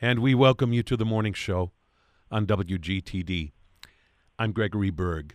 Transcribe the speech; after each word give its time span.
and 0.00 0.20
we 0.20 0.32
welcome 0.32 0.72
you 0.72 0.82
to 0.84 0.96
the 0.96 1.04
morning 1.04 1.32
show 1.32 1.72
on 2.30 2.46
WGTD. 2.46 3.50
I'm 4.38 4.52
Gregory 4.52 4.90
Berg. 4.90 5.34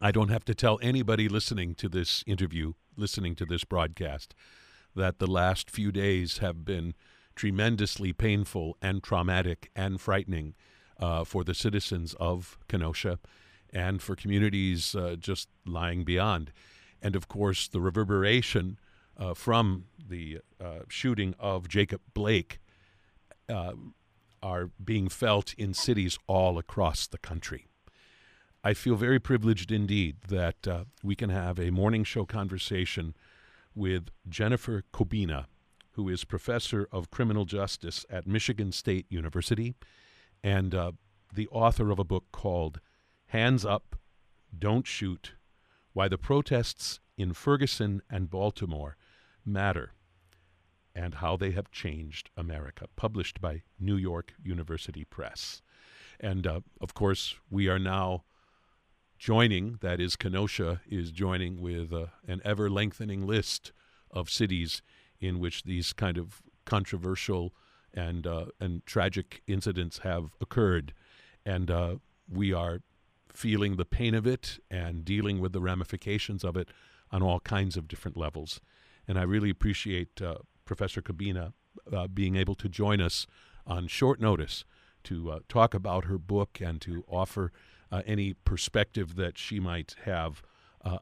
I 0.00 0.12
don't 0.12 0.28
have 0.28 0.44
to 0.44 0.54
tell 0.54 0.78
anybody 0.80 1.28
listening 1.28 1.74
to 1.76 1.88
this 1.88 2.22
interview, 2.24 2.74
listening 2.96 3.34
to 3.36 3.46
this 3.46 3.64
broadcast, 3.64 4.32
that 4.94 5.18
the 5.18 5.26
last 5.26 5.72
few 5.72 5.90
days 5.90 6.38
have 6.38 6.64
been 6.64 6.94
tremendously 7.34 8.12
painful 8.12 8.76
and 8.80 9.02
traumatic 9.02 9.70
and 9.74 10.00
frightening 10.00 10.54
uh, 11.00 11.24
for 11.24 11.42
the 11.42 11.54
citizens 11.54 12.14
of 12.20 12.58
Kenosha 12.68 13.18
and 13.72 14.00
for 14.00 14.14
communities 14.14 14.94
uh, 14.94 15.16
just 15.18 15.48
lying 15.66 16.04
beyond. 16.04 16.52
And 17.02 17.16
of 17.16 17.26
course, 17.26 17.66
the 17.66 17.80
reverberation 17.80 18.78
uh, 19.18 19.34
from 19.34 19.86
the 19.98 20.38
uh, 20.60 20.80
shooting 20.88 21.34
of 21.40 21.66
Jacob 21.66 22.00
Blake 22.14 22.60
uh, 23.48 23.72
are 24.42 24.70
being 24.82 25.08
felt 25.08 25.54
in 25.54 25.72
cities 25.72 26.18
all 26.26 26.58
across 26.58 27.06
the 27.06 27.18
country. 27.18 27.66
I 28.62 28.74
feel 28.74 28.96
very 28.96 29.18
privileged 29.18 29.72
indeed 29.72 30.16
that 30.28 30.66
uh, 30.66 30.84
we 31.02 31.14
can 31.14 31.30
have 31.30 31.58
a 31.58 31.70
morning 31.70 32.04
show 32.04 32.24
conversation 32.24 33.14
with 33.74 34.08
Jennifer 34.28 34.84
Cobbina, 34.92 35.46
who 35.92 36.08
is 36.08 36.24
professor 36.24 36.88
of 36.90 37.10
criminal 37.10 37.44
justice 37.44 38.06
at 38.08 38.26
Michigan 38.26 38.72
State 38.72 39.06
University 39.08 39.74
and 40.42 40.74
uh, 40.74 40.92
the 41.32 41.48
author 41.48 41.90
of 41.90 41.98
a 41.98 42.04
book 42.04 42.24
called 42.32 42.80
Hands 43.26 43.64
Up, 43.64 43.96
Don't 44.56 44.86
Shoot 44.86 45.32
Why 45.92 46.08
the 46.08 46.18
Protests 46.18 47.00
in 47.16 47.32
Ferguson 47.32 48.02
and 48.10 48.30
Baltimore 48.30 48.96
Matter 49.44 49.92
and 50.94 51.16
How 51.16 51.36
They 51.36 51.50
Have 51.52 51.70
Changed 51.70 52.30
America, 52.36 52.86
published 52.96 53.40
by 53.40 53.62
New 53.78 53.96
York 53.96 54.34
University 54.42 55.04
Press. 55.04 55.62
And 56.20 56.46
uh, 56.46 56.60
of 56.80 56.94
course, 56.94 57.34
we 57.50 57.68
are 57.68 57.78
now 57.78 58.24
joining, 59.18 59.78
that 59.80 60.00
is, 60.00 60.16
Kenosha 60.16 60.80
is 60.86 61.10
joining 61.10 61.60
with 61.60 61.92
uh, 61.92 62.06
an 62.28 62.40
ever 62.44 62.70
lengthening 62.70 63.26
list 63.26 63.72
of 64.10 64.30
cities 64.30 64.82
in 65.18 65.40
which 65.40 65.64
these 65.64 65.92
kind 65.92 66.18
of 66.18 66.42
controversial 66.64 67.54
and 67.92 68.26
uh, 68.26 68.46
and 68.58 68.84
tragic 68.86 69.42
incidents 69.46 69.98
have 69.98 70.30
occurred, 70.40 70.92
and 71.46 71.70
uh, 71.70 71.94
we 72.28 72.52
are 72.52 72.80
feeling 73.32 73.76
the 73.76 73.84
pain 73.84 74.14
of 74.14 74.26
it 74.26 74.58
and 74.70 75.04
dealing 75.04 75.40
with 75.40 75.52
the 75.52 75.60
ramifications 75.60 76.44
of 76.44 76.56
it 76.56 76.68
on 77.10 77.22
all 77.22 77.40
kinds 77.40 77.76
of 77.76 77.88
different 77.88 78.16
levels. 78.16 78.60
And 79.06 79.18
I 79.18 79.22
really 79.22 79.50
appreciate 79.50 80.22
uh, 80.22 80.38
Professor 80.64 81.02
Cobbina 81.02 81.52
uh, 81.92 82.06
being 82.06 82.36
able 82.36 82.54
to 82.54 82.68
join 82.68 83.00
us 83.00 83.26
on 83.66 83.86
short 83.86 84.20
notice 84.20 84.64
to 85.04 85.30
uh, 85.30 85.38
talk 85.48 85.74
about 85.74 86.06
her 86.06 86.18
book 86.18 86.58
and 86.60 86.80
to 86.80 87.04
offer 87.08 87.52
uh, 87.92 88.02
any 88.06 88.32
perspective 88.32 89.16
that 89.16 89.38
she 89.38 89.60
might 89.60 89.96
have 90.04 90.42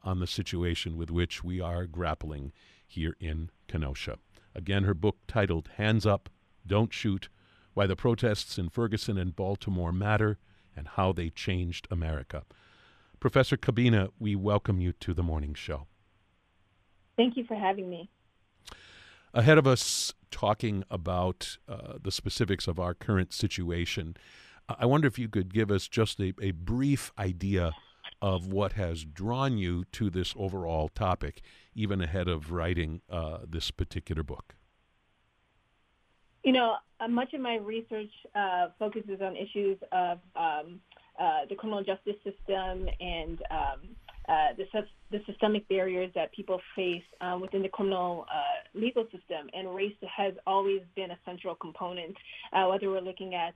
on 0.05 0.21
the 0.21 0.27
situation 0.27 0.95
with 0.95 1.11
which 1.11 1.43
we 1.43 1.59
are 1.59 1.85
grappling 1.85 2.53
here 2.87 3.17
in 3.19 3.49
Kenosha. 3.67 4.17
Again, 4.55 4.83
her 4.83 4.93
book 4.93 5.17
titled 5.27 5.71
Hands 5.75 6.05
Up, 6.05 6.29
Don't 6.65 6.93
Shoot 6.93 7.27
Why 7.73 7.85
the 7.85 7.97
Protests 7.97 8.57
in 8.57 8.69
Ferguson 8.69 9.17
and 9.17 9.35
Baltimore 9.35 9.91
Matter 9.91 10.37
and 10.73 10.87
How 10.87 11.11
They 11.11 11.29
Changed 11.29 11.85
America. 11.91 12.43
Professor 13.19 13.57
Cobbina, 13.57 14.09
we 14.19 14.37
welcome 14.37 14.79
you 14.79 14.93
to 14.93 15.13
the 15.13 15.23
morning 15.23 15.53
show. 15.53 15.87
Thank 17.17 17.35
you 17.35 17.43
for 17.43 17.55
having 17.55 17.89
me. 17.89 18.09
Ahead 19.33 19.57
of 19.57 19.65
us 19.65 20.13
talking 20.29 20.83
about 20.91 21.57
uh, 21.67 21.93
the 22.01 22.11
specifics 22.11 22.67
of 22.67 22.79
our 22.79 22.93
current 22.93 23.33
situation, 23.33 24.15
I 24.69 24.85
wonder 24.85 25.07
if 25.07 25.17
you 25.17 25.27
could 25.27 25.53
give 25.53 25.71
us 25.71 25.87
just 25.87 26.19
a, 26.19 26.33
a 26.41 26.51
brief 26.51 27.11
idea 27.17 27.71
of 28.21 28.47
what 28.47 28.73
has 28.73 29.03
drawn 29.03 29.57
you 29.57 29.85
to 29.91 30.09
this 30.09 30.33
overall 30.37 30.87
topic, 30.87 31.41
even 31.75 32.01
ahead 32.01 32.27
of 32.27 32.51
writing 32.51 33.01
uh, 33.09 33.39
this 33.47 33.71
particular 33.71 34.23
book? 34.23 34.55
You 36.43 36.53
know, 36.53 36.75
uh, 36.99 37.07
much 37.07 37.33
of 37.33 37.41
my 37.41 37.55
research 37.55 38.11
uh, 38.35 38.67
focuses 38.77 39.19
on 39.21 39.35
issues 39.35 39.77
of 39.91 40.19
um, 40.35 40.79
uh, 41.19 41.45
the 41.49 41.55
criminal 41.55 41.83
justice 41.83 42.15
system 42.23 42.87
and 42.99 43.41
um, 43.51 43.79
uh, 44.29 44.53
the, 44.57 44.65
the, 45.11 45.19
systemic 45.25 45.67
barriers 45.67 46.11
that 46.15 46.31
people 46.33 46.59
face 46.75 47.03
uh, 47.21 47.37
within 47.39 47.61
the 47.61 47.69
criminal 47.69 48.25
legal 48.73 49.03
system. 49.05 49.49
And 49.53 49.75
race 49.75 49.95
has 50.15 50.33
always 50.47 50.81
been 50.95 51.11
a 51.11 51.17
central 51.25 51.55
component, 51.55 52.15
whether 52.51 52.89
we're 52.89 53.01
looking 53.01 53.35
at 53.35 53.53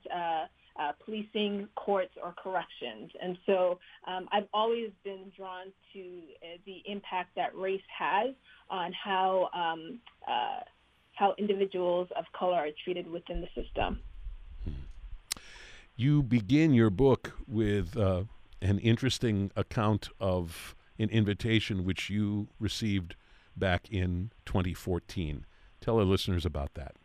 uh, 0.78 0.92
policing, 1.04 1.68
courts, 1.74 2.12
or 2.22 2.34
corrections. 2.42 3.10
And 3.20 3.36
so 3.46 3.78
um, 4.06 4.28
I've 4.32 4.46
always 4.54 4.90
been 5.04 5.32
drawn 5.36 5.66
to 5.92 6.00
uh, 6.00 6.58
the 6.66 6.82
impact 6.86 7.34
that 7.36 7.54
race 7.56 7.82
has 7.98 8.34
on 8.70 8.92
how 8.92 9.48
um, 9.54 9.98
uh, 10.26 10.60
how 11.14 11.34
individuals 11.36 12.08
of 12.16 12.24
color 12.38 12.54
are 12.54 12.68
treated 12.84 13.10
within 13.10 13.40
the 13.40 13.48
system. 13.60 13.98
You 15.96 16.22
begin 16.22 16.74
your 16.74 16.90
book 16.90 17.32
with 17.48 17.96
uh, 17.96 18.22
an 18.60 18.78
interesting 18.78 19.50
account 19.56 20.08
of 20.20 20.74
an 20.98 21.08
invitation 21.10 21.84
which 21.84 22.10
you 22.10 22.48
received 22.58 23.14
back 23.56 23.88
in 23.90 24.32
2014. 24.46 25.46
Tell 25.80 25.98
our 25.98 26.04
listeners 26.04 26.44
about 26.44 26.74
that. 26.74 26.96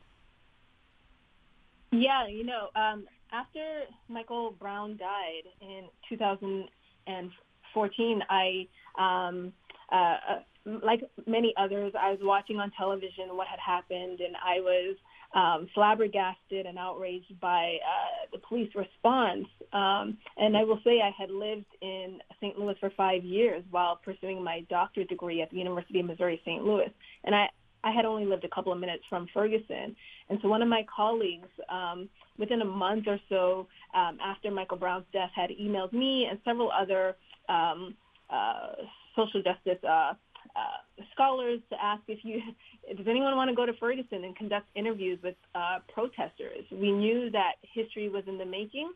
Yeah, 1.91 2.27
you 2.27 2.43
know, 2.43 2.69
um, 2.75 3.05
after 3.31 3.83
Michael 4.07 4.55
Brown 4.59 4.97
died 4.97 5.43
in 5.61 5.85
2014, 6.09 8.23
I, 8.29 8.67
um, 8.97 9.53
uh, 9.91 9.95
uh, 9.95 10.39
like 10.81 11.03
many 11.27 11.53
others, 11.57 11.93
I 11.99 12.11
was 12.11 12.19
watching 12.21 12.59
on 12.59 12.71
television 12.71 13.35
what 13.37 13.47
had 13.47 13.59
happened, 13.59 14.21
and 14.21 14.35
I 14.43 14.59
was 14.59 14.95
um, 15.33 15.67
flabbergasted 15.73 16.65
and 16.65 16.77
outraged 16.77 17.39
by 17.39 17.77
uh, 17.85 18.27
the 18.31 18.39
police 18.39 18.69
response. 18.75 19.47
Um, 19.71 20.17
and 20.37 20.55
I 20.55 20.63
will 20.63 20.79
say 20.83 21.01
I 21.01 21.11
had 21.17 21.31
lived 21.31 21.65
in 21.81 22.19
St. 22.39 22.57
Louis 22.57 22.75
for 22.79 22.91
five 22.95 23.23
years 23.23 23.63
while 23.71 23.95
pursuing 23.95 24.43
my 24.43 24.65
doctorate 24.69 25.09
degree 25.09 25.41
at 25.41 25.49
the 25.49 25.57
University 25.57 25.99
of 25.99 26.05
Missouri 26.05 26.39
St. 26.45 26.63
Louis, 26.63 26.91
and 27.23 27.33
I 27.33 27.49
I 27.83 27.91
had 27.91 28.05
only 28.05 28.25
lived 28.25 28.45
a 28.45 28.49
couple 28.49 28.71
of 28.71 28.79
minutes 28.79 29.03
from 29.09 29.27
Ferguson. 29.33 29.95
And 30.29 30.39
so 30.41 30.47
one 30.47 30.61
of 30.61 30.69
my 30.69 30.85
colleagues, 30.95 31.49
um, 31.69 32.07
within 32.37 32.61
a 32.61 32.65
month 32.65 33.07
or 33.07 33.19
so 33.27 33.67
um, 33.93 34.17
after 34.23 34.49
Michael 34.51 34.77
Brown's 34.77 35.05
death, 35.11 35.31
had 35.35 35.49
emailed 35.49 35.91
me 35.91 36.27
and 36.29 36.39
several 36.45 36.71
other 36.71 37.17
um, 37.49 37.93
uh, 38.29 38.71
social 39.15 39.43
justice 39.43 39.83
uh, 39.83 40.13
uh, 40.55 41.03
scholars 41.13 41.59
to 41.69 41.75
ask 41.81 42.01
if 42.07 42.19
you 42.23 42.41
does 42.97 43.07
anyone 43.07 43.35
want 43.35 43.49
to 43.49 43.55
go 43.55 43.65
to 43.65 43.73
Ferguson 43.73 44.23
and 44.23 44.35
conduct 44.35 44.67
interviews 44.75 45.19
with 45.23 45.35
uh, 45.55 45.79
protesters. 45.93 46.65
We 46.71 46.91
knew 46.91 47.29
that 47.31 47.53
history 47.61 48.09
was 48.09 48.23
in 48.27 48.37
the 48.37 48.45
making, 48.45 48.91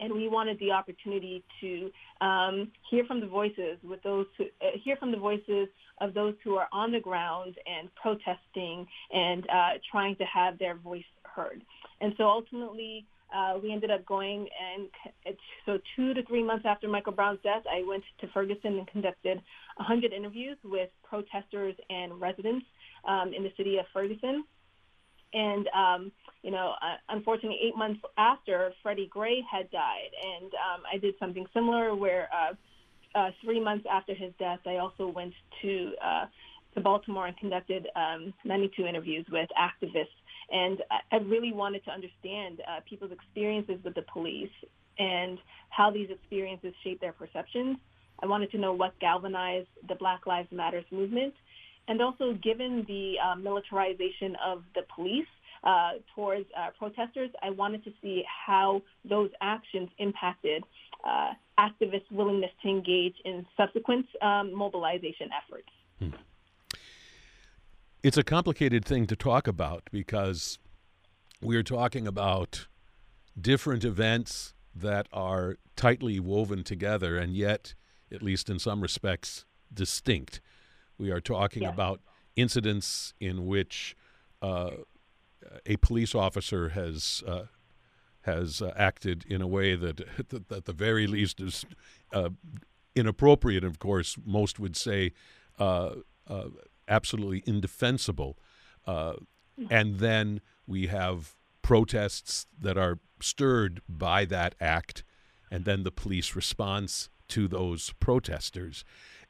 and 0.00 0.12
we 0.12 0.28
wanted 0.28 0.58
the 0.58 0.72
opportunity 0.72 1.44
to 1.60 1.90
um, 2.24 2.72
hear 2.90 3.04
from 3.04 3.20
the 3.20 3.26
voices 3.26 3.78
with 3.82 4.02
those 4.02 4.26
who, 4.36 4.44
uh, 4.44 4.70
hear 4.82 4.96
from 4.96 5.12
the 5.12 5.18
voices 5.18 5.68
of 6.00 6.14
those 6.14 6.34
who 6.42 6.56
are 6.56 6.68
on 6.72 6.90
the 6.90 7.00
ground 7.00 7.54
and 7.66 7.88
protesting 7.94 8.86
and 9.12 9.44
uh, 9.48 9.78
trying 9.90 10.16
to 10.16 10.24
have 10.24 10.58
their 10.58 10.76
voice 10.76 11.04
heard. 11.24 11.62
And 12.00 12.14
so 12.16 12.24
ultimately, 12.24 13.06
uh, 13.34 13.58
we 13.62 13.72
ended 13.72 13.90
up 13.90 14.04
going 14.04 14.48
and 14.74 14.88
so 15.64 15.78
two 15.96 16.12
to 16.14 16.22
three 16.24 16.42
months 16.42 16.66
after 16.66 16.88
Michael 16.88 17.12
Brown's 17.12 17.38
death, 17.42 17.62
I 17.70 17.82
went 17.86 18.02
to 18.20 18.26
Ferguson 18.28 18.78
and 18.78 18.86
conducted 18.88 19.40
100 19.76 20.12
interviews 20.12 20.56
with 20.64 20.90
protesters 21.02 21.74
and 21.90 22.20
residents 22.20 22.66
um, 23.06 23.32
in 23.34 23.42
the 23.42 23.52
city 23.56 23.78
of 23.78 23.86
Ferguson. 23.92 24.44
And, 25.34 25.68
um, 25.68 26.12
you 26.42 26.50
know, 26.50 26.74
uh, 26.82 26.96
unfortunately, 27.08 27.58
eight 27.62 27.76
months 27.76 28.00
after 28.18 28.72
Freddie 28.82 29.08
Gray 29.10 29.42
had 29.50 29.70
died, 29.70 30.10
and 30.22 30.52
um, 30.52 30.82
I 30.92 30.98
did 30.98 31.14
something 31.18 31.46
similar 31.54 31.94
where 31.94 32.28
uh, 32.34 33.18
uh, 33.18 33.30
three 33.42 33.60
months 33.60 33.86
after 33.90 34.14
his 34.14 34.32
death, 34.38 34.60
I 34.66 34.76
also 34.76 35.06
went 35.06 35.32
to 35.62 35.92
uh, 36.04 36.26
to 36.74 36.80
Baltimore 36.80 37.26
and 37.26 37.36
conducted 37.36 37.86
um, 37.96 38.32
92 38.44 38.86
interviews 38.86 39.26
with 39.30 39.48
activists. 39.58 40.06
And 40.50 40.82
I, 41.10 41.16
really 41.16 41.52
wanted 41.52 41.84
to 41.84 41.90
understand 41.90 42.60
uh, 42.66 42.80
people's 42.88 43.12
experiences 43.12 43.76
with 43.84 43.94
the 43.94 44.04
police 44.12 44.50
and 44.98 45.38
how 45.70 45.90
these 45.90 46.10
experiences 46.10 46.74
shape 46.82 47.00
their 47.00 47.12
perceptions. 47.12 47.78
I 48.22 48.26
wanted 48.26 48.50
to 48.52 48.58
know 48.58 48.72
what 48.72 48.98
galvanized 49.00 49.68
the 49.88 49.94
Black 49.96 50.26
Lives 50.26 50.48
Matters 50.52 50.84
movement 50.90 51.34
and 51.88 52.00
also, 52.00 52.34
given 52.34 52.84
the 52.86 53.14
uh, 53.18 53.34
militarization 53.36 54.36
of 54.44 54.62
the 54.74 54.82
police 54.94 55.26
uh, 55.64 55.92
towards 56.14 56.46
uh, 56.56 56.70
protesters, 56.78 57.30
I 57.42 57.50
wanted 57.50 57.84
to 57.84 57.90
see 58.00 58.22
how 58.46 58.82
those 59.08 59.30
actions 59.40 59.88
impacted 59.98 60.62
uh, 61.04 61.32
activists' 61.58 62.10
willingness 62.10 62.50
to 62.62 62.68
engage 62.68 63.16
in 63.24 63.44
subsequent 63.56 64.06
um, 64.20 64.54
mobilization 64.54 65.28
efforts. 65.44 65.68
Hmm. 65.98 66.10
It's 68.02 68.16
a 68.16 68.24
complicated 68.24 68.84
thing 68.84 69.06
to 69.08 69.16
talk 69.16 69.46
about 69.46 69.88
because 69.92 70.58
we're 71.40 71.62
talking 71.62 72.06
about 72.06 72.66
different 73.40 73.84
events 73.84 74.54
that 74.74 75.06
are 75.12 75.56
tightly 75.76 76.18
woven 76.20 76.64
together 76.64 77.16
and 77.16 77.34
yet, 77.34 77.74
at 78.12 78.22
least 78.22 78.48
in 78.50 78.58
some 78.58 78.80
respects, 78.80 79.44
distinct. 79.72 80.40
We 80.98 81.10
are 81.10 81.20
talking 81.20 81.64
about 81.64 82.00
incidents 82.36 83.14
in 83.20 83.46
which 83.46 83.96
uh, 84.40 84.70
a 85.66 85.76
police 85.76 86.14
officer 86.14 86.70
has 86.70 87.22
uh, 87.26 87.44
has 88.22 88.62
uh, 88.62 88.72
acted 88.76 89.24
in 89.28 89.42
a 89.42 89.46
way 89.46 89.74
that, 89.74 89.96
that, 90.28 90.52
at 90.52 90.64
the 90.64 90.72
very 90.72 91.06
least, 91.06 91.40
is 91.40 91.64
uh, 92.12 92.30
inappropriate. 92.94 93.64
Of 93.64 93.78
course, 93.78 94.16
most 94.24 94.60
would 94.60 94.76
say 94.76 95.12
uh, 95.58 95.96
uh, 96.28 96.48
absolutely 96.88 97.42
indefensible. 97.46 98.38
and 99.70 99.98
then 99.98 100.40
we 100.66 100.86
have 100.86 101.34
protests 101.62 102.46
that 102.60 102.76
are 102.78 102.98
stirred 103.20 103.80
by 103.88 104.24
that 104.24 104.54
act, 104.60 105.04
and 105.50 105.64
then 105.64 105.82
the 105.82 105.92
police 105.92 106.34
response 106.34 107.08
to 107.32 107.48
those 107.48 107.92
protesters, 107.98 108.84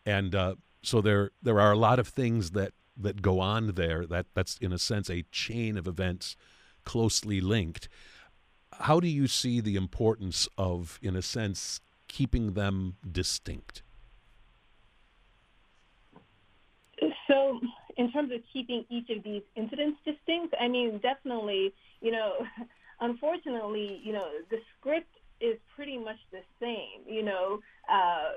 and 0.05 0.35
uh, 0.35 0.55
so 0.83 1.01
there 1.01 1.31
there 1.43 1.61
are 1.61 1.73
a 1.73 1.79
lot 1.79 1.99
of 1.99 2.09
things 2.09 2.51
that 2.51 2.73
that 2.97 3.23
go 3.23 3.41
on 3.41 3.69
there. 3.75 4.07
That 4.07 4.27
that's 4.35 4.57
in 4.59 4.73
a 4.73 4.79
sense 4.79 5.09
a 5.09 5.25
chain 5.31 5.77
of 5.77 5.87
events 5.87 6.37
closely 6.85 7.41
linked. 7.41 7.89
How 8.73 9.01
do 9.01 9.07
you 9.07 9.27
see 9.29 9.61
the 9.61 9.77
importance 9.77 10.49
of, 10.59 10.99
in 11.03 11.15
a 11.15 11.23
sense, 11.23 11.81
keeping 12.09 12.55
them 12.55 12.97
distinct? 13.11 13.83
So, 17.29 17.61
in 17.97 18.11
terms 18.13 18.33
of 18.33 18.41
keeping 18.53 18.85
each 18.89 19.11
of 19.11 19.23
these 19.23 19.43
incidents 19.55 19.99
distinct, 20.05 20.55
I 20.59 20.69
mean, 20.69 20.99
definitely, 20.99 21.73
you 22.01 22.11
know, 22.11 22.47
unfortunately, 23.01 24.01
you 24.03 24.13
know, 24.13 24.27
the 24.51 24.59
script 24.77 25.15
is 25.43 25.59
pretty 25.75 25.99
much 25.99 26.19
the 26.31 26.41
same. 26.61 27.03
You 27.07 27.25
know, 27.25 27.61
uh, 27.93 28.31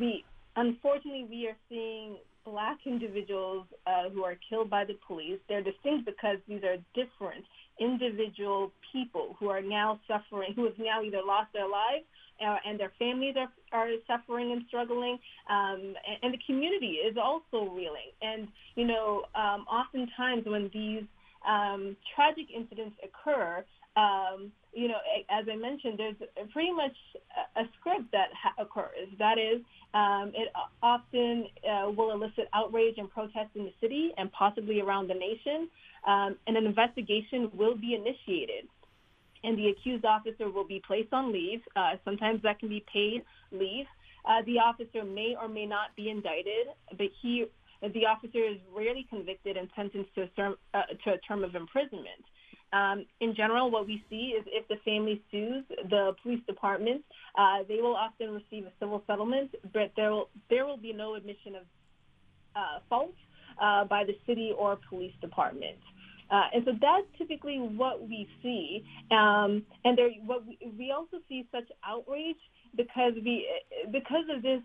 we 0.00 0.24
unfortunately 0.56 1.26
we 1.30 1.46
are 1.46 1.56
seeing 1.68 2.16
black 2.44 2.78
individuals 2.86 3.66
uh, 3.86 4.10
who 4.10 4.24
are 4.24 4.36
killed 4.48 4.68
by 4.68 4.84
the 4.84 4.98
police. 5.06 5.38
They're 5.48 5.62
distinct 5.62 6.06
because 6.06 6.38
these 6.48 6.62
are 6.64 6.76
different 6.94 7.44
individual 7.80 8.72
people 8.92 9.36
who 9.38 9.48
are 9.48 9.62
now 9.62 10.00
suffering, 10.08 10.52
who 10.54 10.64
have 10.64 10.78
now 10.78 11.02
either 11.02 11.20
lost 11.24 11.52
their 11.52 11.68
lives 11.68 12.04
uh, 12.44 12.56
and 12.66 12.78
their 12.78 12.92
families 12.98 13.34
are, 13.36 13.50
are 13.72 13.88
suffering 14.06 14.52
and 14.52 14.62
struggling, 14.68 15.18
um, 15.48 15.94
and, 16.06 16.16
and, 16.22 16.34
the 16.34 16.38
community 16.46 16.98
is 17.06 17.16
also 17.22 17.70
reeling. 17.70 18.10
And 18.20 18.48
you 18.74 18.86
know, 18.86 19.22
um, 19.34 19.64
oftentimes 19.70 20.44
when 20.46 20.70
these 20.72 21.04
um, 21.48 21.96
tragic 22.14 22.46
incidents 22.54 22.96
occur, 23.02 23.64
um, 23.96 24.52
you 24.72 24.88
know, 24.88 24.96
as 25.30 25.44
I 25.50 25.56
mentioned, 25.56 25.98
there's 25.98 26.16
pretty 26.52 26.72
much 26.72 26.96
a 27.56 27.62
script 27.78 28.10
that 28.12 28.28
ha- 28.32 28.62
occurs. 28.62 29.08
That 29.18 29.38
is, 29.38 29.60
um, 29.94 30.32
it 30.34 30.48
often 30.82 31.46
uh, 31.68 31.90
will 31.90 32.12
elicit 32.12 32.48
outrage 32.54 32.94
and 32.96 33.10
protest 33.10 33.50
in 33.54 33.64
the 33.64 33.72
city 33.80 34.12
and 34.16 34.32
possibly 34.32 34.80
around 34.80 35.08
the 35.08 35.14
nation, 35.14 35.68
um, 36.06 36.36
and 36.46 36.56
an 36.56 36.64
investigation 36.64 37.50
will 37.54 37.76
be 37.76 37.94
initiated. 37.94 38.66
And 39.44 39.58
the 39.58 39.68
accused 39.68 40.04
officer 40.04 40.50
will 40.50 40.66
be 40.66 40.80
placed 40.86 41.12
on 41.12 41.32
leave. 41.32 41.60
Uh, 41.76 41.94
sometimes 42.04 42.42
that 42.42 42.58
can 42.58 42.68
be 42.68 42.84
paid 42.90 43.22
leave. 43.50 43.86
Uh, 44.24 44.40
the 44.46 44.58
officer 44.58 45.04
may 45.04 45.34
or 45.40 45.48
may 45.48 45.66
not 45.66 45.94
be 45.96 46.08
indicted, 46.08 46.68
but 46.96 47.08
he, 47.20 47.44
the 47.82 48.06
officer 48.06 48.38
is 48.38 48.56
rarely 48.74 49.04
convicted 49.10 49.56
and 49.56 49.68
sentenced 49.74 50.14
to 50.14 50.22
a 50.22 50.54
uh, 50.74 50.82
to 51.04 51.14
a 51.14 51.18
term 51.18 51.42
of 51.42 51.56
imprisonment. 51.56 52.22
Um, 52.72 53.04
in 53.20 53.34
general, 53.34 53.70
what 53.70 53.86
we 53.86 54.02
see 54.08 54.34
is 54.38 54.44
if 54.46 54.66
the 54.68 54.76
family 54.84 55.22
sues 55.30 55.64
the 55.90 56.14
police 56.22 56.40
department, 56.46 57.02
uh, 57.36 57.58
they 57.68 57.76
will 57.76 57.94
often 57.94 58.30
receive 58.30 58.66
a 58.66 58.72
civil 58.80 59.02
settlement, 59.06 59.50
but 59.74 59.92
there 59.96 60.10
will, 60.10 60.30
there 60.48 60.64
will 60.64 60.78
be 60.78 60.92
no 60.92 61.14
admission 61.14 61.56
of 61.56 61.62
uh, 62.56 62.78
fault 62.88 63.14
uh, 63.60 63.84
by 63.84 64.04
the 64.04 64.14
city 64.26 64.52
or 64.56 64.78
police 64.88 65.12
department. 65.20 65.78
Uh, 66.30 66.44
and 66.54 66.64
so 66.64 66.72
that's 66.80 67.06
typically 67.18 67.58
what 67.58 68.08
we 68.08 68.26
see. 68.42 68.82
Um, 69.10 69.64
and 69.84 69.98
there, 69.98 70.08
what 70.24 70.46
we, 70.46 70.58
we 70.78 70.90
also 70.90 71.18
see 71.28 71.46
such 71.52 71.68
outrage 71.86 72.36
because 72.74 73.12
we, 73.22 73.46
because 73.90 74.24
of 74.34 74.42
this 74.42 74.62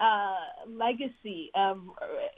uh, 0.00 0.34
legacy 0.68 1.50
of 1.54 1.78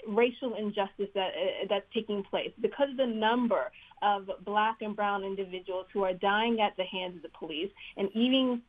racial 0.08 0.54
injustice 0.56 1.08
that 1.14 1.28
uh, 1.28 1.66
that's 1.68 1.86
taking 1.94 2.22
place 2.24 2.50
because 2.60 2.88
of 2.90 2.96
the 2.96 3.06
number 3.06 3.70
of 4.02 4.28
black 4.44 4.76
and 4.80 4.94
brown 4.94 5.24
individuals 5.24 5.86
who 5.92 6.02
are 6.02 6.12
dying 6.12 6.60
at 6.60 6.76
the 6.76 6.84
hands 6.84 7.16
of 7.16 7.22
the 7.22 7.28
police, 7.38 7.70
and 7.96 8.08
even 8.14 8.62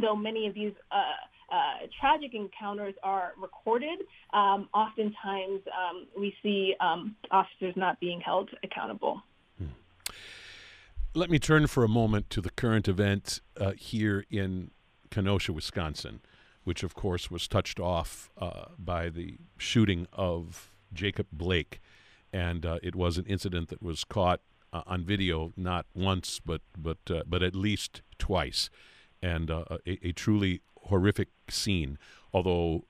though 0.00 0.16
many 0.16 0.46
of 0.46 0.54
these 0.54 0.72
uh, 0.92 1.54
uh, 1.54 1.86
tragic 1.98 2.34
encounters 2.34 2.94
are 3.02 3.32
recorded, 3.40 4.00
um, 4.32 4.68
oftentimes 4.74 5.60
um, 5.66 6.06
we 6.18 6.34
see 6.42 6.74
um, 6.80 7.16
officers 7.30 7.74
not 7.76 7.98
being 8.00 8.20
held 8.20 8.50
accountable. 8.62 9.22
Hmm. 9.58 9.66
Let 11.14 11.30
me 11.30 11.38
turn 11.38 11.66
for 11.66 11.84
a 11.84 11.88
moment 11.88 12.28
to 12.30 12.40
the 12.40 12.50
current 12.50 12.86
event 12.86 13.40
uh, 13.58 13.72
here 13.72 14.24
in 14.30 14.70
Kenosha, 15.10 15.52
Wisconsin 15.52 16.20
which 16.68 16.82
of 16.82 16.94
course 16.94 17.30
was 17.30 17.48
touched 17.48 17.80
off 17.80 18.28
uh, 18.36 18.66
by 18.78 19.08
the 19.08 19.38
shooting 19.56 20.06
of 20.12 20.70
Jacob 20.92 21.26
Blake. 21.32 21.80
And 22.30 22.66
uh, 22.66 22.78
it 22.82 22.94
was 22.94 23.16
an 23.16 23.24
incident 23.24 23.70
that 23.70 23.82
was 23.82 24.04
caught 24.04 24.42
uh, 24.72 24.82
on 24.86 25.04
video 25.04 25.52
not 25.56 25.86
once, 25.94 26.40
but, 26.44 26.60
but, 26.76 26.98
uh, 27.10 27.22
but 27.26 27.42
at 27.42 27.54
least 27.54 28.02
twice. 28.18 28.70
And 29.22 29.50
uh, 29.50 29.64
a, 29.86 30.08
a, 30.08 30.12
truly 30.12 30.60
horrific 30.84 31.28
scene, 31.48 31.98
although 32.32 32.84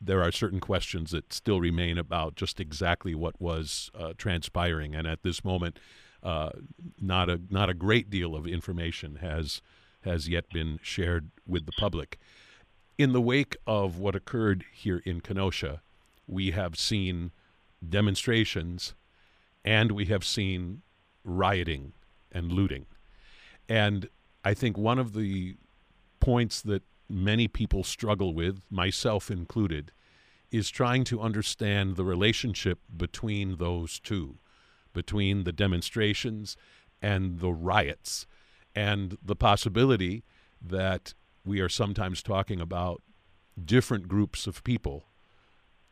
there 0.00 0.22
are 0.22 0.32
certain 0.32 0.60
questions 0.60 1.10
that 1.12 1.32
still 1.32 1.60
remain 1.60 1.98
about 1.98 2.34
just 2.34 2.58
exactly 2.58 3.14
what 3.14 3.40
was 3.40 3.90
uh, 3.94 4.14
transpiring. 4.16 4.94
And 4.94 5.06
at 5.06 5.22
this 5.22 5.44
moment, 5.44 5.78
not, 6.22 7.30
a, 7.30 7.40
not 7.50 7.70
a 7.70 7.74
great 7.74 8.10
deal 8.10 8.34
of 8.34 8.46
information 8.46 9.16
has, 9.16 9.62
has 10.02 10.28
yet 10.28 10.48
been 10.52 10.80
shared 10.82 11.30
with 11.46 11.66
the 11.66 11.72
public 11.72 12.18
in 13.00 13.14
the 13.14 13.20
wake 13.20 13.56
of 13.66 13.98
what 13.98 14.14
occurred 14.14 14.62
here 14.74 15.00
in 15.06 15.22
Kenosha, 15.22 15.80
we 16.26 16.50
have 16.50 16.76
seen 16.76 17.30
demonstrations 17.88 18.92
and 19.64 19.92
we 19.92 20.04
have 20.04 20.22
seen 20.22 20.82
rioting 21.24 21.92
and 22.32 22.52
looting. 22.52 22.86
And 23.68 24.08
I 24.44 24.54
think 24.54 24.76
one 24.76 24.98
of 24.98 25.12
the 25.12 25.56
points 26.18 26.60
that 26.62 26.82
many 27.08 27.48
people 27.48 27.84
struggle 27.84 28.34
with, 28.34 28.60
myself 28.70 29.30
included, 29.30 29.92
is 30.50 30.70
trying 30.70 31.04
to 31.04 31.20
understand 31.20 31.96
the 31.96 32.04
relationship 32.04 32.78
between 32.96 33.56
those 33.56 34.00
two, 34.00 34.38
between 34.92 35.44
the 35.44 35.52
demonstrations 35.52 36.56
and 37.00 37.40
the 37.40 37.52
riots, 37.52 38.26
and 38.74 39.16
the 39.22 39.36
possibility 39.36 40.24
that 40.60 41.14
we 41.44 41.60
are 41.60 41.68
sometimes 41.68 42.22
talking 42.22 42.60
about 42.60 43.02
different 43.62 44.08
groups 44.08 44.46
of 44.46 44.62
people 44.64 45.04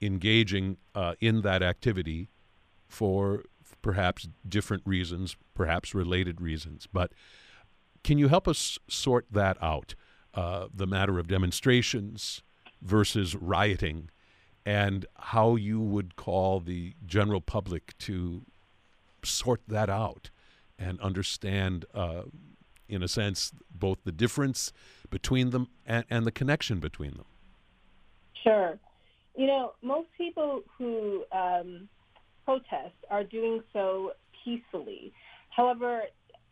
engaging 0.01 0.77
uh, 0.95 1.15
in 1.21 1.43
that 1.43 1.63
activity 1.63 2.29
for 2.89 3.45
perhaps 3.89 4.29
different 4.47 4.83
reasons, 4.85 5.35
perhaps 5.55 5.95
related 5.95 6.43
reasons. 6.43 6.87
But 6.93 7.11
can 8.05 8.19
you 8.19 8.29
help 8.29 8.47
us 8.47 8.79
sort 8.87 9.25
that 9.31 9.57
out? 9.63 9.95
Uh, 10.35 10.67
the 10.75 10.87
matter 10.87 11.19
of 11.19 11.27
demonstrations 11.27 12.43
versus 12.83 13.35
rioting, 13.35 14.11
and 14.67 15.07
how 15.17 15.57
you 15.57 15.81
would 15.81 16.17
call 16.17 16.61
the 16.61 16.93
general 17.07 17.41
public 17.41 17.97
to 18.01 18.43
sort 19.23 19.63
that 19.67 19.89
out 19.89 20.29
and 20.79 21.01
understand, 21.01 21.87
uh, 21.95 22.25
in 22.91 23.03
a 23.03 23.09
sense, 23.09 23.53
both 23.75 23.97
the 24.05 24.13
difference 24.13 24.71
between 25.09 25.49
them 25.49 25.67
and, 25.87 26.05
and 26.11 26.27
the 26.27 26.31
connection 26.31 26.79
between 26.79 27.13
them? 27.13 27.25
Sure. 28.43 28.79
You 29.35 29.47
know, 29.47 29.73
most 29.81 30.09
people 30.19 30.61
who 30.77 31.25
um, 31.33 31.89
protest 32.49 32.97
are 33.11 33.25
doing 33.25 33.61
so 33.75 34.13
peacefully. 34.43 35.13
However, 35.55 36.05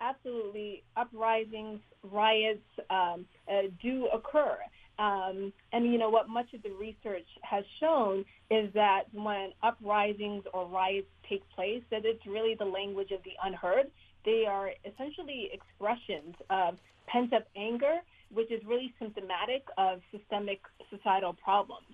absolutely, 0.02 0.82
uprisings, 0.94 1.80
riots 2.02 2.60
um, 2.90 3.24
uh, 3.50 3.68
do 3.82 4.06
occur. 4.12 4.58
Um, 4.98 5.54
and 5.72 5.90
you 5.90 5.96
know 5.96 6.10
what 6.10 6.28
much 6.28 6.52
of 6.52 6.62
the 6.62 6.70
research 6.70 7.26
has 7.40 7.64
shown 7.80 8.26
is 8.50 8.70
that 8.74 9.04
when 9.14 9.52
uprisings 9.62 10.44
or 10.52 10.66
riots 10.68 11.08
take 11.30 11.42
place, 11.54 11.82
that 11.90 12.02
it's 12.04 12.26
really 12.26 12.54
the 12.58 12.66
language 12.66 13.10
of 13.10 13.20
the 13.24 13.32
unheard. 13.42 13.86
They 14.26 14.44
are 14.46 14.72
essentially 14.84 15.48
expressions 15.50 16.34
of 16.50 16.76
pent 17.06 17.32
up 17.32 17.46
anger 17.56 18.00
which 18.34 18.50
is 18.50 18.60
really 18.66 18.92
symptomatic 18.98 19.62
of 19.78 20.00
systemic 20.10 20.60
societal 20.90 21.32
problems. 21.32 21.86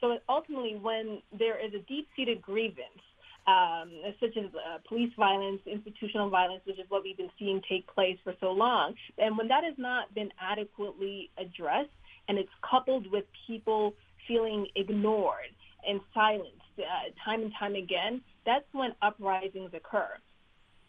So 0.00 0.18
ultimately, 0.28 0.76
when 0.80 1.22
there 1.38 1.64
is 1.64 1.72
a 1.72 1.78
deep-seated 1.86 2.42
grievance 2.42 3.02
um, 3.48 3.90
such 4.20 4.36
as 4.36 4.44
uh, 4.54 4.78
police 4.86 5.12
violence, 5.16 5.60
institutional 5.64 6.28
violence, 6.28 6.60
which 6.66 6.78
is 6.78 6.84
what 6.90 7.02
we've 7.02 7.16
been 7.16 7.30
seeing 7.38 7.62
take 7.68 7.86
place 7.86 8.18
for 8.22 8.34
so 8.40 8.50
long. 8.52 8.94
And 9.16 9.38
when 9.38 9.48
that 9.48 9.64
has 9.64 9.74
not 9.78 10.14
been 10.14 10.28
adequately 10.38 11.30
addressed, 11.38 11.88
and 12.28 12.36
it's 12.36 12.50
coupled 12.68 13.10
with 13.10 13.24
people 13.46 13.94
feeling 14.26 14.66
ignored 14.76 15.52
and 15.88 16.00
silenced 16.12 16.52
uh, 16.78 16.84
time 17.24 17.40
and 17.40 17.52
time 17.58 17.74
again, 17.74 18.20
that's 18.44 18.66
when 18.72 18.90
uprisings 19.00 19.72
occur. 19.72 20.10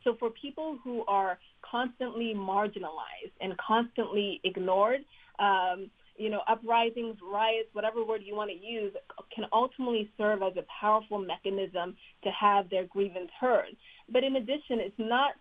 So 0.03 0.15
for 0.19 0.29
people 0.29 0.77
who 0.83 1.05
are 1.07 1.39
constantly 1.61 2.33
marginalized 2.35 3.35
and 3.39 3.57
constantly 3.57 4.41
ignored, 4.43 5.01
um, 5.39 5.89
you 6.19 6.29
know, 6.29 6.41
uprisings, 6.47 7.15
riots, 7.23 7.69
whatever 7.71 8.05
word 8.05 8.21
you 8.23 8.35
want 8.35 8.51
to 8.51 8.57
use, 8.57 8.93
can 9.33 9.45
ultimately 9.53 10.11
serve 10.17 10.43
as 10.43 10.53
a 10.57 10.65
powerful 10.79 11.17
mechanism 11.17 11.95
to 12.23 12.29
have 12.29 12.69
their 12.69 12.85
grievance 12.85 13.29
heard. 13.39 13.75
But 14.11 14.25
in 14.25 14.35
addition, 14.35 14.79
it's 14.79 14.99
not 14.99 15.31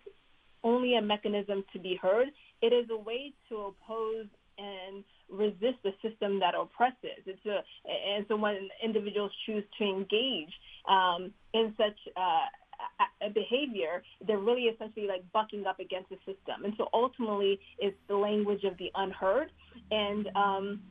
only 0.63 0.95
a 0.95 1.01
mechanism 1.01 1.65
to 1.73 1.79
be 1.79 1.99
heard, 2.01 2.29
it 2.61 2.73
is 2.73 2.85
a 2.89 2.97
way 2.97 3.33
to 3.49 3.55
oppose 3.55 4.27
and 4.57 5.03
resist 5.29 5.77
the 5.83 5.91
system 6.01 6.39
that 6.39 6.55
oppresses. 6.55 7.23
It's 7.25 7.45
a, 7.45 7.59
and 7.85 8.25
so 8.27 8.37
when 8.37 8.69
individuals 8.83 9.31
choose 9.45 9.63
to 9.79 9.83
engage 9.83 10.53
um, 10.87 11.31
in 11.53 11.73
such 11.77 11.97
uh, 12.15 12.45
behavior, 13.33 14.03
they're 14.25 14.39
really 14.39 14.63
essentially 14.63 15.07
like 15.07 15.23
bucking 15.31 15.65
up 15.65 15.79
against 15.79 16.09
the 16.09 16.17
system. 16.17 16.65
And 16.65 16.73
so 16.77 16.87
ultimately, 16.93 17.59
it's 17.77 17.97
the 18.07 18.15
language 18.15 18.63
of 18.63 18.77
the 18.77 18.91
unheard. 18.95 19.51
And 19.91 20.27
um, 20.35 20.81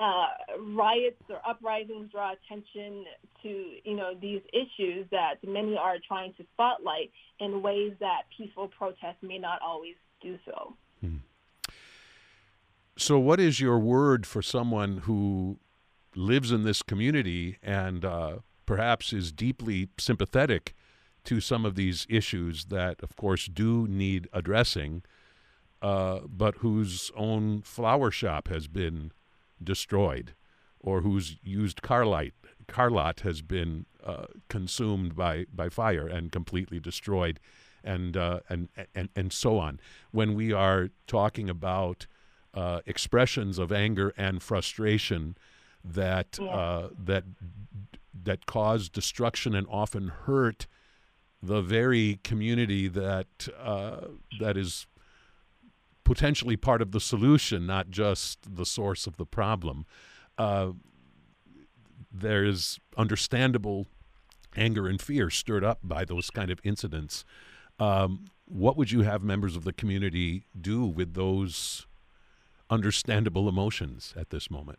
uh, 0.00 0.26
riots 0.60 1.22
or 1.28 1.40
uprisings 1.48 2.10
draw 2.10 2.32
attention 2.32 3.04
to 3.42 3.48
you 3.84 3.96
know 3.96 4.12
these 4.20 4.40
issues 4.52 5.06
that 5.10 5.34
many 5.46 5.76
are 5.76 5.96
trying 6.06 6.32
to 6.34 6.44
spotlight 6.54 7.10
in 7.40 7.62
ways 7.62 7.92
that 8.00 8.22
peaceful 8.36 8.68
protest 8.68 9.16
may 9.22 9.38
not 9.38 9.60
always 9.62 9.94
do 10.20 10.38
so. 10.44 10.74
Hmm. 11.00 11.16
So, 12.96 13.18
what 13.18 13.40
is 13.40 13.60
your 13.60 13.78
word 13.78 14.26
for 14.26 14.42
someone 14.42 14.98
who 14.98 15.58
lives 16.16 16.52
in 16.52 16.62
this 16.62 16.82
community 16.82 17.58
and 17.62 18.04
uh, 18.04 18.36
perhaps 18.66 19.12
is 19.12 19.32
deeply 19.32 19.88
sympathetic 19.98 20.74
to 21.24 21.40
some 21.40 21.64
of 21.64 21.74
these 21.74 22.06
issues 22.08 22.66
that, 22.66 23.02
of 23.02 23.16
course, 23.16 23.46
do 23.46 23.86
need 23.88 24.28
addressing, 24.32 25.02
uh, 25.82 26.20
but 26.28 26.56
whose 26.56 27.10
own 27.16 27.62
flower 27.62 28.10
shop 28.10 28.48
has 28.48 28.68
been 28.68 29.12
destroyed, 29.62 30.34
or 30.80 31.00
whose 31.00 31.36
used 31.42 31.82
car 31.82 32.04
light 32.04 32.34
car 32.66 32.90
lot 32.90 33.20
has 33.20 33.42
been 33.42 33.86
uh, 34.04 34.26
consumed 34.48 35.14
by 35.14 35.46
by 35.52 35.68
fire 35.68 36.06
and 36.06 36.32
completely 36.32 36.80
destroyed, 36.80 37.40
and 37.82 38.16
uh, 38.16 38.40
and 38.48 38.68
and 38.94 39.08
and 39.14 39.32
so 39.32 39.58
on. 39.58 39.80
When 40.12 40.34
we 40.34 40.52
are 40.52 40.90
talking 41.06 41.50
about 41.50 42.06
uh, 42.54 42.80
expressions 42.86 43.58
of 43.58 43.72
anger 43.72 44.14
and 44.16 44.42
frustration 44.42 45.36
that 45.84 46.38
yeah. 46.40 46.48
Uh, 46.48 46.88
that 46.98 47.24
that 48.22 48.46
cause 48.46 48.88
destruction 48.88 49.54
and 49.54 49.66
often 49.68 50.08
hurt 50.08 50.66
the 51.46 51.60
very 51.60 52.20
community 52.22 52.88
that 52.88 53.48
uh, 53.60 54.08
that 54.40 54.56
is 54.56 54.86
potentially 56.04 56.56
part 56.56 56.82
of 56.82 56.92
the 56.92 57.00
solution, 57.00 57.66
not 57.66 57.90
just 57.90 58.56
the 58.56 58.66
source 58.66 59.06
of 59.06 59.16
the 59.16 59.26
problem. 59.26 59.86
Uh, 60.36 60.72
there 62.12 62.44
is 62.44 62.78
understandable 62.96 63.86
anger 64.56 64.86
and 64.86 65.00
fear 65.00 65.30
stirred 65.30 65.64
up 65.64 65.80
by 65.82 66.04
those 66.04 66.30
kind 66.30 66.50
of 66.50 66.60
incidents. 66.62 67.24
Um, 67.80 68.26
what 68.46 68.76
would 68.76 68.92
you 68.92 69.02
have 69.02 69.22
members 69.22 69.56
of 69.56 69.64
the 69.64 69.72
community 69.72 70.44
do 70.58 70.84
with 70.84 71.14
those 71.14 71.86
understandable 72.70 73.48
emotions 73.48 74.14
at 74.16 74.30
this 74.30 74.50
moment? 74.50 74.78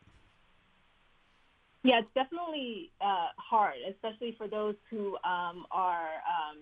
Yeah, 1.86 2.00
it's 2.00 2.14
definitely 2.16 2.92
uh, 3.00 3.28
hard, 3.38 3.76
especially 3.90 4.34
for 4.38 4.48
those 4.48 4.76
who 4.90 5.16
um, 5.18 5.66
are, 5.70 6.10
um, 6.26 6.58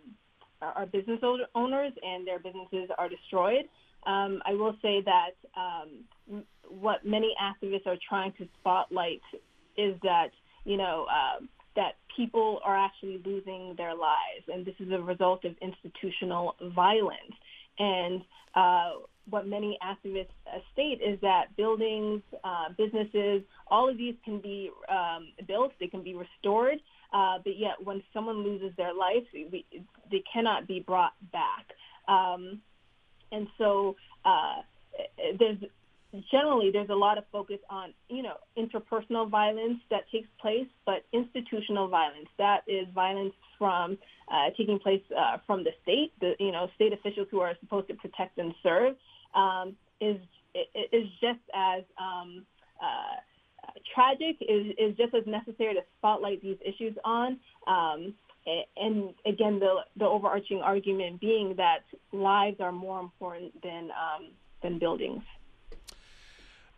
are 0.61 0.85
business 0.85 1.19
owners 1.55 1.93
and 2.03 2.27
their 2.27 2.39
businesses 2.39 2.89
are 2.97 3.07
destroyed. 3.07 3.65
Um, 4.05 4.41
I 4.45 4.53
will 4.53 4.75
say 4.81 5.01
that 5.05 5.35
um, 5.55 6.43
what 6.67 7.05
many 7.05 7.33
activists 7.41 7.87
are 7.87 7.95
trying 8.07 8.33
to 8.33 8.47
spotlight 8.59 9.21
is 9.77 9.95
that 10.03 10.29
you 10.65 10.75
know 10.75 11.05
uh, 11.09 11.41
that 11.77 11.93
people 12.15 12.59
are 12.65 12.77
actually 12.77 13.21
losing 13.25 13.75
their 13.77 13.95
lives, 13.95 14.45
and 14.51 14.65
this 14.65 14.75
is 14.79 14.91
a 14.91 15.01
result 15.01 15.45
of 15.45 15.55
institutional 15.61 16.55
violence. 16.75 17.33
And 17.79 18.21
uh, 18.55 18.91
what 19.29 19.47
many 19.47 19.77
activists 19.83 20.27
state 20.73 20.99
is 21.01 21.19
that 21.21 21.55
buildings, 21.55 22.21
uh, 22.43 22.65
businesses, 22.77 23.41
all 23.67 23.89
of 23.89 23.97
these 23.97 24.15
can 24.25 24.39
be 24.39 24.69
um, 24.89 25.29
built, 25.47 25.71
they 25.79 25.87
can 25.87 26.03
be 26.03 26.13
restored, 26.13 26.79
uh, 27.13 27.37
but 27.43 27.57
yet 27.57 27.73
when 27.83 28.03
someone 28.13 28.43
loses 28.43 28.75
their 28.75 28.93
life, 28.93 29.23
we, 29.33 29.65
they 30.11 30.23
cannot 30.31 30.67
be 30.67 30.79
brought 30.79 31.13
back. 31.31 31.67
Um, 32.07 32.61
and 33.31 33.47
so 33.57 33.95
uh, 34.25 34.61
there's 35.39 35.57
generally 36.31 36.69
there's 36.71 36.89
a 36.89 36.95
lot 36.95 37.17
of 37.17 37.23
focus 37.31 37.57
on 37.69 37.93
you 38.09 38.21
know 38.21 38.35
interpersonal 38.57 39.29
violence 39.29 39.79
that 39.89 40.03
takes 40.11 40.27
place, 40.39 40.67
but 40.85 41.05
institutional 41.11 41.87
violence 41.87 42.27
that 42.37 42.61
is 42.67 42.87
violence 42.93 43.33
from 43.57 43.97
uh, 44.31 44.49
taking 44.57 44.79
place 44.79 45.01
uh, 45.17 45.37
from 45.47 45.63
the 45.63 45.71
state, 45.81 46.11
the 46.19 46.33
you 46.39 46.51
know 46.51 46.67
state 46.75 46.93
officials 46.93 47.27
who 47.31 47.39
are 47.39 47.53
supposed 47.59 47.87
to 47.87 47.95
protect 47.95 48.37
and 48.37 48.53
serve, 48.61 48.95
um, 49.35 49.75
is 49.99 50.17
is 50.91 51.07
just 51.19 51.39
as 51.55 51.83
um, 51.97 52.45
uh, 52.81 53.71
tragic, 53.93 54.37
is, 54.41 54.67
is 54.77 54.95
just 54.97 55.13
as 55.13 55.25
necessary 55.25 55.73
to 55.73 55.81
spotlight 55.97 56.41
these 56.41 56.57
issues 56.63 56.95
on. 57.03 57.39
Um, 57.67 58.13
and 58.75 59.13
again, 59.25 59.59
the 59.59 59.77
the 59.95 60.05
overarching 60.05 60.61
argument 60.61 61.21
being 61.21 61.55
that 61.55 61.83
lives 62.11 62.59
are 62.59 62.73
more 62.73 62.99
important 62.99 63.61
than 63.63 63.89
um, 63.91 64.27
than 64.61 64.79
buildings. 64.79 65.23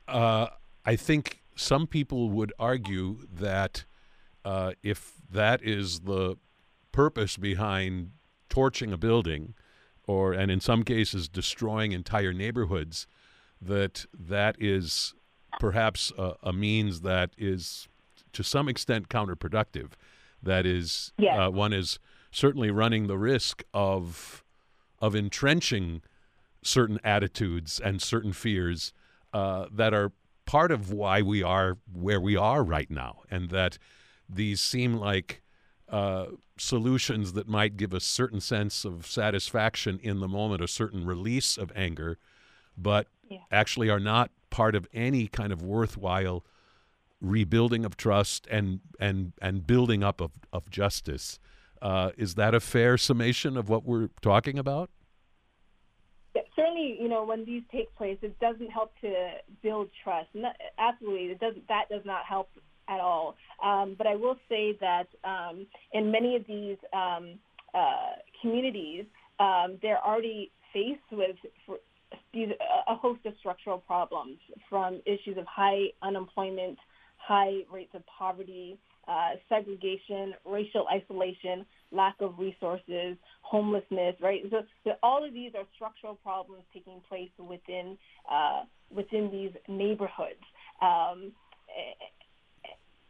Uh, 0.08 0.48
I 0.86 0.96
think 0.96 1.42
some 1.56 1.88
people 1.88 2.30
would 2.30 2.54
argue 2.60 3.22
that 3.34 3.86
uh, 4.44 4.74
if 4.84 5.14
that 5.32 5.64
is 5.64 6.02
the 6.02 6.38
purpose 6.92 7.36
behind 7.36 8.12
torching 8.48 8.94
a 8.94 8.98
building, 8.98 9.56
or 10.08 10.34
and 10.34 10.52
in 10.52 10.60
some 10.60 10.84
cases 10.84 11.28
destroying 11.28 11.92
entire 11.92 12.34
neighborhoods, 12.34 13.08
that 13.62 14.06
that 14.14 14.56
is 14.60 15.14
perhaps 15.60 16.12
a, 16.18 16.34
a 16.44 16.54
means 16.54 17.02
that 17.02 17.32
is 17.38 17.88
to 18.34 18.44
some 18.44 18.68
extent 18.68 19.10
counterproductive. 19.10 19.92
That 20.44 20.66
is, 20.66 21.12
yes. 21.18 21.38
uh, 21.40 21.50
one 21.50 21.74
is 21.74 22.00
certainly 22.32 22.70
running 22.70 23.08
the 23.08 23.18
risk 23.18 23.64
of 23.74 24.44
of 25.00 25.16
entrenching 25.16 26.02
certain 26.62 27.00
attitudes 27.04 27.80
and 27.80 28.02
certain 28.02 28.34
fears 28.34 28.94
uh, 29.34 29.66
that 29.72 29.94
are 29.94 30.12
part 30.46 30.72
of 30.72 30.92
why 30.92 31.22
we 31.22 31.42
are 31.42 31.78
where 31.92 32.22
we 32.22 32.36
are 32.36 32.64
right 32.64 32.90
now, 32.90 33.22
and 33.32 33.50
that 33.50 33.78
these 34.30 34.62
seem 34.62 34.94
like 34.94 35.42
uh, 35.96 36.26
solutions 36.58 37.32
that 37.32 37.48
might 37.48 37.78
give 37.78 37.94
a 37.94 38.02
certain 38.02 38.42
sense 38.42 38.84
of 38.84 39.08
satisfaction 39.08 39.98
in 40.04 40.20
the 40.20 40.28
moment, 40.28 40.62
a 40.62 40.68
certain 40.68 41.06
release 41.06 41.58
of 41.58 41.72
anger, 41.74 42.18
but 42.78 43.08
yeah. 43.30 43.38
actually 43.50 43.90
are 43.90 44.00
not 44.00 44.30
part 44.50 44.76
of 44.76 44.90
any 44.94 45.28
kind 45.28 45.54
of 45.54 45.62
worthwhile 45.62 46.44
rebuilding 47.22 47.86
of 47.86 47.96
trust 47.96 48.46
and 48.52 48.82
and 49.00 49.32
and 49.42 49.66
building 49.66 50.04
up 50.04 50.20
of, 50.20 50.32
of 50.52 50.70
justice. 50.70 51.40
Uh, 51.82 52.12
is 52.18 52.36
that 52.36 52.54
a 52.54 52.60
fair 52.60 52.98
summation 52.98 53.56
of 53.56 53.70
what 53.70 53.86
we're 53.86 54.10
talking 54.22 54.60
about? 54.60 54.90
Yeah, 56.36 56.42
certainly, 56.58 56.98
you 57.00 57.08
know, 57.08 57.24
when 57.24 57.46
these 57.46 57.64
take 57.72 57.96
place, 57.96 58.18
it 58.22 58.38
doesn't 58.42 58.70
help 58.70 58.92
to 59.00 59.14
build 59.64 59.90
trust. 60.04 60.28
Not, 60.34 60.58
absolutely, 60.78 61.28
it 61.28 61.40
doesn't. 61.40 61.66
That 61.70 61.86
does 61.90 62.04
not 62.04 62.26
help 62.26 62.50
at 62.88 63.00
all. 63.00 63.36
Um, 63.64 63.96
but 63.98 64.08
I 64.08 64.16
will 64.16 64.38
say 64.50 64.78
that 64.82 65.08
um, 65.24 65.66
in 65.94 66.12
many 66.12 66.36
of 66.36 66.46
these 66.48 66.78
um, 66.94 67.40
uh, 67.74 68.14
communities, 68.42 69.06
um, 69.40 69.78
they're 69.82 70.04
already 70.04 70.52
faced 70.74 71.02
with 71.12 71.36
these, 72.34 72.50
a 72.88 72.96
host 72.96 73.26
of 73.26 73.34
structural 73.40 73.80
problems, 73.80 74.38
from 74.70 75.02
issues 75.06 75.38
of 75.38 75.46
high 75.46 75.86
unemployment, 76.02 76.78
high 77.18 77.60
rates 77.72 77.92
of 77.94 78.04
poverty, 78.06 78.78
uh, 79.08 79.32
segregation, 79.50 80.34
racial 80.46 80.88
isolation, 80.92 81.66
lack 81.92 82.16
of 82.20 82.38
resources, 82.40 83.18
homelessness, 83.42 84.16
right? 84.22 84.42
So, 84.50 84.62
so, 84.84 84.92
all 85.04 85.24
of 85.24 85.34
these 85.34 85.52
are 85.56 85.64
structural 85.76 86.16
problems 86.16 86.64
taking 86.74 87.02
place 87.08 87.30
within 87.38 87.98
uh, 88.32 88.64
within 88.90 89.30
these 89.32 89.52
neighborhoods. 89.68 90.42
Um, 90.82 91.32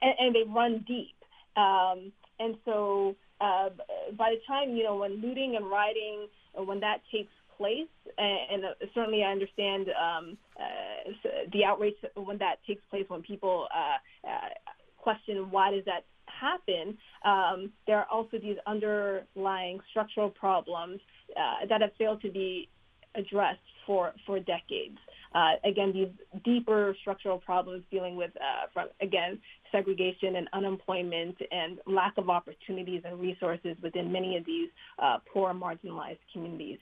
and, 0.01 0.13
and 0.19 0.35
they 0.35 0.43
run 0.47 0.83
deep. 0.87 1.15
Um, 1.55 2.11
and 2.39 2.55
so 2.65 3.15
uh, 3.41 3.69
by 4.17 4.31
the 4.31 4.39
time 4.47 4.75
you 4.75 4.83
know 4.83 4.97
when 4.97 5.21
looting 5.21 5.55
and 5.55 5.69
rioting, 5.69 6.27
when 6.55 6.79
that 6.81 6.97
takes 7.11 7.31
place, 7.57 7.87
and, 8.17 8.63
and 8.63 8.75
certainly 8.93 9.23
I 9.23 9.31
understand 9.31 9.87
um, 9.89 10.37
uh, 10.59 11.11
the 11.53 11.63
outrage 11.63 11.95
when 12.15 12.37
that 12.39 12.55
takes 12.67 12.81
place 12.89 13.05
when 13.07 13.21
people 13.21 13.67
uh, 13.73 14.27
uh, 14.27 14.49
question 14.97 15.51
why 15.51 15.71
does 15.71 15.85
that 15.85 16.05
happen. 16.27 16.97
Um, 17.23 17.71
there 17.87 17.97
are 17.97 18.07
also 18.11 18.37
these 18.37 18.57
underlying 18.67 19.79
structural 19.89 20.29
problems 20.29 20.99
uh, 21.37 21.65
that 21.69 21.81
have 21.81 21.91
failed 21.97 22.21
to 22.23 22.31
be 22.31 22.69
addressed 23.15 23.59
for 23.85 24.13
for 24.25 24.39
decades. 24.39 24.97
Uh, 25.33 25.55
again, 25.65 25.91
these 25.91 26.41
deeper 26.45 26.95
structural 27.01 27.37
problems 27.37 27.83
dealing 27.91 28.15
with, 28.15 28.31
uh, 28.37 28.67
from, 28.73 28.87
again, 29.01 29.37
segregation 29.69 30.37
and 30.37 30.47
unemployment 30.53 31.35
and 31.51 31.79
lack 31.85 32.13
of 32.17 32.29
opportunities 32.29 33.01
and 33.03 33.19
resources 33.19 33.75
within 33.83 34.13
many 34.13 34.37
of 34.37 34.45
these 34.45 34.69
uh, 34.97 35.17
poor, 35.33 35.53
marginalized 35.53 36.19
communities. 36.31 36.79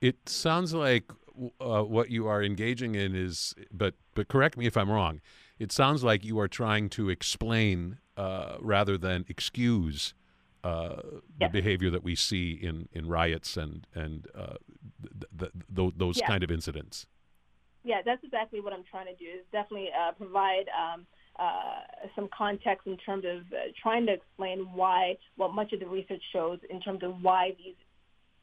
It 0.00 0.28
sounds 0.28 0.74
like 0.74 1.10
uh, 1.60 1.82
what 1.82 2.08
you 2.08 2.28
are 2.28 2.40
engaging 2.40 2.94
in 2.94 3.16
is, 3.16 3.54
but 3.72 3.94
but 4.14 4.28
correct 4.28 4.56
me 4.56 4.66
if 4.66 4.76
I'm 4.76 4.90
wrong. 4.90 5.20
It 5.58 5.72
sounds 5.72 6.04
like 6.04 6.24
you 6.24 6.38
are 6.38 6.48
trying 6.48 6.88
to 6.90 7.08
explain 7.08 7.98
uh, 8.16 8.56
rather 8.60 8.96
than 8.96 9.24
excuse 9.28 10.14
uh, 10.66 11.02
the 11.38 11.48
behavior 11.48 11.90
that 11.90 12.02
we 12.02 12.14
see 12.14 12.52
in, 12.52 12.88
in 12.92 13.08
riots 13.08 13.56
and 13.56 13.86
and 13.94 14.26
th- 14.34 15.24
th- 15.38 15.52
th- 15.74 15.94
those 15.96 16.20
kind 16.26 16.42
of 16.42 16.50
incidents 16.50 17.06
yeah, 17.86 18.02
that's 18.04 18.22
exactly 18.24 18.60
what 18.60 18.72
I'm 18.72 18.82
trying 18.90 19.06
to 19.06 19.14
do. 19.14 19.24
Is 19.24 19.46
definitely 19.52 19.90
uh, 19.96 20.10
provide 20.12 20.66
um, 20.74 21.06
uh, 21.38 22.08
some 22.16 22.28
context 22.36 22.86
in 22.86 22.96
terms 22.96 23.24
of 23.24 23.42
uh, 23.52 23.70
trying 23.80 24.06
to 24.06 24.12
explain 24.12 24.66
why 24.74 25.16
what 25.36 25.54
much 25.54 25.72
of 25.72 25.78
the 25.78 25.86
research 25.86 26.22
shows 26.32 26.58
in 26.68 26.80
terms 26.80 27.04
of 27.04 27.22
why 27.22 27.54
these 27.56 27.76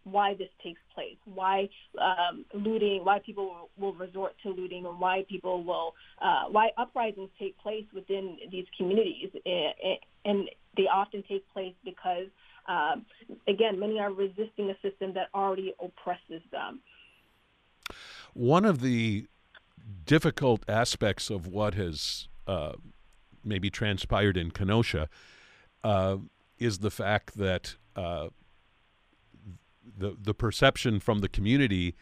why 0.04 0.34
this 0.34 0.50
takes 0.64 0.82
place, 0.94 1.18
why 1.26 1.70
um, 2.00 2.46
looting, 2.54 3.04
why 3.04 3.20
people 3.20 3.70
will 3.78 3.94
resort 3.94 4.34
to 4.44 4.50
looting, 4.50 4.86
and 4.86 5.00
why 5.00 5.26
people 5.30 5.64
will, 5.64 5.94
uh, 6.22 6.44
why 6.50 6.70
uprisings 6.78 7.30
take 7.40 7.58
place 7.60 7.86
within 7.94 8.38
these 8.52 8.66
communities, 8.78 9.30
and 10.26 10.50
they 10.78 10.88
often 10.88 11.24
take 11.28 11.48
place 11.54 11.74
because, 11.84 12.28
um, 12.68 13.06
again, 13.48 13.80
many 13.80 14.00
are 14.00 14.12
resisting 14.12 14.70
a 14.70 14.76
system 14.82 15.14
that 15.14 15.30
already 15.34 15.74
oppresses 15.80 16.42
them. 16.52 16.80
One 18.34 18.66
of 18.66 18.82
the 18.82 19.28
difficult 20.06 20.64
aspects 20.68 21.30
of 21.30 21.48
what 21.48 21.76
has 21.76 22.28
uh, 22.48 22.74
maybe 23.44 23.70
transpired 23.70 24.38
in 24.38 24.52
Kenosha 24.52 25.10
uh, 25.84 26.18
is 26.58 26.80
the 26.80 26.92
fact 26.92 27.38
that 27.38 27.76
uh, 27.96 28.30
the 29.98 30.16
the 30.20 30.34
perception 30.34 31.00
from 31.00 31.20
the 31.20 31.30
community 31.30 31.96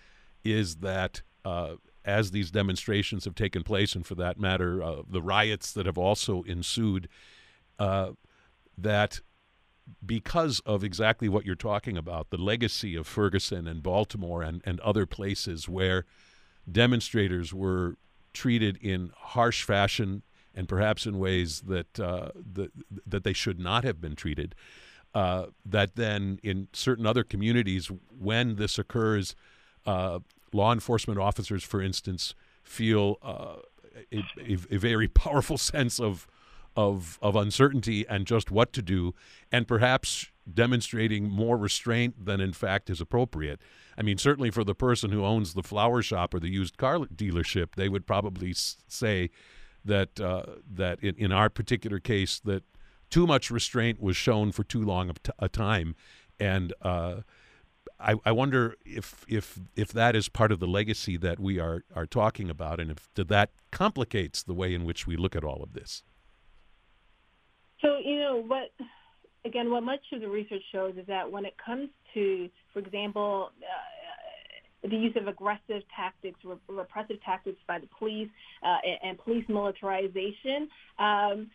is 0.43 0.77
that 0.77 1.21
uh, 1.45 1.75
as 2.03 2.31
these 2.31 2.51
demonstrations 2.51 3.25
have 3.25 3.35
taken 3.35 3.63
place, 3.63 3.95
and 3.95 4.05
for 4.05 4.15
that 4.15 4.39
matter, 4.39 4.81
uh, 4.81 5.01
the 5.07 5.21
riots 5.21 5.71
that 5.73 5.85
have 5.85 5.97
also 5.97 6.43
ensued, 6.43 7.07
uh, 7.79 8.11
that 8.77 9.21
because 10.05 10.61
of 10.65 10.83
exactly 10.83 11.27
what 11.27 11.45
you're 11.45 11.55
talking 11.55 11.97
about, 11.97 12.29
the 12.29 12.37
legacy 12.37 12.95
of 12.95 13.07
Ferguson 13.07 13.67
and 13.67 13.83
Baltimore 13.83 14.41
and, 14.41 14.61
and 14.65 14.79
other 14.81 15.05
places 15.05 15.67
where 15.67 16.05
demonstrators 16.71 17.53
were 17.53 17.97
treated 18.33 18.77
in 18.77 19.11
harsh 19.15 19.63
fashion 19.63 20.23
and 20.53 20.67
perhaps 20.67 21.05
in 21.05 21.17
ways 21.17 21.61
that 21.61 21.99
uh, 21.99 22.29
that, 22.53 22.71
that 23.05 23.23
they 23.23 23.33
should 23.33 23.59
not 23.59 23.83
have 23.83 24.01
been 24.01 24.15
treated. 24.15 24.55
Uh, 25.13 25.47
that 25.65 25.95
then 25.95 26.39
in 26.41 26.69
certain 26.71 27.05
other 27.05 27.23
communities, 27.23 27.91
when 28.17 28.55
this 28.55 28.79
occurs, 28.79 29.35
uh, 29.85 30.19
law 30.53 30.71
enforcement 30.71 31.19
officers, 31.19 31.63
for 31.63 31.81
instance, 31.81 32.33
feel 32.63 33.17
uh, 33.21 33.55
a, 34.13 34.23
a, 34.69 34.77
very 34.77 35.09
powerful 35.09 35.57
sense 35.73 35.99
of 35.99 36.27
of 36.77 37.19
of 37.21 37.35
uncertainty 37.35 38.07
and 38.07 38.25
just 38.25 38.51
what 38.51 38.71
to 38.71 38.81
do, 38.81 39.13
and 39.51 39.67
perhaps 39.67 40.27
demonstrating 40.51 41.29
more 41.29 41.57
restraint 41.57 42.25
than 42.25 42.39
in 42.39 42.53
fact 42.53 42.89
is 42.89 43.01
appropriate. 43.01 43.61
I 43.97 44.03
mean, 44.03 44.17
certainly 44.17 44.49
for 44.49 44.63
the 44.63 44.75
person 44.75 45.11
who 45.11 45.25
owns 45.25 45.53
the 45.53 45.63
flower 45.63 46.01
shop 46.01 46.33
or 46.33 46.39
the 46.39 46.49
used 46.49 46.77
car 46.77 46.99
dealership, 46.99 47.75
they 47.75 47.89
would 47.89 48.07
probably 48.07 48.53
say 48.55 49.29
that 49.83 50.19
uh, 50.19 50.43
that 50.73 51.03
in, 51.03 51.15
in 51.15 51.31
our 51.31 51.49
particular 51.49 51.99
case 51.99 52.39
that 52.45 52.63
too 53.11 53.27
much 53.27 53.51
restraint 53.51 54.01
was 54.01 54.17
shown 54.17 54.51
for 54.51 54.63
too 54.63 54.81
long 54.81 55.11
a 55.37 55.47
time, 55.47 55.95
and 56.39 56.73
uh, 56.81 57.17
I, 57.99 58.15
I, 58.25 58.31
wonder 58.31 58.75
if 58.83 59.25
if 59.27 59.59
if 59.75 59.91
that 59.93 60.15
is 60.15 60.27
part 60.29 60.51
of 60.51 60.59
the 60.59 60.67
legacy 60.67 61.17
that 61.17 61.39
we 61.39 61.59
are 61.59 61.83
are 61.95 62.07
talking 62.07 62.49
about, 62.49 62.79
and 62.79 62.89
if 62.89 63.09
that 63.13 63.51
complicates 63.71 64.41
the 64.41 64.53
way 64.53 64.73
in 64.73 64.85
which 64.85 65.05
we 65.05 65.15
look 65.15 65.35
at 65.35 65.43
all 65.43 65.61
of 65.61 65.73
this. 65.73 66.03
So 67.81 67.97
you 68.03 68.19
know 68.19 68.43
what 68.47 68.71
again, 69.45 69.69
what 69.71 69.83
much 69.83 70.01
of 70.13 70.21
the 70.21 70.29
research 70.29 70.63
shows 70.71 70.95
is 70.97 71.05
that 71.07 71.29
when 71.31 71.45
it 71.45 71.55
comes 71.63 71.89
to, 72.13 72.49
for 72.73 72.79
example, 72.79 73.51
uh, 73.61 74.87
the 74.87 74.95
use 74.95 75.15
of 75.15 75.27
aggressive 75.27 75.83
tactics, 75.95 76.39
re- 76.43 76.55
repressive 76.67 77.21
tactics 77.23 77.59
by 77.67 77.79
the 77.79 77.87
police, 77.97 78.29
uh, 78.63 78.77
and, 78.83 78.97
and, 79.03 79.17
police 79.19 79.45
militarization, 79.47 80.67
um, 80.97 81.49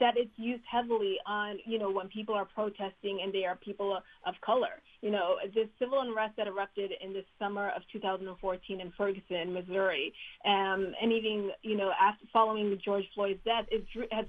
that 0.00 0.14
it's 0.16 0.30
used 0.36 0.62
heavily 0.70 1.16
on, 1.26 1.58
you 1.64 1.78
know, 1.78 1.90
when 1.90 2.08
people 2.08 2.34
are 2.34 2.44
protesting 2.44 3.20
and 3.22 3.32
they 3.32 3.44
are 3.44 3.56
people 3.56 3.98
of 4.26 4.34
color. 4.44 4.80
You 5.00 5.10
know, 5.10 5.36
the 5.54 5.68
civil 5.78 6.00
unrest 6.00 6.36
that 6.36 6.46
erupted 6.46 6.92
in 7.02 7.12
the 7.12 7.24
summer 7.38 7.70
of 7.70 7.82
2014 7.92 8.80
in 8.80 8.92
Ferguson, 8.96 9.52
Missouri, 9.52 10.12
um, 10.44 10.92
and 11.00 11.12
even, 11.12 11.50
you 11.62 11.76
know, 11.76 11.90
after 12.00 12.24
following 12.32 12.78
George 12.84 13.04
Floyd's 13.14 13.40
death, 13.44 13.66
it 13.70 13.84
drew, 13.92 14.06
has, 14.12 14.26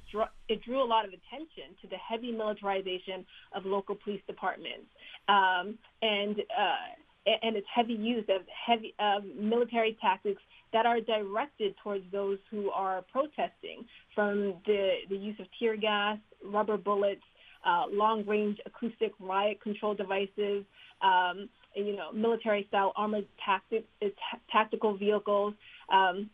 it 0.49 0.63
drew 0.63 0.83
a 0.83 0.85
lot 0.85 1.05
of 1.05 1.11
attention 1.11 1.75
to 1.81 1.87
the 1.87 1.97
heavy 1.97 2.31
militarization 2.31 3.25
of 3.55 3.65
local 3.65 3.95
police 3.95 4.21
departments. 4.27 4.87
Um, 5.29 5.77
and, 6.01 6.39
uh, 6.39 6.93
and 7.25 7.55
its 7.55 7.67
heavy 7.73 7.93
use 7.93 8.25
of 8.29 8.41
heavy 8.67 8.93
uh, 8.99 9.19
military 9.39 9.97
tactics 10.01 10.41
that 10.73 10.85
are 10.85 10.99
directed 10.99 11.75
towards 11.81 12.03
those 12.11 12.39
who 12.51 12.69
are 12.71 13.03
protesting, 13.11 13.85
from 14.13 14.55
the, 14.65 14.97
the 15.09 15.15
use 15.15 15.39
of 15.39 15.45
tear 15.59 15.77
gas, 15.77 16.17
rubber 16.43 16.77
bullets, 16.77 17.21
uh, 17.65 17.83
long-range 17.91 18.57
acoustic 18.65 19.13
riot 19.19 19.61
control 19.61 19.93
devices, 19.93 20.65
um, 21.01 21.47
you 21.75 21.95
know, 21.95 22.11
military-style 22.11 22.91
armored 22.95 23.27
tactic, 23.43 23.85
uh, 24.01 24.07
tactical 24.51 24.97
vehicles. 24.97 25.53
Um, 25.91 26.29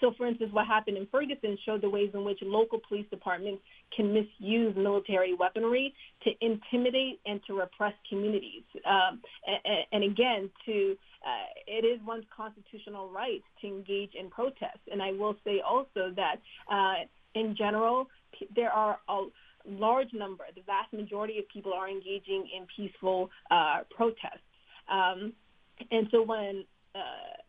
so, 0.00 0.12
for 0.16 0.26
instance, 0.26 0.50
what 0.52 0.66
happened 0.66 0.96
in 0.96 1.06
Ferguson 1.06 1.58
showed 1.64 1.82
the 1.82 1.90
ways 1.90 2.10
in 2.14 2.24
which 2.24 2.38
local 2.42 2.80
police 2.88 3.06
departments 3.10 3.62
can 3.94 4.12
misuse 4.12 4.74
military 4.76 5.34
weaponry 5.34 5.94
to 6.24 6.30
intimidate 6.40 7.20
and 7.26 7.40
to 7.46 7.54
repress 7.54 7.92
communities. 8.08 8.62
Um, 8.86 9.20
and, 9.46 9.84
and, 9.92 10.04
again, 10.04 10.50
to 10.66 10.96
uh, 11.26 11.48
it 11.66 11.84
is 11.84 12.00
one's 12.06 12.24
constitutional 12.34 13.10
right 13.10 13.42
to 13.60 13.66
engage 13.66 14.12
in 14.18 14.30
protest. 14.30 14.80
And 14.90 15.02
I 15.02 15.12
will 15.12 15.36
say 15.44 15.60
also 15.60 16.12
that 16.16 16.36
uh, 16.70 17.04
in 17.34 17.54
general, 17.56 18.08
there 18.56 18.70
are 18.70 18.98
a 19.08 19.26
large 19.68 20.08
number, 20.14 20.44
the 20.54 20.62
vast 20.62 20.92
majority 20.92 21.38
of 21.38 21.48
people 21.48 21.72
are 21.74 21.88
engaging 21.88 22.48
in 22.56 22.66
peaceful 22.74 23.30
uh, 23.50 23.80
protests. 23.94 24.40
Um, 24.90 25.34
and 25.90 26.08
so 26.10 26.22
when 26.22 26.64
uh, 26.94 27.39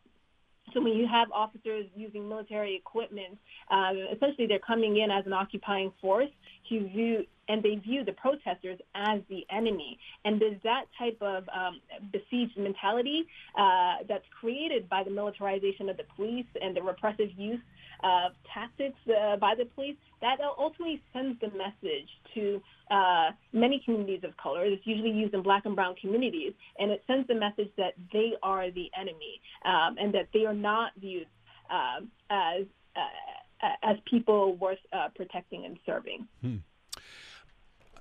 so 0.73 0.81
when 0.81 0.93
you 0.93 1.07
have 1.07 1.31
officers 1.31 1.85
using 1.95 2.27
military 2.27 2.75
equipment, 2.75 3.37
um, 3.69 3.97
essentially 4.13 4.47
they're 4.47 4.59
coming 4.59 4.97
in 4.97 5.11
as 5.11 5.25
an 5.25 5.33
occupying 5.33 5.91
force 6.01 6.29
to 6.69 6.87
view, 6.87 7.25
and 7.47 7.63
they 7.63 7.75
view 7.75 8.03
the 8.03 8.13
protesters 8.13 8.79
as 8.95 9.21
the 9.29 9.45
enemy. 9.51 9.97
And 10.25 10.39
there's 10.39 10.61
that 10.63 10.85
type 10.97 11.17
of 11.21 11.43
um, 11.49 11.81
besieged 12.11 12.57
mentality 12.57 13.25
uh, 13.57 14.03
that's 14.07 14.25
created 14.39 14.89
by 14.89 15.03
the 15.03 15.11
militarization 15.11 15.89
of 15.89 15.97
the 15.97 16.05
police 16.15 16.45
and 16.61 16.75
the 16.75 16.81
repressive 16.81 17.29
use 17.37 17.59
uh, 18.03 18.29
tactics 18.53 18.97
uh, 19.07 19.37
by 19.37 19.53
the 19.55 19.65
police, 19.75 19.95
that 20.21 20.37
ultimately 20.57 21.01
sends 21.13 21.39
the 21.39 21.47
message 21.49 22.09
to 22.33 22.61
uh, 22.89 23.29
many 23.53 23.81
communities 23.85 24.21
of 24.23 24.35
color. 24.37 24.65
It's 24.65 24.85
usually 24.85 25.11
used 25.11 25.33
in 25.33 25.43
black 25.43 25.65
and 25.65 25.75
brown 25.75 25.95
communities, 26.01 26.53
and 26.79 26.91
it 26.91 27.03
sends 27.05 27.27
the 27.27 27.35
message 27.35 27.69
that 27.77 27.93
they 28.11 28.33
are 28.41 28.71
the 28.71 28.89
enemy 28.99 29.39
um, 29.65 29.97
and 29.99 30.13
that 30.13 30.27
they 30.33 30.45
are 30.45 30.53
not 30.53 30.91
viewed 30.99 31.27
um, 31.69 32.09
as 32.29 32.65
uh, 32.95 33.67
as 33.83 33.97
people 34.09 34.55
worth 34.55 34.79
uh, 34.91 35.07
protecting 35.15 35.65
and 35.65 35.77
serving. 35.85 36.27
Hmm. 36.41 36.57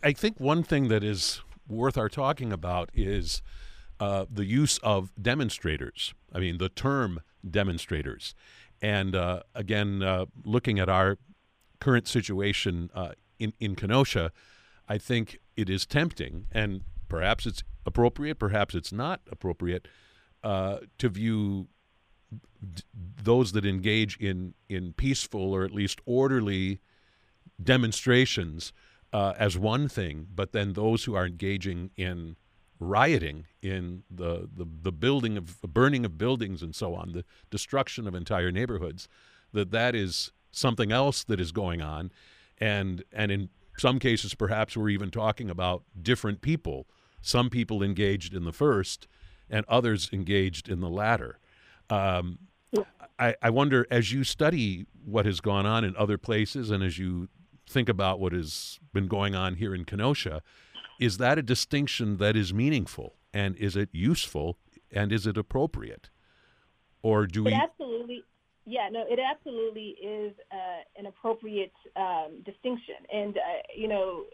I 0.02 0.12
think 0.12 0.40
one 0.40 0.62
thing 0.62 0.88
that 0.88 1.04
is 1.04 1.42
worth 1.68 1.98
our 1.98 2.08
talking 2.08 2.52
about 2.52 2.90
is 2.94 3.42
uh, 3.98 4.24
the 4.30 4.46
use 4.46 4.78
of 4.78 5.12
demonstrators. 5.20 6.14
I 6.32 6.40
mean, 6.40 6.58
the 6.58 6.68
term 6.68 7.20
demonstrators. 7.48 8.34
And 8.80 9.14
uh, 9.14 9.42
again, 9.54 10.02
uh, 10.02 10.26
looking 10.42 10.78
at 10.78 10.88
our 10.88 11.18
current 11.80 12.08
situation 12.08 12.90
uh, 12.94 13.12
in, 13.38 13.52
in 13.60 13.76
Kenosha, 13.76 14.32
I 14.88 14.98
think 14.98 15.38
it 15.56 15.68
is 15.68 15.84
tempting, 15.86 16.46
and 16.50 16.82
perhaps 17.08 17.46
it's 17.46 17.62
appropriate, 17.84 18.38
perhaps 18.38 18.74
it's 18.74 18.92
not 18.92 19.20
appropriate, 19.30 19.86
uh, 20.42 20.78
to 20.98 21.08
view 21.10 21.68
d- 22.74 22.82
those 23.22 23.52
that 23.52 23.66
engage 23.66 24.16
in 24.16 24.54
in 24.68 24.94
peaceful 24.94 25.52
or 25.52 25.64
at 25.64 25.72
least 25.72 26.00
orderly 26.06 26.80
demonstrations 27.62 28.72
uh, 29.12 29.34
as 29.38 29.58
one 29.58 29.88
thing, 29.88 30.26
but 30.34 30.52
then 30.52 30.74
those 30.74 31.04
who 31.04 31.14
are 31.14 31.26
engaging 31.26 31.90
in 31.96 32.36
rioting, 32.78 33.46
in 33.60 34.02
the, 34.10 34.48
the, 34.56 34.66
the 34.82 34.92
building 34.92 35.36
of 35.36 35.60
the 35.60 35.68
burning 35.68 36.04
of 36.04 36.16
buildings 36.16 36.62
and 36.62 36.74
so 36.74 36.94
on, 36.94 37.12
the 37.12 37.24
destruction 37.50 38.06
of 38.08 38.14
entire 38.14 38.50
neighborhoods, 38.50 39.08
that 39.52 39.70
that 39.70 39.94
is 39.94 40.32
something 40.50 40.90
else 40.90 41.22
that 41.24 41.40
is 41.40 41.52
going 41.52 41.82
on, 41.82 42.10
and 42.58 43.04
and 43.12 43.30
in 43.30 43.48
some 43.76 43.98
cases 43.98 44.34
perhaps 44.34 44.76
we're 44.76 44.88
even 44.88 45.10
talking 45.10 45.50
about 45.50 45.82
different 46.00 46.40
people. 46.40 46.86
Some 47.22 47.50
people 47.50 47.82
engaged 47.82 48.34
in 48.34 48.44
the 48.44 48.52
first, 48.52 49.06
and 49.48 49.64
others 49.68 50.08
engaged 50.12 50.68
in 50.68 50.80
the 50.80 50.88
latter. 50.88 51.38
Um, 51.90 52.38
I, 53.18 53.34
I 53.42 53.50
wonder, 53.50 53.86
as 53.90 54.12
you 54.12 54.24
study 54.24 54.86
what 55.04 55.26
has 55.26 55.40
gone 55.40 55.66
on 55.66 55.84
in 55.84 55.94
other 55.96 56.16
places, 56.16 56.70
and 56.70 56.82
as 56.82 56.98
you 56.98 57.28
think 57.70 57.88
about 57.88 58.20
what 58.20 58.32
has 58.32 58.78
been 58.92 59.06
going 59.06 59.34
on 59.34 59.56
here 59.56 59.74
in 59.74 59.84
Kenosha, 59.84 60.42
is 61.00 61.18
that 61.18 61.38
a 61.38 61.42
distinction 61.42 62.18
that 62.18 62.36
is 62.36 62.52
meaningful 62.52 63.14
and 63.32 63.56
is 63.56 63.76
it 63.76 63.88
useful 63.92 64.58
and 64.92 65.12
is 65.12 65.26
it 65.26 65.36
appropriate? 65.38 66.10
Or 67.02 67.26
do 67.26 67.44
we? 67.44 67.52
It 67.52 67.60
absolutely, 67.62 68.24
yeah, 68.66 68.88
no, 68.90 69.04
it 69.08 69.18
absolutely 69.18 69.96
is 70.02 70.32
uh, 70.52 70.82
an 70.98 71.06
appropriate 71.06 71.72
um, 71.96 72.42
distinction. 72.44 72.96
And, 73.12 73.36
uh, 73.38 73.40
you 73.74 73.88
know, 73.88 74.24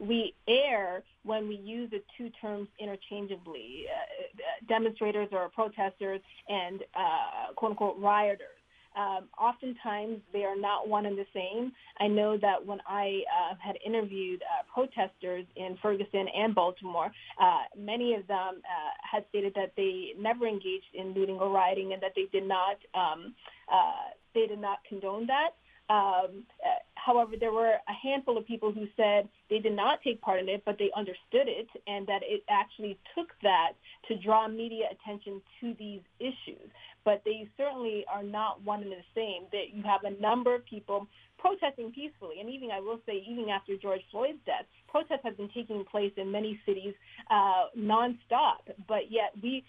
we 0.00 0.34
err 0.48 1.04
when 1.24 1.46
we 1.46 1.56
use 1.56 1.90
the 1.90 2.02
two 2.16 2.30
terms 2.40 2.68
interchangeably 2.80 3.84
uh, 3.86 4.66
demonstrators 4.66 5.28
or 5.30 5.48
protesters 5.50 6.20
and 6.48 6.82
uh, 6.94 7.52
quote 7.54 7.72
unquote 7.72 7.98
rioters. 7.98 8.59
Um, 8.96 9.28
oftentimes 9.38 10.18
they 10.32 10.44
are 10.44 10.56
not 10.56 10.88
one 10.88 11.06
and 11.06 11.16
the 11.16 11.26
same. 11.32 11.72
I 11.98 12.08
know 12.08 12.36
that 12.38 12.64
when 12.64 12.78
I 12.88 13.22
uh, 13.30 13.54
had 13.58 13.76
interviewed 13.84 14.42
uh, 14.42 14.64
protesters 14.72 15.44
in 15.56 15.78
Ferguson 15.80 16.26
and 16.34 16.54
Baltimore, 16.54 17.10
uh, 17.40 17.62
many 17.78 18.14
of 18.14 18.26
them 18.26 18.60
uh, 18.64 18.90
had 19.10 19.24
stated 19.28 19.52
that 19.54 19.72
they 19.76 20.12
never 20.18 20.46
engaged 20.46 20.92
in 20.94 21.14
looting 21.14 21.36
or 21.36 21.50
rioting 21.50 21.92
and 21.92 22.02
that 22.02 22.12
they 22.16 22.26
did 22.32 22.48
not 22.48 22.76
um, 22.94 23.34
uh, 23.72 24.10
they 24.34 24.46
did 24.46 24.60
not 24.60 24.78
condone 24.88 25.26
that. 25.26 25.50
Um, 25.90 26.44
uh, 26.64 26.78
however, 26.94 27.32
there 27.38 27.52
were 27.52 27.74
a 27.88 27.92
handful 27.92 28.38
of 28.38 28.46
people 28.46 28.70
who 28.70 28.86
said 28.96 29.28
they 29.50 29.58
did 29.58 29.74
not 29.74 30.00
take 30.02 30.20
part 30.20 30.38
in 30.38 30.48
it, 30.48 30.62
but 30.64 30.78
they 30.78 30.90
understood 30.96 31.48
it, 31.48 31.66
and 31.88 32.06
that 32.06 32.22
it 32.22 32.44
actually 32.48 32.96
took 33.16 33.28
that 33.42 33.72
to 34.06 34.16
draw 34.16 34.46
media 34.46 34.84
attention 34.92 35.42
to 35.60 35.74
these 35.80 36.00
issues. 36.20 36.70
But 37.04 37.22
they 37.24 37.48
certainly 37.56 38.04
are 38.12 38.22
not 38.22 38.62
one 38.62 38.82
and 38.82 38.92
the 38.92 39.02
same. 39.16 39.46
That 39.50 39.74
you 39.74 39.82
have 39.82 40.04
a 40.04 40.20
number 40.20 40.54
of 40.54 40.64
people 40.64 41.08
protesting 41.38 41.90
peacefully, 41.90 42.36
and 42.38 42.48
even 42.48 42.70
I 42.70 42.78
will 42.78 43.00
say, 43.04 43.24
even 43.28 43.48
after 43.48 43.76
George 43.76 44.02
Floyd's 44.12 44.38
death, 44.46 44.66
protests 44.86 45.24
have 45.24 45.36
been 45.36 45.50
taking 45.52 45.84
place 45.84 46.12
in 46.16 46.30
many 46.30 46.60
cities 46.64 46.94
uh, 47.30 47.64
nonstop. 47.76 48.62
But 48.86 49.10
yet, 49.10 49.32
we, 49.42 49.64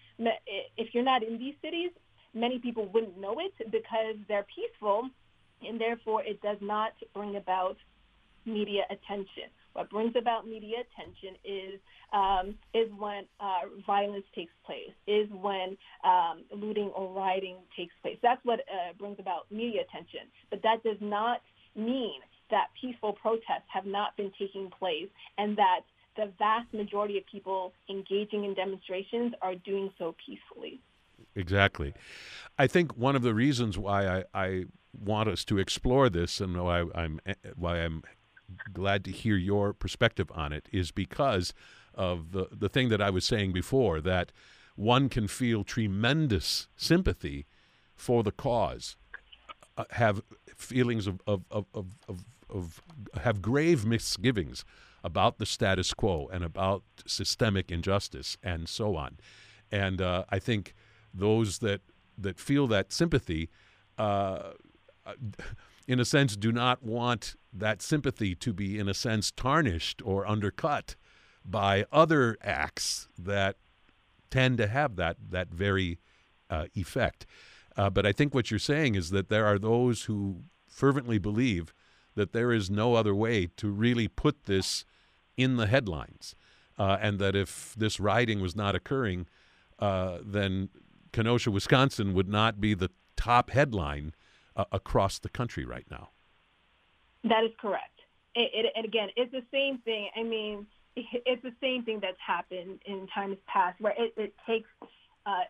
if 0.77 0.93
you're 0.93 1.03
not 1.03 1.23
in 1.23 1.39
these 1.39 1.55
cities, 1.63 1.89
many 2.35 2.59
people 2.59 2.87
wouldn't 2.93 3.17
know 3.17 3.37
it 3.39 3.71
because 3.71 4.17
they're 4.27 4.45
peaceful 4.53 5.09
and 5.67 5.79
therefore 5.79 6.23
it 6.23 6.41
does 6.41 6.57
not 6.61 6.93
bring 7.13 7.35
about 7.35 7.77
media 8.45 8.83
attention. 8.89 9.49
What 9.73 9.89
brings 9.89 10.15
about 10.17 10.47
media 10.47 10.77
attention 10.81 11.37
is 11.45 11.79
um, 12.11 12.55
is 12.73 12.89
when 12.97 13.23
uh, 13.39 13.69
violence 13.87 14.25
takes 14.35 14.51
place, 14.65 14.91
is 15.07 15.29
when 15.31 15.77
um, 16.03 16.43
looting 16.53 16.91
or 16.95 17.13
rioting 17.13 17.57
takes 17.77 17.93
place. 18.01 18.17
That's 18.21 18.43
what 18.43 18.59
uh, 18.61 18.93
brings 18.99 19.17
about 19.19 19.49
media 19.49 19.81
attention. 19.87 20.27
But 20.49 20.61
that 20.63 20.83
does 20.83 20.97
not 20.99 21.41
mean 21.75 22.19
that 22.49 22.67
peaceful 22.79 23.13
protests 23.13 23.69
have 23.73 23.85
not 23.85 24.17
been 24.17 24.31
taking 24.37 24.69
place 24.77 25.07
and 25.37 25.57
that 25.57 25.81
the 26.17 26.31
vast 26.37 26.73
majority 26.73 27.17
of 27.17 27.23
people 27.31 27.71
engaging 27.89 28.43
in 28.43 28.53
demonstrations 28.53 29.33
are 29.41 29.55
doing 29.55 29.89
so 29.97 30.13
peacefully. 30.25 30.81
Exactly. 31.35 31.93
I 32.57 32.67
think 32.67 32.97
one 32.97 33.15
of 33.15 33.21
the 33.21 33.33
reasons 33.33 33.77
why 33.77 34.07
I, 34.07 34.23
I 34.33 34.65
want 34.93 35.29
us 35.29 35.45
to 35.45 35.57
explore 35.57 36.09
this 36.09 36.39
and 36.41 36.61
why 36.61 36.85
I'm 36.93 37.19
why 37.55 37.77
I'm 37.77 38.03
glad 38.73 39.05
to 39.05 39.11
hear 39.11 39.37
your 39.37 39.73
perspective 39.73 40.31
on 40.33 40.51
it 40.51 40.67
is 40.71 40.91
because 40.91 41.53
of 41.93 42.31
the 42.31 42.47
the 42.51 42.69
thing 42.69 42.89
that 42.89 43.01
I 43.01 43.09
was 43.09 43.25
saying 43.25 43.53
before 43.53 44.01
that 44.01 44.31
one 44.75 45.09
can 45.09 45.27
feel 45.27 45.63
tremendous 45.63 46.67
sympathy 46.75 47.45
for 47.95 48.23
the 48.23 48.31
cause, 48.31 48.95
uh, 49.77 49.85
have 49.91 50.21
feelings 50.55 51.07
of 51.07 51.21
of, 51.27 51.43
of, 51.51 51.65
of, 51.73 51.87
of, 52.07 52.25
of 52.49 52.81
have 53.21 53.41
grave 53.41 53.85
misgivings 53.85 54.63
about 55.03 55.37
the 55.37 55.45
status 55.45 55.93
quo 55.93 56.29
and 56.31 56.43
about 56.43 56.83
systemic 57.05 57.71
injustice 57.71 58.37
and 58.43 58.69
so 58.69 58.95
on, 58.95 59.17
and 59.71 60.01
uh, 60.01 60.25
I 60.29 60.39
think 60.39 60.73
those 61.13 61.59
that 61.59 61.81
that 62.17 62.39
feel 62.39 62.67
that 62.67 62.91
sympathy. 62.91 63.49
Uh, 63.97 64.53
in 65.87 65.99
a 65.99 66.05
sense, 66.05 66.35
do 66.35 66.51
not 66.51 66.83
want 66.83 67.35
that 67.53 67.81
sympathy 67.81 68.35
to 68.35 68.53
be, 68.53 68.79
in 68.79 68.87
a 68.87 68.93
sense, 68.93 69.31
tarnished 69.31 70.01
or 70.03 70.27
undercut 70.27 70.95
by 71.43 71.85
other 71.91 72.37
acts 72.41 73.07
that 73.17 73.57
tend 74.29 74.57
to 74.57 74.67
have 74.67 74.95
that 74.95 75.17
that 75.29 75.49
very 75.49 75.99
uh, 76.49 76.65
effect. 76.75 77.25
Uh, 77.75 77.89
but 77.89 78.05
I 78.05 78.11
think 78.11 78.33
what 78.33 78.51
you're 78.51 78.59
saying 78.59 78.95
is 78.95 79.09
that 79.09 79.29
there 79.29 79.45
are 79.45 79.57
those 79.57 80.03
who 80.03 80.43
fervently 80.67 81.17
believe 81.17 81.73
that 82.15 82.33
there 82.33 82.51
is 82.51 82.69
no 82.69 82.95
other 82.95 83.15
way 83.15 83.47
to 83.57 83.69
really 83.69 84.07
put 84.07 84.45
this 84.45 84.85
in 85.37 85.55
the 85.55 85.67
headlines, 85.67 86.35
uh, 86.77 86.97
and 87.01 87.19
that 87.19 87.35
if 87.35 87.73
this 87.77 87.99
rioting 87.99 88.41
was 88.41 88.55
not 88.55 88.75
occurring, 88.75 89.27
uh, 89.79 90.19
then 90.23 90.69
Kenosha, 91.13 91.51
Wisconsin, 91.51 92.13
would 92.13 92.27
not 92.27 92.59
be 92.59 92.73
the 92.73 92.91
top 93.15 93.51
headline 93.51 94.13
uh, 94.55 94.65
across 94.71 95.19
the 95.19 95.29
country 95.29 95.65
right 95.65 95.85
now. 95.89 96.09
That 97.23 97.43
is 97.43 97.51
correct. 97.59 97.99
It, 98.35 98.49
it, 98.53 98.73
and 98.75 98.85
again, 98.85 99.09
it's 99.15 99.31
the 99.31 99.43
same 99.51 99.79
thing. 99.79 100.09
I 100.15 100.23
mean, 100.23 100.65
it's 100.95 101.41
the 101.43 101.53
same 101.61 101.83
thing 101.83 101.99
that's 102.01 102.19
happened 102.25 102.79
in 102.85 103.07
times 103.13 103.37
past, 103.47 103.79
where 103.79 103.93
it, 103.97 104.13
it 104.17 104.33
takes. 104.47 104.69
Uh, 105.25 105.43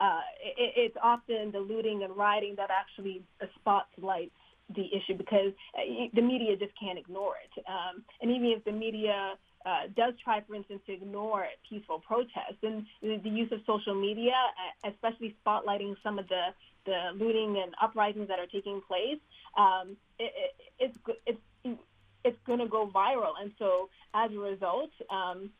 uh, 0.00 0.20
it, 0.42 0.72
it's 0.76 0.96
often 1.02 1.52
the 1.52 1.60
looting 1.60 2.02
and 2.02 2.16
rioting 2.16 2.54
that 2.56 2.70
actually 2.70 3.22
spotlights 3.60 4.32
the 4.74 4.86
issue 4.94 5.16
because 5.16 5.52
uh, 5.76 6.08
the 6.14 6.22
media 6.22 6.56
just 6.56 6.72
can't 6.80 6.98
ignore 6.98 7.34
it. 7.44 7.64
Um, 7.68 8.02
and 8.20 8.30
even 8.30 8.46
if 8.48 8.64
the 8.64 8.72
media 8.72 9.34
uh, 9.64 9.86
does 9.96 10.14
try, 10.22 10.42
for 10.46 10.54
instance, 10.54 10.80
to 10.86 10.92
ignore 10.92 11.46
peaceful 11.68 12.00
protests, 12.06 12.60
and 12.62 12.84
the, 13.02 13.20
the 13.22 13.30
use 13.30 13.50
of 13.52 13.60
social 13.66 13.94
media, 13.94 14.32
uh, 14.34 14.90
especially 14.90 15.34
spotlighting 15.46 15.94
some 16.02 16.18
of 16.18 16.28
the 16.28 16.48
the 16.84 17.10
looting 17.14 17.60
and 17.62 17.74
uprisings 17.82 18.28
that 18.28 18.38
are 18.38 18.46
taking 18.46 18.80
place, 18.86 19.18
um, 19.56 19.96
it, 20.18 20.32
it, 20.36 20.52
it's 20.78 20.98
it's 21.26 21.78
it's 22.24 22.38
going 22.46 22.58
to 22.58 22.68
go 22.68 22.90
viral, 22.94 23.32
and 23.40 23.52
so 23.58 23.88
as 24.14 24.30
a 24.32 24.38
result, 24.38 24.90
um, 25.10 25.50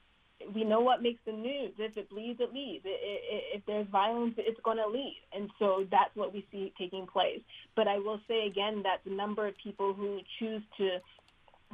we 0.54 0.64
know 0.64 0.80
what 0.80 1.02
makes 1.02 1.20
the 1.26 1.32
news. 1.32 1.72
If 1.78 1.96
it 1.96 2.10
bleeds, 2.10 2.40
it 2.40 2.52
leads. 2.52 2.84
If 2.84 3.64
there's 3.66 3.86
violence, 3.88 4.34
it's 4.38 4.60
going 4.64 4.78
to 4.78 4.88
lead, 4.88 5.20
and 5.32 5.50
so 5.58 5.86
that's 5.90 6.14
what 6.14 6.32
we 6.32 6.46
see 6.50 6.72
taking 6.78 7.06
place. 7.06 7.40
But 7.76 7.88
I 7.88 7.98
will 7.98 8.20
say 8.28 8.46
again 8.46 8.82
that 8.82 8.98
the 9.04 9.14
number 9.14 9.46
of 9.46 9.54
people 9.62 9.94
who 9.94 10.20
choose 10.38 10.62
to 10.78 10.98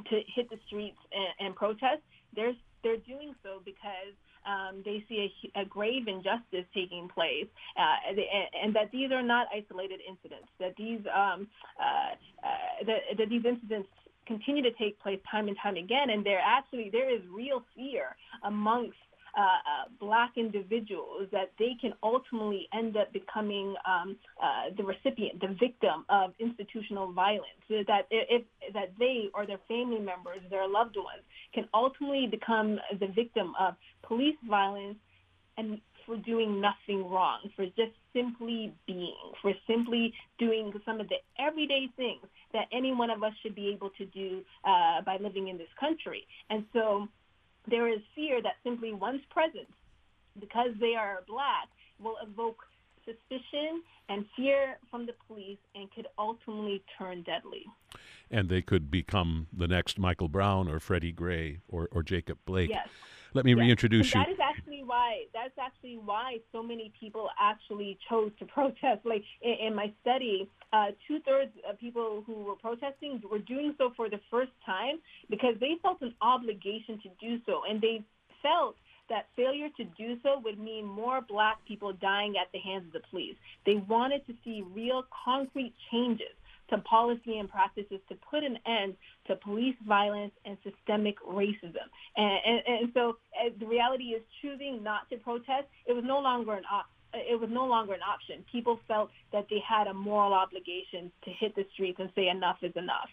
to 0.09 0.21
hit 0.35 0.49
the 0.49 0.57
streets 0.67 0.97
and, 1.11 1.47
and 1.47 1.55
protest, 1.55 2.01
they're 2.35 2.53
they're 2.83 2.97
doing 2.97 3.35
so 3.43 3.61
because 3.63 4.13
um, 4.45 4.81
they 4.83 5.03
see 5.07 5.31
a, 5.55 5.61
a, 5.61 5.65
grave 5.65 6.07
injustice 6.07 6.65
taking 6.73 7.07
place, 7.07 7.47
uh, 7.77 8.11
and, 8.63 8.75
that 8.75 8.91
these 8.91 9.11
are 9.11 9.21
not 9.21 9.47
isolated 9.53 9.99
incidents. 10.07 10.47
That 10.59 10.73
these 10.77 11.01
um, 11.13 11.47
uh, 11.79 12.15
uh, 12.45 12.85
that, 12.85 13.17
that 13.17 13.29
these 13.29 13.45
incidents 13.45 13.89
continue 14.25 14.63
to 14.63 14.71
take 14.71 14.99
place 14.99 15.19
time 15.29 15.47
and 15.47 15.57
time 15.61 15.75
again, 15.75 16.09
and 16.09 16.25
there 16.25 16.41
actually 16.43 16.89
there 16.91 17.13
is 17.13 17.21
real 17.31 17.63
fear 17.75 18.15
amongst 18.43 18.97
uh, 19.37 19.41
uh, 19.41 19.89
black 19.99 20.31
individuals 20.37 21.27
that 21.31 21.51
they 21.57 21.71
can 21.79 21.93
ultimately 22.03 22.67
end 22.73 22.97
up 22.97 23.11
becoming 23.13 23.75
um, 23.87 24.17
uh, 24.41 24.73
the 24.77 24.83
recipient, 24.83 25.39
the 25.39 25.55
victim 25.59 26.05
of 26.09 26.33
institutional 26.39 27.11
violence. 27.11 27.45
That 27.69 28.07
if 28.11 28.43
that 28.73 28.91
they 28.99 29.29
or 29.33 29.45
their 29.45 29.59
family 29.67 29.99
members, 29.99 30.39
their 30.49 30.67
loved 30.67 30.97
ones, 30.97 31.23
can 31.53 31.67
ultimately 31.73 32.27
become 32.29 32.79
the 32.99 33.07
victim 33.07 33.53
of 33.59 33.75
police 34.03 34.37
violence 34.47 34.97
and 35.57 35.79
for 36.05 36.17
doing 36.17 36.59
nothing 36.59 37.09
wrong, 37.09 37.39
for 37.55 37.65
just 37.65 37.93
simply 38.13 38.73
being, 38.87 39.15
for 39.41 39.53
simply 39.67 40.13
doing 40.39 40.73
some 40.85 40.99
of 40.99 41.07
the 41.09 41.15
everyday 41.39 41.87
things 41.95 42.25
that 42.53 42.65
any 42.73 42.93
one 42.93 43.09
of 43.09 43.23
us 43.23 43.33
should 43.41 43.55
be 43.55 43.69
able 43.69 43.91
to 43.97 44.05
do 44.07 44.41
uh, 44.65 45.01
by 45.05 45.17
living 45.21 45.47
in 45.47 45.57
this 45.57 45.69
country. 45.79 46.25
And 46.49 46.65
so 46.73 47.07
there 47.69 47.87
is 47.87 47.99
fear 48.15 48.41
that 48.41 48.55
simply 48.63 48.93
one's 48.93 49.21
presence, 49.29 49.71
because 50.39 50.71
they 50.79 50.95
are 50.95 51.23
black, 51.27 51.67
will 51.99 52.15
evoke 52.21 52.63
suspicion 53.05 53.81
and 54.09 54.25
fear 54.35 54.77
from 54.89 55.05
the 55.05 55.13
police 55.27 55.57
and 55.75 55.91
could 55.91 56.07
ultimately 56.17 56.83
turn 56.97 57.23
deadly. 57.23 57.65
And 58.29 58.47
they 58.47 58.61
could 58.61 58.89
become 58.89 59.47
the 59.51 59.67
next 59.67 59.99
Michael 59.99 60.29
Brown 60.29 60.67
or 60.67 60.79
Freddie 60.79 61.11
Gray 61.11 61.59
or, 61.67 61.89
or 61.91 62.03
Jacob 62.03 62.37
Blake. 62.45 62.69
Yes. 62.69 62.87
Let 63.33 63.45
me 63.45 63.53
reintroduce 63.53 64.13
and 64.13 64.21
you. 64.21 64.25
That 64.25 64.31
is 64.31 64.39
actually 64.41 64.83
why. 64.83 65.25
That's 65.33 65.57
actually 65.59 65.97
why 65.97 66.39
so 66.51 66.61
many 66.61 66.91
people 66.99 67.29
actually 67.39 67.97
chose 68.09 68.31
to 68.39 68.45
protest. 68.57 69.05
Like 69.05 69.23
in, 69.41 69.67
in 69.67 69.75
my 69.75 69.91
study, 70.01 70.49
uh, 70.73 70.87
two 71.07 71.19
thirds 71.25 71.51
of 71.69 71.79
people 71.79 72.23
who 72.25 72.43
were 72.43 72.55
protesting 72.55 73.21
were 73.29 73.39
doing 73.39 73.73
so 73.77 73.91
for 73.95 74.09
the 74.09 74.19
first 74.29 74.51
time 74.65 74.99
because 75.29 75.55
they 75.59 75.75
felt 75.81 76.01
an 76.01 76.13
obligation 76.21 76.99
to 77.03 77.09
do 77.19 77.39
so, 77.45 77.61
and 77.69 77.81
they 77.81 78.03
felt 78.41 78.75
that 79.09 79.27
failure 79.35 79.67
to 79.75 79.83
do 79.83 80.17
so 80.23 80.39
would 80.43 80.57
mean 80.57 80.85
more 80.85 81.21
black 81.21 81.57
people 81.67 81.91
dying 81.93 82.35
at 82.41 82.47
the 82.53 82.59
hands 82.59 82.85
of 82.87 82.93
the 82.93 83.07
police. 83.09 83.35
They 83.65 83.75
wanted 83.75 84.25
to 84.27 84.33
see 84.43 84.63
real 84.73 85.03
concrete 85.25 85.73
changes 85.91 86.31
to 86.71 86.79
policy 86.79 87.37
and 87.37 87.49
practices 87.49 87.99
to 88.09 88.15
put 88.29 88.43
an 88.43 88.57
end 88.65 88.95
to 89.27 89.35
police 89.35 89.75
violence 89.87 90.33
and 90.45 90.57
systemic 90.63 91.15
racism. 91.19 91.87
And, 92.17 92.39
and, 92.45 92.61
and 92.67 92.91
so 92.93 93.17
uh, 93.39 93.49
the 93.59 93.67
reality 93.67 94.05
is 94.05 94.21
choosing 94.41 94.81
not 94.83 95.09
to 95.11 95.17
protest, 95.17 95.67
it 95.85 95.93
was 95.93 96.03
no 96.05 96.19
longer 96.19 96.53
an 96.53 96.63
option 96.71 96.95
it 97.13 97.39
was 97.39 97.49
no 97.51 97.65
longer 97.65 97.93
an 97.93 97.99
option. 98.01 98.45
People 98.49 98.79
felt 98.87 99.09
that 99.33 99.45
they 99.49 99.59
had 99.67 99.87
a 99.87 99.93
moral 99.93 100.33
obligation 100.33 101.11
to 101.25 101.29
hit 101.31 101.53
the 101.55 101.65
streets 101.73 101.99
and 101.99 102.09
say 102.15 102.29
enough 102.29 102.59
is 102.61 102.71
enough. 102.77 103.09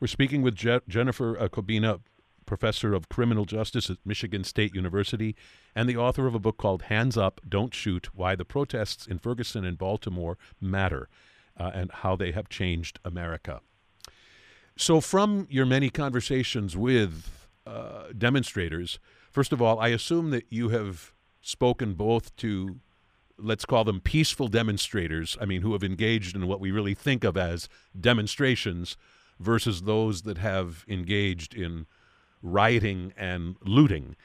We're 0.00 0.06
speaking 0.06 0.40
with 0.40 0.54
Je- 0.54 0.80
Jennifer 0.88 1.38
uh, 1.38 1.48
Cobbina, 1.48 2.00
professor 2.46 2.94
of 2.94 3.08
criminal 3.08 3.44
justice 3.44 3.90
at 3.90 3.98
Michigan 4.04 4.44
State 4.44 4.74
University 4.74 5.36
and 5.74 5.88
the 5.88 5.96
author 5.96 6.26
of 6.26 6.34
a 6.34 6.38
book 6.38 6.56
called 6.56 6.82
Hands 6.84 7.16
Up, 7.16 7.40
Don't 7.46 7.74
Shoot 7.74 8.08
Why 8.14 8.34
the 8.34 8.44
Protests 8.44 9.06
in 9.06 9.18
Ferguson 9.18 9.64
and 9.64 9.76
Baltimore 9.76 10.38
Matter 10.60 11.08
uh, 11.60 11.70
and 11.74 11.92
How 11.92 12.16
They 12.16 12.32
Have 12.32 12.48
Changed 12.48 12.98
America. 13.04 13.60
So, 14.76 15.00
from 15.00 15.46
your 15.50 15.66
many 15.66 15.90
conversations 15.90 16.76
with 16.76 17.46
uh, 17.66 18.06
demonstrators, 18.16 18.98
first 19.30 19.52
of 19.52 19.60
all, 19.60 19.78
I 19.78 19.88
assume 19.88 20.30
that 20.30 20.46
you 20.48 20.70
have 20.70 21.12
spoken 21.42 21.92
both 21.92 22.34
to, 22.36 22.80
let's 23.38 23.66
call 23.66 23.84
them 23.84 24.00
peaceful 24.00 24.48
demonstrators, 24.48 25.36
I 25.38 25.44
mean, 25.44 25.60
who 25.60 25.74
have 25.74 25.84
engaged 25.84 26.34
in 26.34 26.46
what 26.48 26.60
we 26.60 26.70
really 26.70 26.94
think 26.94 27.24
of 27.24 27.36
as 27.36 27.68
demonstrations, 27.98 28.96
versus 29.38 29.82
those 29.82 30.22
that 30.22 30.38
have 30.38 30.84
engaged 30.88 31.54
in 31.54 31.86
rioting 32.42 33.12
and 33.16 33.56
looting. 33.62 34.16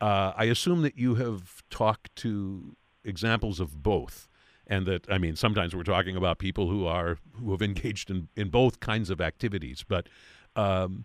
Uh, 0.00 0.32
I 0.36 0.44
assume 0.44 0.82
that 0.82 0.98
you 0.98 1.14
have 1.16 1.62
talked 1.70 2.14
to 2.16 2.76
examples 3.04 3.60
of 3.60 3.82
both 3.82 4.28
and 4.66 4.86
that 4.86 5.06
I 5.10 5.18
mean 5.18 5.36
sometimes 5.36 5.74
we're 5.74 5.82
talking 5.82 6.16
about 6.16 6.38
people 6.38 6.68
who 6.68 6.86
are 6.86 7.18
who 7.34 7.50
have 7.52 7.62
engaged 7.62 8.10
in 8.10 8.28
in 8.36 8.48
both 8.48 8.80
kinds 8.80 9.10
of 9.10 9.20
activities, 9.20 9.84
but 9.86 10.08
um, 10.56 11.04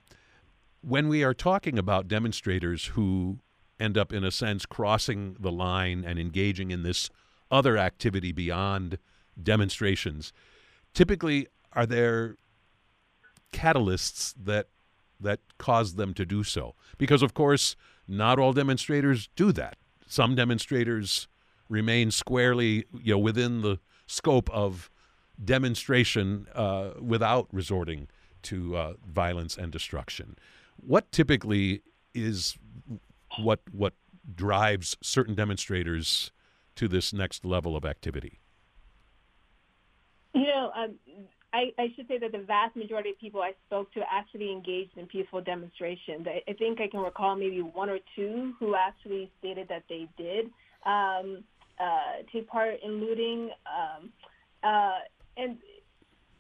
when 0.82 1.10
we 1.10 1.24
are 1.24 1.34
talking 1.34 1.78
about 1.78 2.08
demonstrators 2.08 2.86
who 2.88 3.40
end 3.80 3.98
up 3.98 4.14
in 4.14 4.24
a 4.24 4.32
sense 4.32 4.66
crossing 4.66 5.36
the 5.40 5.52
line 5.52 6.04
and 6.06 6.20
engaging 6.20 6.72
in 6.72 6.84
this 6.84 7.10
other 7.52 7.78
activity 7.78 8.32
beyond 8.32 8.98
demonstrations, 9.42 10.32
typically 10.94 11.48
are 11.74 11.86
there 11.86 12.36
catalysts 13.52 14.34
that 14.42 14.68
that 15.20 15.40
cause 15.58 15.96
them 15.96 16.14
to 16.14 16.26
do 16.26 16.44
so? 16.44 16.76
Because 16.98 17.22
of 17.22 17.34
course, 17.34 17.76
not 18.08 18.40
all 18.40 18.54
demonstrators 18.54 19.30
do 19.36 19.52
that. 19.52 19.78
Some 20.08 20.34
demonstrators 20.36 21.28
remain 21.70 22.12
squarely 22.12 22.86
you 23.02 23.14
know 23.14 23.20
within 23.20 23.62
the 23.62 23.80
scope 24.08 24.50
of 24.50 24.90
demonstration 25.44 26.48
uh, 26.54 26.92
without 27.00 27.48
resorting 27.52 28.08
to 28.42 28.76
uh, 28.76 28.94
violence 29.08 29.58
and 29.58 29.72
destruction. 29.72 30.38
What 30.78 31.12
typically 31.12 31.82
is 32.14 32.58
what 33.38 33.62
what 33.72 33.94
drives 34.36 34.98
certain 35.02 35.36
demonstrators 35.36 36.32
to 36.76 36.88
this 36.88 37.14
next 37.14 37.46
level 37.46 37.76
of 37.76 37.86
activity? 37.86 38.40
You 40.34 40.46
know, 40.46 40.72
um, 40.76 40.96
I, 41.52 41.72
I, 41.80 41.92
should 41.96 42.08
say 42.08 42.20
that 42.20 42.32
the 42.32 42.40
vast 42.40 42.76
majority 42.76 43.10
of 43.10 43.20
people 43.20 43.42
I 43.42 43.54
spoke 43.66 43.92
to 43.94 44.02
actually 44.12 44.52
engaged 44.52 44.98
in 44.98 45.08
peaceful 45.08 45.42
demonstrations. 45.42 46.28
I, 46.28 46.44
I 46.48 46.54
think 46.54 46.80
I 46.80 46.88
can 46.88 47.00
recall 47.00 47.36
maybe 47.36 47.62
one 47.62 47.90
or 47.90 47.98
two 48.16 48.54
who 48.60 48.76
actually 48.76 49.32
stated 49.40 49.68
that 49.70 49.84
they 49.90 50.08
did. 50.18 50.52
Um, 50.86 51.44
uh, 51.80 52.24
take 52.32 52.48
part 52.48 52.76
in 52.84 53.00
looting, 53.00 53.50
um, 53.66 54.10
uh, 54.64 55.00
and 55.38 55.58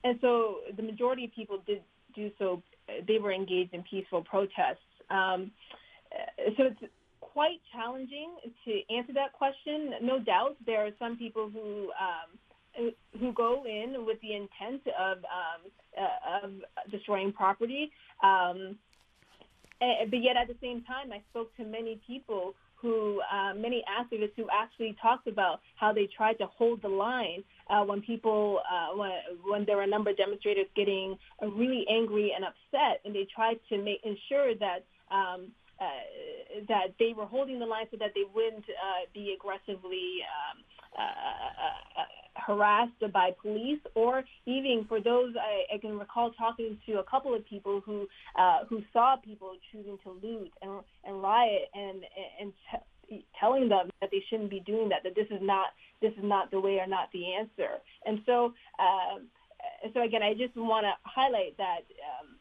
and 0.04 0.18
so 0.22 0.58
the 0.76 0.84
majority 0.84 1.26
of 1.26 1.32
people 1.34 1.60
did 1.66 1.82
do 2.16 2.32
so. 2.38 2.62
They 3.08 3.20
were 3.20 3.32
engaged 3.32 3.74
in 3.74 3.84
peaceful 3.84 4.24
protests. 4.24 4.80
Um, 5.10 5.52
so 6.58 6.64
it's 6.66 6.92
quite 7.22 7.62
challenging 7.72 8.32
to 8.66 8.94
answer 8.94 9.14
that 9.14 9.34
question. 9.34 9.92
No 10.02 10.20
doubt, 10.20 10.58
there 10.66 10.86
are 10.86 10.92
some 10.98 11.18
people 11.18 11.50
who 11.50 11.92
um, 12.00 12.92
who 13.20 13.32
go 13.34 13.64
in 13.66 14.06
with 14.06 14.20
the 14.22 14.34
intent 14.34 14.82
of 15.00 15.18
um, 15.20 15.72
uh, 15.98 16.46
of 16.46 16.52
destroying 16.92 17.32
property. 17.32 17.92
Um, 18.24 18.78
but 19.80 20.22
yet, 20.22 20.36
at 20.36 20.48
the 20.48 20.58
same 20.62 20.84
time, 20.84 21.12
I 21.14 21.22
spoke 21.30 21.56
to 21.56 21.64
many 21.64 22.02
people 22.06 22.54
who 22.82 23.22
uh, 23.32 23.54
many 23.54 23.84
activists 23.90 24.32
who 24.36 24.48
actually 24.52 24.96
talked 25.02 25.28
about 25.28 25.60
how 25.76 25.92
they 25.92 26.08
tried 26.16 26.34
to 26.34 26.46
hold 26.46 26.82
the 26.82 26.88
line 26.90 27.44
uh, 27.70 27.84
when 27.84 28.02
people 28.02 28.62
uh, 28.72 28.96
when, 28.96 29.12
when 29.46 29.66
there 29.66 29.78
were 29.78 29.84
a 29.84 29.88
number 29.88 30.10
of 30.12 30.18
demonstrators 30.18 30.66
getting 30.76 31.18
uh, 31.42 31.48
really 31.48 31.86
angry 31.90 32.34
and 32.36 32.46
upset, 32.46 33.02
and 33.06 33.14
they 33.14 33.28
tried 33.34 33.60
to 33.70 33.78
make 33.78 34.02
ensure 34.04 34.56
that. 34.56 34.86
Um, 35.12 35.52
uh, 35.80 36.66
that 36.68 36.88
they 37.00 37.14
were 37.16 37.26
holding 37.26 37.58
the 37.58 37.66
line 37.66 37.86
so 37.90 37.96
that 37.96 38.12
they 38.14 38.28
wouldn't 38.36 38.66
uh, 38.68 39.08
be 39.14 39.34
aggressively 39.34 40.20
um, 40.28 40.60
uh, 41.00 42.04
harassed 42.46 43.04
by 43.14 43.32
police, 43.42 43.80
or 43.96 44.24
even 44.46 44.86
for 44.88 45.02
those 45.02 45.34
I, 45.36 45.76
I, 45.76 45.78
can 45.78 45.98
recall 45.98 46.32
talking 46.32 46.78
to 46.86 47.00
a 47.00 47.04
couple 47.04 47.34
of 47.34 47.46
people 47.46 47.82
who 47.86 48.08
uh, 48.38 48.66
who 48.70 48.82
saw 48.94 49.16
people 49.18 49.54
choosing 49.72 49.98
to 50.04 50.12
loot 50.12 50.52
and, 50.62 50.82
and 51.06 51.22
riot, 51.22 51.70
and 51.74 52.02
and 52.40 52.54
t- 53.10 53.26
telling 53.40 53.70
them 53.70 53.90
that 54.02 54.10
they 54.12 54.24
shouldn't 54.30 54.50
be 54.50 54.62
doing 54.62 54.90
that, 54.90 55.04
that 55.04 55.16
this 55.16 55.28
is 55.32 55.42
not 55.42 55.68
this 56.02 56.14
is 56.14 56.24
not 56.24 56.52
the 56.52 56.60
way 56.60 56.80
or 56.80 56.88
not 56.88 57.10
the 57.14 57.34
answer. 57.34 57.78
And 58.06 58.20
so 58.26 58.54
um, 58.80 59.28
so 59.94 60.04
again, 60.04 60.24
I 60.24 60.34
just 60.34 60.56
want 60.56 60.86
to 60.86 60.94
highlight 61.04 61.58
that. 61.58 61.82
Um, 62.00 62.36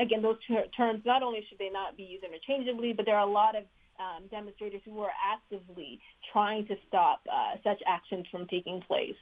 again, 0.00 0.20
those 0.20 0.36
ter- 0.48 0.66
terms 0.76 1.02
not 1.06 1.22
only 1.22 1.46
should 1.48 1.58
they 1.58 1.70
not 1.70 1.96
be 1.96 2.02
used 2.02 2.24
interchangeably, 2.24 2.92
but 2.92 3.06
there 3.06 3.16
are 3.16 3.26
a 3.26 3.30
lot 3.30 3.54
of 3.54 3.62
um, 3.98 4.26
demonstrators 4.30 4.80
who 4.84 5.00
are 5.00 5.12
actively 5.24 6.00
trying 6.32 6.66
to 6.66 6.76
stop 6.88 7.20
uh, 7.30 7.56
such 7.62 7.80
actions 7.86 8.26
from 8.30 8.46
taking 8.48 8.80
place. 8.82 9.16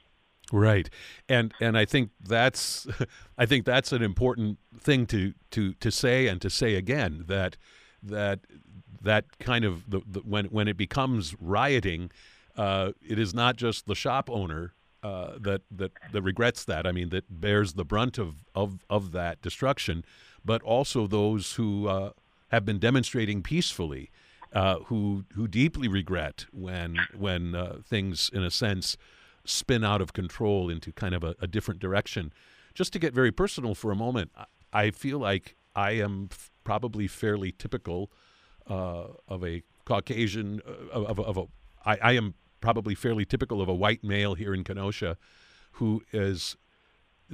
Right, 0.51 0.89
and 1.29 1.53
and 1.59 1.77
I 1.77 1.85
think 1.85 2.11
that's 2.21 2.85
I 3.37 3.45
think 3.45 3.65
that's 3.65 3.91
an 3.91 4.01
important 4.01 4.59
thing 4.77 5.05
to 5.07 5.33
to 5.51 5.73
to 5.75 5.91
say 5.91 6.27
and 6.27 6.41
to 6.41 6.49
say 6.49 6.75
again 6.75 7.25
that 7.27 7.57
that 8.01 8.41
that 9.01 9.37
kind 9.39 9.65
of 9.65 9.89
the, 9.89 10.01
the 10.05 10.19
when 10.19 10.45
when 10.45 10.67
it 10.67 10.77
becomes 10.77 11.35
rioting, 11.39 12.11
uh, 12.57 12.91
it 13.01 13.17
is 13.17 13.33
not 13.33 13.55
just 13.55 13.85
the 13.87 13.95
shop 13.95 14.29
owner 14.29 14.73
uh, 15.01 15.37
that 15.39 15.61
that 15.71 15.91
that 16.11 16.21
regrets 16.21 16.65
that. 16.65 16.85
I 16.85 16.91
mean, 16.91 17.09
that 17.09 17.25
bears 17.29 17.73
the 17.73 17.85
brunt 17.85 18.17
of 18.17 18.43
of 18.53 18.85
of 18.89 19.11
that 19.13 19.41
destruction, 19.41 20.03
but 20.43 20.61
also 20.61 21.07
those 21.07 21.53
who 21.53 21.87
uh, 21.87 22.11
have 22.49 22.65
been 22.65 22.79
demonstrating 22.79 23.41
peacefully 23.41 24.11
uh, 24.53 24.79
who 24.85 25.25
who 25.33 25.47
deeply 25.47 25.87
regret 25.87 26.45
when 26.51 26.97
when 27.17 27.55
uh, 27.55 27.77
things, 27.83 28.29
in 28.31 28.43
a 28.43 28.51
sense, 28.51 28.97
spin 29.45 29.83
out 29.83 30.01
of 30.01 30.13
control 30.13 30.69
into 30.69 30.91
kind 30.91 31.15
of 31.15 31.23
a, 31.23 31.35
a, 31.41 31.47
different 31.47 31.79
direction. 31.79 32.31
Just 32.73 32.93
to 32.93 32.99
get 32.99 33.13
very 33.13 33.31
personal 33.31 33.75
for 33.75 33.91
a 33.91 33.95
moment, 33.95 34.31
I 34.71 34.91
feel 34.91 35.19
like 35.19 35.55
I 35.75 35.91
am 35.91 36.29
f- 36.31 36.51
probably 36.63 37.07
fairly 37.07 37.51
typical 37.51 38.11
uh, 38.69 39.07
of 39.27 39.43
a 39.43 39.63
Caucasian 39.85 40.61
uh, 40.65 40.99
of, 41.01 41.19
of, 41.19 41.19
of 41.19 41.37
a. 41.37 41.45
I, 41.89 41.97
I 42.09 42.11
am 42.13 42.35
probably 42.61 42.95
fairly 42.95 43.25
typical 43.25 43.61
of 43.61 43.67
a 43.67 43.73
white 43.73 44.03
male 44.03 44.35
here 44.35 44.53
in 44.53 44.63
Kenosha, 44.63 45.17
who 45.73 46.03
is 46.13 46.55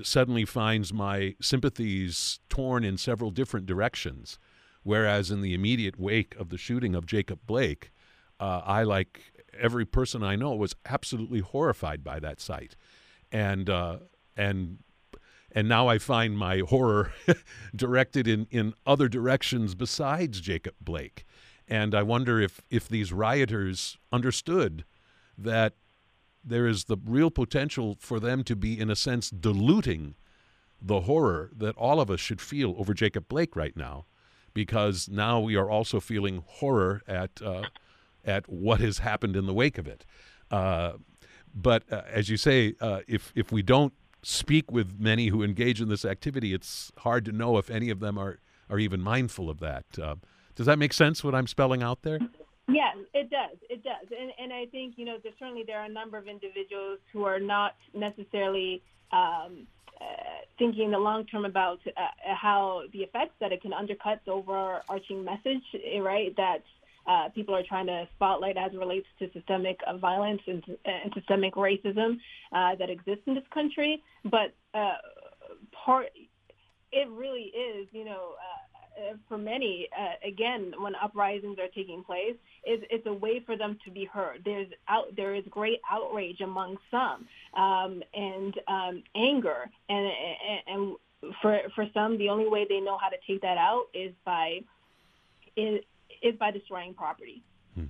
suddenly 0.03 0.45
finds 0.45 0.93
my 0.93 1.35
sympathies 1.41 2.39
torn 2.49 2.83
in 2.83 2.97
several 2.97 3.31
different 3.31 3.65
directions. 3.65 4.39
Whereas 4.83 5.29
in 5.29 5.41
the 5.41 5.53
immediate 5.53 5.99
wake 5.99 6.35
of 6.35 6.49
the 6.49 6.57
shooting 6.57 6.95
of 6.95 7.05
Jacob 7.05 7.39
Blake, 7.45 7.91
uh, 8.39 8.61
I, 8.65 8.83
like 8.83 9.33
every 9.57 9.85
person 9.85 10.23
I 10.23 10.35
know 10.35 10.55
was 10.55 10.75
absolutely 10.85 11.39
horrified 11.39 12.03
by 12.03 12.19
that 12.19 12.39
sight, 12.39 12.75
and 13.31 13.69
uh, 13.69 13.97
and 14.37 14.79
and 15.51 15.67
now 15.67 15.87
I 15.87 15.97
find 15.97 16.37
my 16.37 16.59
horror 16.59 17.11
directed 17.75 18.27
in 18.27 18.47
in 18.51 18.73
other 18.85 19.09
directions 19.09 19.75
besides 19.75 20.39
Jacob 20.39 20.75
Blake, 20.79 21.25
and 21.67 21.93
I 21.93 22.03
wonder 22.03 22.39
if 22.39 22.61
if 22.69 22.87
these 22.87 23.11
rioters 23.11 23.97
understood 24.11 24.85
that 25.37 25.73
there 26.43 26.67
is 26.67 26.85
the 26.85 26.97
real 27.05 27.29
potential 27.29 27.97
for 27.99 28.19
them 28.19 28.43
to 28.45 28.55
be, 28.55 28.79
in 28.79 28.89
a 28.89 28.95
sense, 28.95 29.29
diluting 29.29 30.15
the 30.81 31.01
horror 31.01 31.51
that 31.55 31.75
all 31.75 31.99
of 31.99 32.09
us 32.09 32.19
should 32.19 32.39
feel 32.39 32.75
over 32.77 32.93
Jacob 32.93 33.27
Blake 33.27 33.55
right 33.55 33.75
now, 33.75 34.05
because 34.59 35.07
now 35.07 35.39
we 35.39 35.55
are 35.55 35.69
also 35.69 36.01
feeling 36.01 36.43
horror 36.45 37.01
at 37.07 37.41
uh, 37.41 37.63
at 38.25 38.49
what 38.49 38.81
has 38.81 38.97
happened 38.97 39.37
in 39.37 39.45
the 39.45 39.53
wake 39.53 39.77
of 39.77 39.87
it. 39.87 40.03
Uh, 40.51 40.91
but 41.55 41.83
uh, 41.89 42.01
as 42.11 42.27
you 42.27 42.35
say, 42.35 42.73
uh, 42.81 42.99
if 43.07 43.31
if 43.35 43.53
we 43.53 43.61
don't 43.61 43.93
speak 44.21 44.69
with 44.69 44.99
many 44.99 45.27
who 45.27 45.41
engage 45.43 45.79
in 45.79 45.87
this 45.87 46.03
activity, 46.03 46.53
it's 46.53 46.91
hard 46.97 47.23
to 47.23 47.31
know 47.31 47.57
if 47.57 47.69
any 47.69 47.89
of 47.89 48.01
them 48.01 48.17
are 48.17 48.39
are 48.69 48.79
even 48.79 48.99
mindful 48.99 49.49
of 49.49 49.61
that. 49.61 49.85
Uh, 49.97 50.15
does 50.55 50.65
that 50.65 50.77
make 50.77 50.91
sense? 50.91 51.23
What 51.23 51.33
I'm 51.33 51.47
spelling 51.47 51.81
out 51.81 52.01
there? 52.01 52.19
Yeah, 52.67 52.91
it 53.13 53.29
does. 53.29 53.57
It 53.69 53.81
does, 53.81 54.07
and 54.11 54.33
and 54.37 54.51
I 54.51 54.65
think 54.65 54.95
you 54.97 55.05
know 55.05 55.19
there's 55.23 55.35
certainly 55.39 55.63
there 55.65 55.79
are 55.79 55.85
a 55.85 55.95
number 56.01 56.17
of 56.17 56.27
individuals 56.27 56.99
who 57.13 57.23
are 57.23 57.39
not 57.39 57.75
necessarily 57.93 58.83
um, 59.13 59.67
thinking 60.57 60.85
in 60.85 60.91
the 60.91 60.99
long 60.99 61.25
term 61.25 61.45
about 61.45 61.79
uh, 61.87 62.01
how 62.35 62.83
the 62.91 62.99
effects 62.99 63.33
that 63.39 63.51
it 63.51 63.61
can 63.61 63.73
undercut 63.73 64.19
the 64.25 64.31
overarching 64.31 65.23
message, 65.23 65.63
right? 66.01 66.35
That 66.35 66.63
uh, 67.07 67.29
people 67.29 67.55
are 67.55 67.63
trying 67.67 67.87
to 67.87 68.07
spotlight 68.15 68.57
as 68.57 68.71
it 68.73 68.77
relates 68.77 69.07
to 69.17 69.31
systemic 69.31 69.79
uh, 69.87 69.97
violence 69.97 70.41
and, 70.45 70.63
and, 70.85 71.11
systemic 71.13 71.55
racism 71.55 72.17
uh, 72.51 72.75
that 72.75 72.89
exists 72.89 73.23
in 73.25 73.33
this 73.33 73.43
country. 73.51 74.03
But 74.25 74.53
uh, 74.73 74.97
part, 75.85 76.07
it 76.91 77.09
really 77.09 77.51
is, 77.55 77.87
you 77.91 78.05
know 78.05 78.33
uh, 78.37 78.58
for 79.27 79.37
many, 79.37 79.87
uh, 79.97 80.27
again, 80.27 80.73
when 80.79 80.93
uprisings 80.95 81.57
are 81.59 81.67
taking 81.75 82.03
place, 82.03 82.35
is 82.65 82.79
it's 82.89 83.05
a 83.05 83.13
way 83.13 83.41
for 83.45 83.57
them 83.57 83.77
to 83.85 83.91
be 83.91 84.05
heard. 84.05 84.41
There's 84.45 84.67
out 84.87 85.15
there 85.15 85.35
is 85.35 85.43
great 85.49 85.79
outrage 85.89 86.41
among 86.41 86.77
some, 86.91 87.27
um, 87.61 88.03
and 88.13 88.53
um, 88.67 89.03
anger, 89.15 89.69
and, 89.89 90.05
and 90.07 90.59
and 90.67 91.33
for 91.41 91.59
for 91.75 91.85
some, 91.93 92.17
the 92.17 92.29
only 92.29 92.47
way 92.47 92.65
they 92.67 92.79
know 92.79 92.97
how 92.97 93.09
to 93.09 93.17
take 93.27 93.41
that 93.41 93.57
out 93.57 93.85
is 93.93 94.13
by 94.25 94.59
is, 95.55 95.81
is 96.21 96.35
by 96.39 96.51
destroying 96.51 96.93
property. 96.93 97.43
Hmm. 97.75 97.85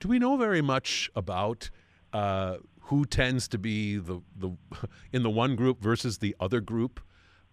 Do 0.00 0.08
we 0.08 0.18
know 0.18 0.36
very 0.36 0.62
much 0.62 1.10
about? 1.14 1.70
Uh, 2.10 2.56
who 2.88 3.04
tends 3.04 3.46
to 3.48 3.58
be 3.58 3.98
the, 3.98 4.22
the 4.34 4.50
in 5.12 5.22
the 5.22 5.28
one 5.28 5.56
group 5.56 5.78
versus 5.78 6.18
the 6.18 6.34
other 6.40 6.58
group 6.60 7.00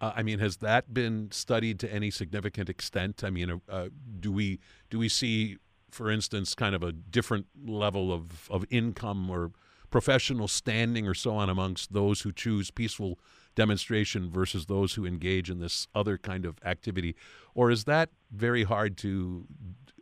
uh, 0.00 0.12
I 0.14 0.22
mean, 0.22 0.38
has 0.40 0.58
that 0.58 0.92
been 0.92 1.30
studied 1.30 1.80
to 1.80 1.92
any 1.92 2.10
significant 2.10 2.68
extent? 2.68 3.24
I 3.24 3.30
mean, 3.30 3.60
uh, 3.68 3.88
do 4.20 4.30
we 4.30 4.60
do 4.90 4.98
we 4.98 5.08
see, 5.08 5.56
for 5.90 6.10
instance, 6.10 6.54
kind 6.54 6.74
of 6.74 6.82
a 6.82 6.92
different 6.92 7.46
level 7.64 8.12
of, 8.12 8.50
of 8.50 8.64
income 8.70 9.30
or 9.30 9.52
professional 9.90 10.48
standing 10.48 11.06
or 11.06 11.14
so 11.14 11.34
on 11.34 11.48
amongst 11.48 11.92
those 11.92 12.22
who 12.22 12.32
choose 12.32 12.70
peaceful 12.70 13.18
demonstration 13.54 14.30
versus 14.30 14.66
those 14.66 14.94
who 14.94 15.06
engage 15.06 15.48
in 15.48 15.60
this 15.60 15.88
other 15.94 16.18
kind 16.18 16.44
of 16.44 16.58
activity, 16.64 17.16
or 17.54 17.70
is 17.70 17.84
that 17.84 18.10
very 18.30 18.64
hard 18.64 18.98
to 18.98 19.46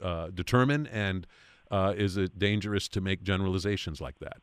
uh, 0.03 0.29
determine? 0.35 0.89
And 0.89 1.27
uh, 1.71 1.95
is 1.97 2.17
it 2.17 2.39
dangerous 2.39 2.89
to 2.89 3.01
make 3.01 3.23
generalizations 3.23 4.01
like 4.01 4.19
that? 4.19 4.39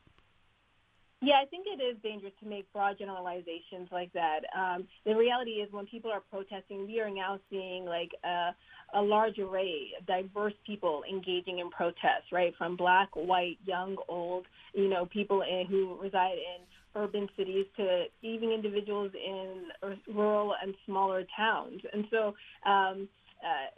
Yeah, 1.24 1.36
I 1.36 1.46
think 1.46 1.68
it 1.68 1.80
is 1.82 1.98
dangerous 2.02 2.34
to 2.42 2.50
make 2.50 2.72
broad 2.74 2.98
generalizations 2.98 3.90
like 3.92 4.12
that. 4.14 4.40
Um, 4.58 4.88
the 5.06 5.16
reality 5.16 5.52
is, 5.52 5.72
when 5.72 5.86
people 5.86 6.12
are 6.12 6.24
protesting, 6.32 6.88
we 6.88 7.00
are 7.00 7.12
now 7.12 7.40
seeing 7.48 7.86
like 7.86 8.10
a, 8.24 8.56
a 8.96 9.02
large 9.02 9.38
array 9.38 9.92
of 10.00 10.06
diverse 10.08 10.56
people 10.66 11.04
engaging 11.08 11.60
in 11.60 11.70
protests, 11.70 12.32
right? 12.32 12.54
From 12.58 12.76
black, 12.76 13.10
white, 13.16 13.60
young, 13.66 13.98
old, 14.10 14.48
you 14.74 14.90
know, 14.90 15.06
people 15.06 15.44
in, 15.44 15.68
who 15.70 15.96
reside 16.02 16.38
in 16.40 16.66
urban 16.96 17.30
cities 17.38 17.68
to 17.78 18.06
even 18.24 18.50
individuals 18.50 19.12
in 19.14 19.66
rural 20.14 20.56
and 20.62 20.74
smaller 20.88 21.24
towns. 21.38 21.82
And 21.94 22.06
so 22.10 22.34
um, 22.66 23.08
uh, 23.46 23.70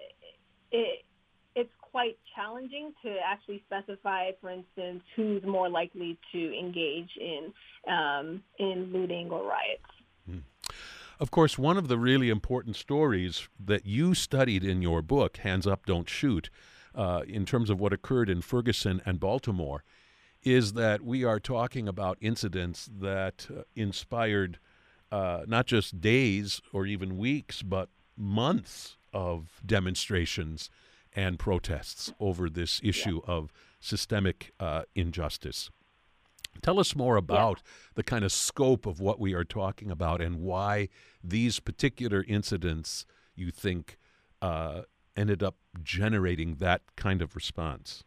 it, 0.71 1.03
quite 1.93 2.17
challenging 2.35 2.91
to 3.03 3.15
actually 3.23 3.63
specify, 3.67 4.31
for 4.41 4.49
instance, 4.49 5.03
who's 5.15 5.43
more 5.43 5.69
likely 5.69 6.17
to 6.31 6.59
engage 6.59 7.11
in 7.21 7.53
um, 7.87 8.43
in 8.57 8.91
looting 8.91 9.29
or 9.29 9.47
riots. 9.47 9.93
Hmm. 10.25 10.39
Of 11.19 11.29
course, 11.29 11.59
one 11.59 11.77
of 11.77 11.89
the 11.89 11.99
really 11.99 12.31
important 12.31 12.75
stories 12.75 13.47
that 13.63 13.85
you 13.85 14.15
studied 14.15 14.63
in 14.63 14.81
your 14.81 15.03
book, 15.03 15.37
Hands 15.37 15.67
Up, 15.67 15.85
Don't 15.85 16.09
Shoot, 16.09 16.49
uh, 16.95 17.21
in 17.27 17.45
terms 17.45 17.69
of 17.69 17.79
what 17.79 17.93
occurred 17.93 18.29
in 18.29 18.41
Ferguson 18.41 18.99
and 19.05 19.19
Baltimore, 19.19 19.83
is 20.41 20.73
that 20.73 21.01
we 21.01 21.23
are 21.23 21.39
talking 21.39 21.87
about 21.87 22.17
incidents 22.19 22.89
that 22.91 23.47
uh, 23.55 23.61
inspired 23.75 24.57
uh, 25.11 25.43
not 25.47 25.67
just 25.67 26.01
days 26.01 26.59
or 26.73 26.87
even 26.87 27.19
weeks, 27.19 27.61
but 27.61 27.89
months 28.17 28.97
of 29.13 29.61
demonstrations 29.63 30.71
and 31.15 31.39
protests 31.39 32.13
over 32.19 32.49
this 32.49 32.79
issue 32.83 33.21
yeah. 33.25 33.33
of 33.33 33.53
systemic 33.79 34.51
uh, 34.59 34.83
injustice. 34.95 35.69
Tell 36.61 36.79
us 36.79 36.95
more 36.95 37.15
about 37.17 37.57
yeah. 37.57 37.71
the 37.95 38.03
kind 38.03 38.23
of 38.23 38.31
scope 38.31 38.85
of 38.85 38.99
what 38.99 39.19
we 39.19 39.33
are 39.33 39.43
talking 39.43 39.91
about 39.91 40.21
and 40.21 40.39
why 40.39 40.89
these 41.23 41.59
particular 41.59 42.23
incidents 42.27 43.05
you 43.35 43.51
think 43.51 43.97
uh, 44.41 44.83
ended 45.17 45.41
up 45.41 45.55
generating 45.81 46.55
that 46.55 46.81
kind 46.95 47.21
of 47.21 47.35
response. 47.35 48.03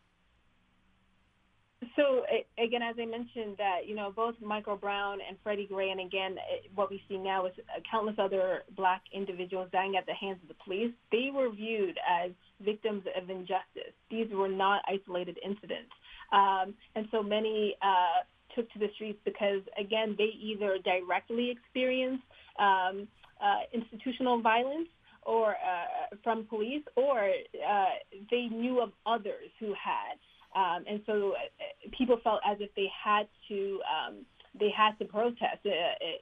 So 1.94 2.24
again, 2.58 2.80
as 2.82 2.96
I 2.98 3.04
mentioned, 3.04 3.56
that 3.58 3.80
you 3.86 3.94
know 3.94 4.10
both 4.14 4.34
Michael 4.40 4.76
Brown 4.76 5.18
and 5.26 5.36
Freddie 5.42 5.66
Gray, 5.66 5.90
and 5.90 6.00
again, 6.00 6.36
what 6.74 6.90
we 6.90 7.02
see 7.08 7.18
now 7.18 7.44
is 7.46 7.52
countless 7.90 8.16
other 8.18 8.62
black 8.76 9.02
individuals 9.12 9.68
dying 9.72 9.94
at 9.96 10.06
the 10.06 10.14
hands 10.14 10.38
of 10.42 10.48
the 10.48 10.54
police. 10.64 10.92
They 11.12 11.28
were 11.32 11.50
viewed 11.50 11.98
as 12.08 12.30
victims 12.64 13.04
of 13.14 13.28
injustice. 13.28 13.92
These 14.10 14.28
were 14.32 14.48
not 14.48 14.82
isolated 14.88 15.38
incidents, 15.44 15.92
um, 16.32 16.74
and 16.94 17.08
so 17.10 17.22
many 17.22 17.76
uh, 17.82 18.24
took 18.54 18.72
to 18.72 18.78
the 18.78 18.88
streets 18.94 19.18
because, 19.24 19.60
again, 19.78 20.14
they 20.16 20.30
either 20.40 20.78
directly 20.82 21.50
experienced 21.50 22.24
um, 22.58 23.06
uh, 23.40 23.60
institutional 23.72 24.40
violence 24.40 24.88
or 25.24 25.50
uh, 25.50 26.16
from 26.22 26.46
police, 26.46 26.84
or 26.96 27.28
uh, 27.28 27.84
they 28.30 28.46
knew 28.46 28.80
of 28.80 28.92
others 29.04 29.50
who 29.60 29.74
had. 29.74 30.16
Um, 30.56 30.84
and 30.88 31.00
so 31.04 31.32
uh, 31.32 31.90
people 31.96 32.18
felt 32.24 32.40
as 32.50 32.56
if 32.60 32.74
they 32.74 32.88
had 33.04 33.28
to 33.48 33.80
um, 33.84 34.24
they 34.58 34.70
had 34.74 34.98
to 34.98 35.04
protest 35.04 35.60
uh, 35.66 35.70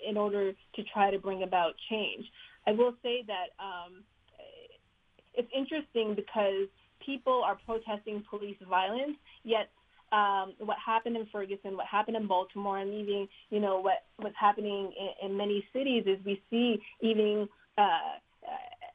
in 0.09 0.17
order 0.17 0.53
to 0.53 0.83
try 0.93 1.11
to 1.11 1.19
bring 1.19 1.45
about 1.45 1.75
change. 1.89 2.25
I 2.67 2.73
will 2.73 2.95
say 3.01 3.25
that 3.29 3.55
um, 3.63 4.03
it's 5.35 5.49
interesting 5.57 6.15
because 6.17 6.67
people 7.05 7.43
are 7.45 7.57
protesting 7.65 8.25
police 8.29 8.57
violence, 8.69 9.17
yet 9.45 9.69
um, 10.11 10.55
what 10.59 10.79
happened 10.85 11.17
in 11.17 11.27
Ferguson, 11.31 11.77
what 11.77 11.87
happened 11.87 12.17
in 12.17 12.27
Baltimore, 12.27 12.79
and 12.79 12.93
even 12.93 13.29
you 13.51 13.61
know 13.61 13.79
what 13.79 14.05
what's 14.17 14.37
happening 14.39 14.93
in, 14.99 15.31
in 15.31 15.37
many 15.37 15.65
cities 15.73 16.05
is 16.07 16.19
we 16.25 16.43
see 16.51 16.81
even 17.01 17.49
uh, 17.79 18.19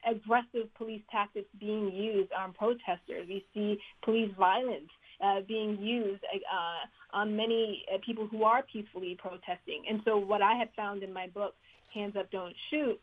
aggressive 0.10 0.74
police 0.78 1.02
tactics 1.12 1.48
being 1.60 1.92
used 1.94 2.32
on 2.34 2.54
protesters. 2.54 3.28
We 3.28 3.46
see 3.54 3.78
police 4.04 4.32
violence 4.38 4.90
uh, 5.24 5.42
being 5.48 5.78
used 5.80 6.24
uh, 6.24 7.18
on 7.18 7.36
many 7.36 7.84
uh, 7.94 7.98
people 8.06 8.28
who 8.28 8.44
are 8.44 8.64
peacefully 8.72 9.18
protesting. 9.20 9.84
And 9.90 10.02
so 10.06 10.18
what 10.18 10.42
I 10.42 10.56
have 10.56 10.70
found 10.76 11.04
in 11.04 11.12
my 11.12 11.28
book, 11.28 11.56
Hands 11.94 12.14
Up, 12.18 12.32
Don't 12.32 12.56
Shoot, 12.70 13.00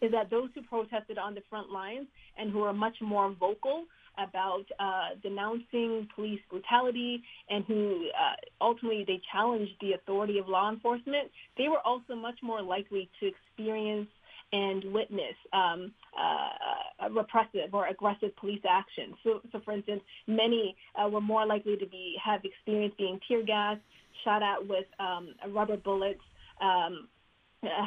is 0.00 0.10
that 0.12 0.30
those 0.30 0.48
who 0.54 0.62
protested 0.62 1.18
on 1.18 1.34
the 1.34 1.42
front 1.50 1.70
lines 1.70 2.06
and 2.38 2.50
who 2.50 2.62
are 2.62 2.72
much 2.72 2.96
more 3.00 3.34
vocal 3.38 3.84
about 4.18 4.64
uh, 4.78 5.10
denouncing 5.22 6.08
police 6.14 6.40
brutality 6.50 7.22
and 7.48 7.64
who 7.64 8.08
uh, 8.10 8.34
ultimately 8.60 9.04
they 9.06 9.20
challenged 9.32 9.72
the 9.80 9.92
authority 9.92 10.38
of 10.38 10.48
law 10.48 10.70
enforcement, 10.70 11.30
they 11.56 11.68
were 11.68 11.80
also 11.84 12.14
much 12.14 12.38
more 12.42 12.62
likely 12.62 13.08
to 13.20 13.28
experience 13.28 14.08
and 14.52 14.84
witness 14.92 15.34
um, 15.52 15.92
uh, 16.18 17.08
repressive 17.10 17.72
or 17.72 17.88
aggressive 17.88 18.34
police 18.36 18.62
action. 18.68 19.14
So, 19.24 19.40
so 19.50 19.60
for 19.64 19.72
instance, 19.72 20.02
many 20.26 20.76
uh, 20.94 21.08
were 21.08 21.20
more 21.20 21.46
likely 21.46 21.76
to 21.76 21.86
be 21.86 22.16
have 22.24 22.42
experienced 22.44 22.98
being 22.98 23.18
tear 23.26 23.42
gassed, 23.42 23.80
shot 24.24 24.42
at 24.42 24.66
with 24.66 24.86
um, 24.98 25.34
rubber 25.52 25.76
bullets. 25.76 26.20
Um, 26.60 27.08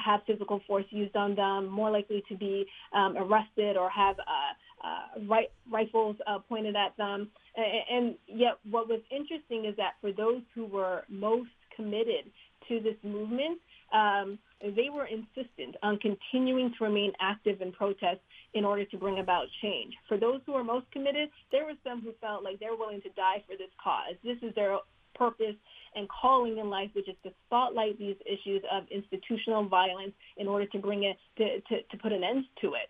have 0.05 0.21
physical 0.25 0.61
force 0.65 0.85
used 0.89 1.15
on 1.17 1.35
them, 1.35 1.67
more 1.67 1.91
likely 1.91 2.23
to 2.29 2.37
be 2.37 2.65
um, 2.93 3.17
arrested 3.17 3.75
or 3.75 3.89
have 3.89 4.15
uh, 4.19 4.87
uh, 4.87 5.41
rifles 5.69 6.15
uh, 6.27 6.39
pointed 6.47 6.75
at 6.75 6.95
them. 6.97 7.29
And, 7.57 7.65
and 7.91 8.15
yet, 8.27 8.53
what 8.69 8.87
was 8.87 9.01
interesting 9.11 9.65
is 9.65 9.75
that 9.77 9.93
for 10.01 10.11
those 10.11 10.41
who 10.53 10.65
were 10.65 11.03
most 11.09 11.49
committed 11.75 12.31
to 12.69 12.79
this 12.79 12.95
movement, 13.03 13.59
um, 13.93 14.39
they 14.71 14.89
were 14.89 15.05
insistent 15.05 15.75
on 15.83 15.99
continuing 15.99 16.73
to 16.77 16.83
remain 16.83 17.11
active 17.19 17.61
in 17.61 17.71
protest 17.71 18.19
in 18.53 18.63
order 18.63 18.85
to 18.85 18.97
bring 18.97 19.19
about 19.19 19.47
change. 19.61 19.93
For 20.07 20.17
those 20.17 20.39
who 20.45 20.53
were 20.53 20.63
most 20.63 20.89
committed, 20.91 21.29
there 21.51 21.65
were 21.65 21.73
some 21.83 22.01
who 22.01 22.13
felt 22.21 22.43
like 22.43 22.59
they're 22.59 22.75
willing 22.75 23.01
to 23.01 23.09
die 23.09 23.43
for 23.47 23.57
this 23.57 23.71
cause. 23.83 24.15
This 24.23 24.37
is 24.41 24.55
their 24.55 24.77
purpose 25.13 25.55
and 25.95 26.07
calling 26.09 26.57
in 26.57 26.69
life, 26.69 26.89
which 26.93 27.07
is 27.07 27.15
to 27.23 27.31
spotlight 27.45 27.97
these 27.97 28.17
issues 28.25 28.61
of 28.71 28.83
institutional 28.91 29.67
violence 29.67 30.13
in 30.37 30.47
order 30.47 30.65
to 30.67 30.77
bring 30.79 31.03
it 31.03 31.17
to, 31.37 31.61
to, 31.61 31.83
to 31.83 31.97
put 31.97 32.11
an 32.11 32.23
end 32.23 32.45
to 32.61 32.73
it. 32.73 32.89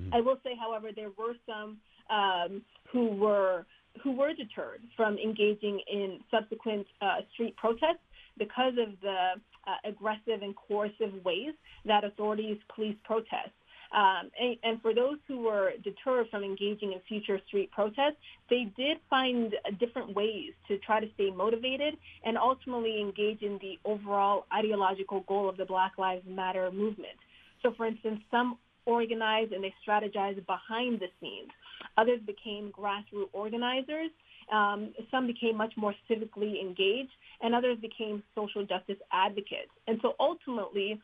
Mm-hmm. 0.00 0.14
I 0.14 0.20
will 0.20 0.36
say, 0.42 0.52
however, 0.58 0.88
there 0.94 1.10
were 1.18 1.34
some 1.46 1.78
um, 2.10 2.62
who 2.90 3.08
were 3.08 3.66
who 4.02 4.12
were 4.12 4.32
deterred 4.32 4.80
from 4.96 5.18
engaging 5.18 5.78
in 5.92 6.20
subsequent 6.30 6.86
uh, 7.02 7.18
street 7.34 7.54
protests 7.56 8.00
because 8.38 8.72
of 8.80 8.98
the 9.02 9.34
uh, 9.66 9.88
aggressive 9.88 10.42
and 10.42 10.54
coercive 10.56 11.12
ways 11.24 11.54
that 11.84 12.04
authorities 12.04 12.58
police 12.74 12.96
protests. 13.04 13.56
Um, 13.92 14.30
and, 14.40 14.56
and, 14.62 14.80
for 14.80 14.94
those 14.94 15.18
who 15.28 15.40
were 15.40 15.72
deterred 15.84 16.28
from 16.30 16.42
engaging 16.42 16.94
in 16.94 17.00
future 17.06 17.38
street 17.46 17.70
protests, 17.72 18.16
they 18.48 18.72
did 18.74 18.96
find 19.10 19.54
different 19.78 20.16
ways 20.16 20.52
to 20.68 20.78
try 20.78 20.98
to 20.98 21.06
stay 21.12 21.30
motivated 21.30 21.98
and 22.24 22.38
ultimately 22.38 23.02
engage 23.02 23.42
in 23.42 23.58
the 23.60 23.78
overall 23.84 24.46
ideological 24.56 25.20
goal 25.28 25.46
of 25.46 25.58
the 25.58 25.66
Black 25.66 25.98
Lives 25.98 26.24
Matter 26.26 26.70
movement. 26.70 27.18
So, 27.62 27.74
for 27.76 27.84
instance, 27.84 28.20
some 28.30 28.56
organized 28.86 29.52
and 29.52 29.62
they 29.62 29.74
strategized 29.86 30.44
behind 30.46 31.00
the 31.00 31.08
scenes. 31.20 31.50
Others 31.98 32.20
became 32.26 32.72
grassroots 32.72 33.28
organizers. 33.34 34.10
Um, 34.52 34.92
some 35.10 35.26
became 35.26 35.56
much 35.56 35.72
more 35.76 35.94
civically 36.10 36.60
engaged, 36.60 37.12
and 37.40 37.54
others 37.54 37.78
became 37.80 38.22
social 38.34 38.66
justice 38.66 38.98
advocates. 39.10 39.72
And 39.88 39.98
so 40.02 40.14
ultimately, 40.20 41.00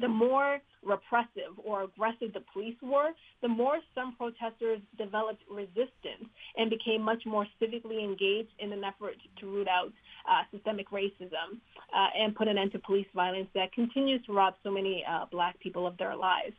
the 0.00 0.08
more 0.08 0.60
repressive 0.84 1.58
or 1.64 1.82
aggressive 1.82 2.32
the 2.32 2.42
police 2.52 2.76
were, 2.82 3.10
the 3.42 3.48
more 3.48 3.78
some 3.94 4.14
protesters 4.14 4.80
developed 4.96 5.42
resistance 5.50 6.28
and 6.56 6.70
became 6.70 7.02
much 7.02 7.24
more 7.26 7.46
civically 7.60 8.02
engaged 8.02 8.52
in 8.60 8.72
an 8.72 8.84
effort 8.84 9.16
to 9.40 9.46
root 9.46 9.66
out 9.68 9.92
uh, 10.30 10.42
systemic 10.52 10.90
racism 10.90 11.58
uh, 11.92 12.08
and 12.16 12.34
put 12.36 12.46
an 12.46 12.58
end 12.58 12.72
to 12.72 12.78
police 12.78 13.06
violence 13.14 13.48
that 13.54 13.72
continues 13.72 14.24
to 14.26 14.32
rob 14.32 14.54
so 14.62 14.70
many 14.70 15.04
uh, 15.08 15.24
black 15.30 15.58
people 15.58 15.86
of 15.86 15.96
their 15.98 16.14
lives. 16.14 16.54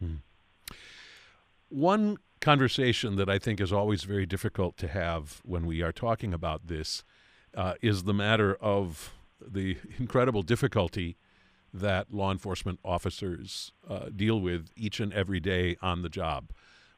Hmm. 0.00 0.14
One 1.68 2.16
conversation 2.40 3.16
that 3.16 3.28
I 3.28 3.38
think 3.38 3.60
is 3.60 3.72
always 3.72 4.04
very 4.04 4.26
difficult 4.26 4.76
to 4.78 4.88
have 4.88 5.40
when 5.44 5.66
we 5.66 5.82
are 5.82 5.92
talking 5.92 6.32
about 6.32 6.66
this 6.66 7.04
uh, 7.54 7.74
is 7.82 8.04
the 8.04 8.14
matter 8.14 8.54
of 8.60 9.14
the 9.40 9.76
incredible 9.98 10.42
difficulty 10.42 11.16
that 11.72 12.12
law 12.12 12.32
enforcement 12.32 12.80
officers 12.84 13.72
uh, 13.88 14.06
deal 14.14 14.40
with 14.40 14.70
each 14.76 15.00
and 15.00 15.12
every 15.12 15.40
day 15.40 15.76
on 15.82 16.02
the 16.02 16.08
job, 16.08 16.50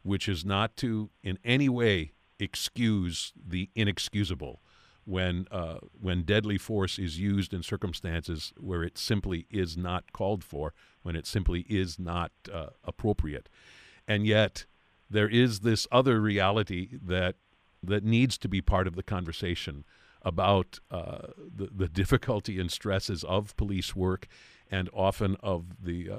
which 0.03 0.29
is 0.29 0.45
not 0.45 0.77
to 0.77 1.11
in 1.23 1.39
any 1.45 1.69
way 1.69 2.13
excuse 2.39 3.33
the 3.37 3.69
inexcusable 3.75 4.63
when 5.05 5.47
uh, 5.51 5.79
when 6.01 6.23
deadly 6.23 6.59
force 6.59 6.99
is 6.99 7.19
used 7.19 7.53
in 7.53 7.63
circumstances 7.63 8.53
where 8.59 8.83
it 8.83 8.97
simply 8.97 9.47
is 9.51 9.77
not 9.77 10.13
called 10.13 10.45
for, 10.45 10.73
when 11.03 11.17
it 11.17 11.27
simply 11.27 11.67
is 11.69 11.99
not 11.99 12.31
uh, 12.53 12.67
appropriate, 12.85 13.49
and 14.07 14.27
yet 14.27 14.67
there 15.11 15.29
is 15.29 15.61
this 15.61 15.87
other 15.91 16.21
reality 16.21 16.91
that 17.03 17.37
that 17.83 18.05
needs 18.05 18.37
to 18.39 18.49
be 18.49 18.61
part 18.61 18.87
of 18.87 18.95
the 18.95 19.03
conversation 19.03 19.85
about 20.23 20.79
uh, 20.91 21.29
the, 21.39 21.69
the 21.75 21.89
difficulty 21.89 22.61
and 22.61 22.71
stresses 22.71 23.25
of 23.25 23.57
police 23.57 23.97
work 23.97 24.27
and 24.71 24.91
often 24.93 25.37
of 25.43 25.83
the 25.83 26.11
uh, 26.11 26.19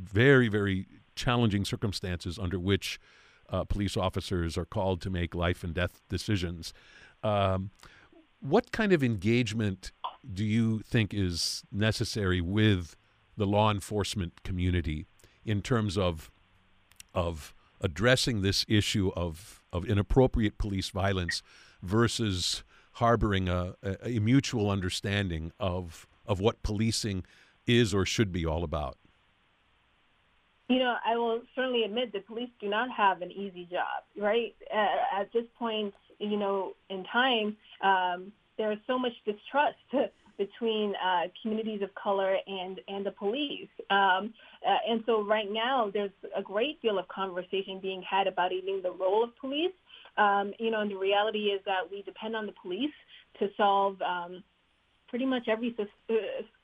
very, 0.00 0.48
very 0.48 0.86
challenging 1.14 1.64
circumstances 1.64 2.38
under 2.38 2.58
which 2.58 2.98
uh, 3.50 3.64
police 3.64 3.96
officers 3.96 4.56
are 4.56 4.64
called 4.64 5.00
to 5.02 5.10
make 5.10 5.34
life 5.34 5.62
and 5.62 5.74
death 5.74 6.00
decisions. 6.08 6.72
Um, 7.22 7.70
what 8.40 8.72
kind 8.72 8.92
of 8.92 9.02
engagement 9.02 9.92
do 10.32 10.44
you 10.44 10.80
think 10.80 11.12
is 11.12 11.64
necessary 11.72 12.40
with 12.40 12.96
the 13.36 13.46
law 13.46 13.70
enforcement 13.70 14.42
community 14.42 15.06
in 15.44 15.62
terms 15.62 15.98
of 15.98 16.30
of 17.14 17.54
addressing 17.80 18.42
this 18.42 18.64
issue 18.68 19.10
of 19.16 19.62
of 19.72 19.84
inappropriate 19.84 20.58
police 20.58 20.88
violence 20.88 21.42
versus 21.82 22.64
harboring 22.92 23.48
a, 23.48 23.74
a, 23.82 24.16
a 24.16 24.18
mutual 24.18 24.70
understanding 24.70 25.52
of 25.60 26.06
of 26.26 26.40
what 26.40 26.62
policing 26.62 27.24
is 27.66 27.94
or 27.94 28.04
should 28.04 28.32
be 28.32 28.44
all 28.44 28.64
about? 28.64 28.96
You 30.68 30.80
know, 30.80 30.96
I 31.04 31.16
will 31.16 31.40
certainly 31.54 31.84
admit 31.84 32.12
that 32.12 32.26
police 32.26 32.50
do 32.60 32.68
not 32.68 32.90
have 32.94 33.22
an 33.22 33.32
easy 33.32 33.66
job, 33.70 34.04
right? 34.18 34.54
Uh, 34.72 35.20
at 35.20 35.32
this 35.32 35.44
point, 35.58 35.94
you 36.18 36.36
know, 36.36 36.74
in 36.90 37.04
time, 37.04 37.56
um, 37.82 38.32
there 38.58 38.70
is 38.72 38.78
so 38.86 38.98
much 38.98 39.12
distrust 39.24 39.78
between 40.38 40.94
uh, 41.04 41.22
communities 41.42 41.82
of 41.82 41.94
color 41.94 42.36
and 42.46 42.80
and 42.88 43.04
the 43.04 43.10
police, 43.10 43.68
um, 43.90 44.32
uh, 44.66 44.78
and 44.88 45.02
so 45.04 45.22
right 45.22 45.50
now 45.50 45.90
there's 45.92 46.12
a 46.36 46.42
great 46.42 46.80
deal 46.80 46.98
of 46.98 47.06
conversation 47.08 47.80
being 47.80 48.02
had 48.08 48.26
about 48.26 48.52
even 48.52 48.80
the 48.82 48.92
role 48.92 49.22
of 49.24 49.30
police. 49.40 49.72
Um, 50.16 50.52
you 50.58 50.70
know, 50.70 50.80
and 50.80 50.90
the 50.90 50.96
reality 50.96 51.50
is 51.50 51.60
that 51.66 51.82
we 51.90 52.02
depend 52.02 52.34
on 52.34 52.46
the 52.46 52.54
police 52.62 52.94
to 53.40 53.48
solve. 53.56 54.00
Um, 54.00 54.42
pretty 55.08 55.24
much 55.24 55.48
every 55.48 55.74
uh, 55.78 56.14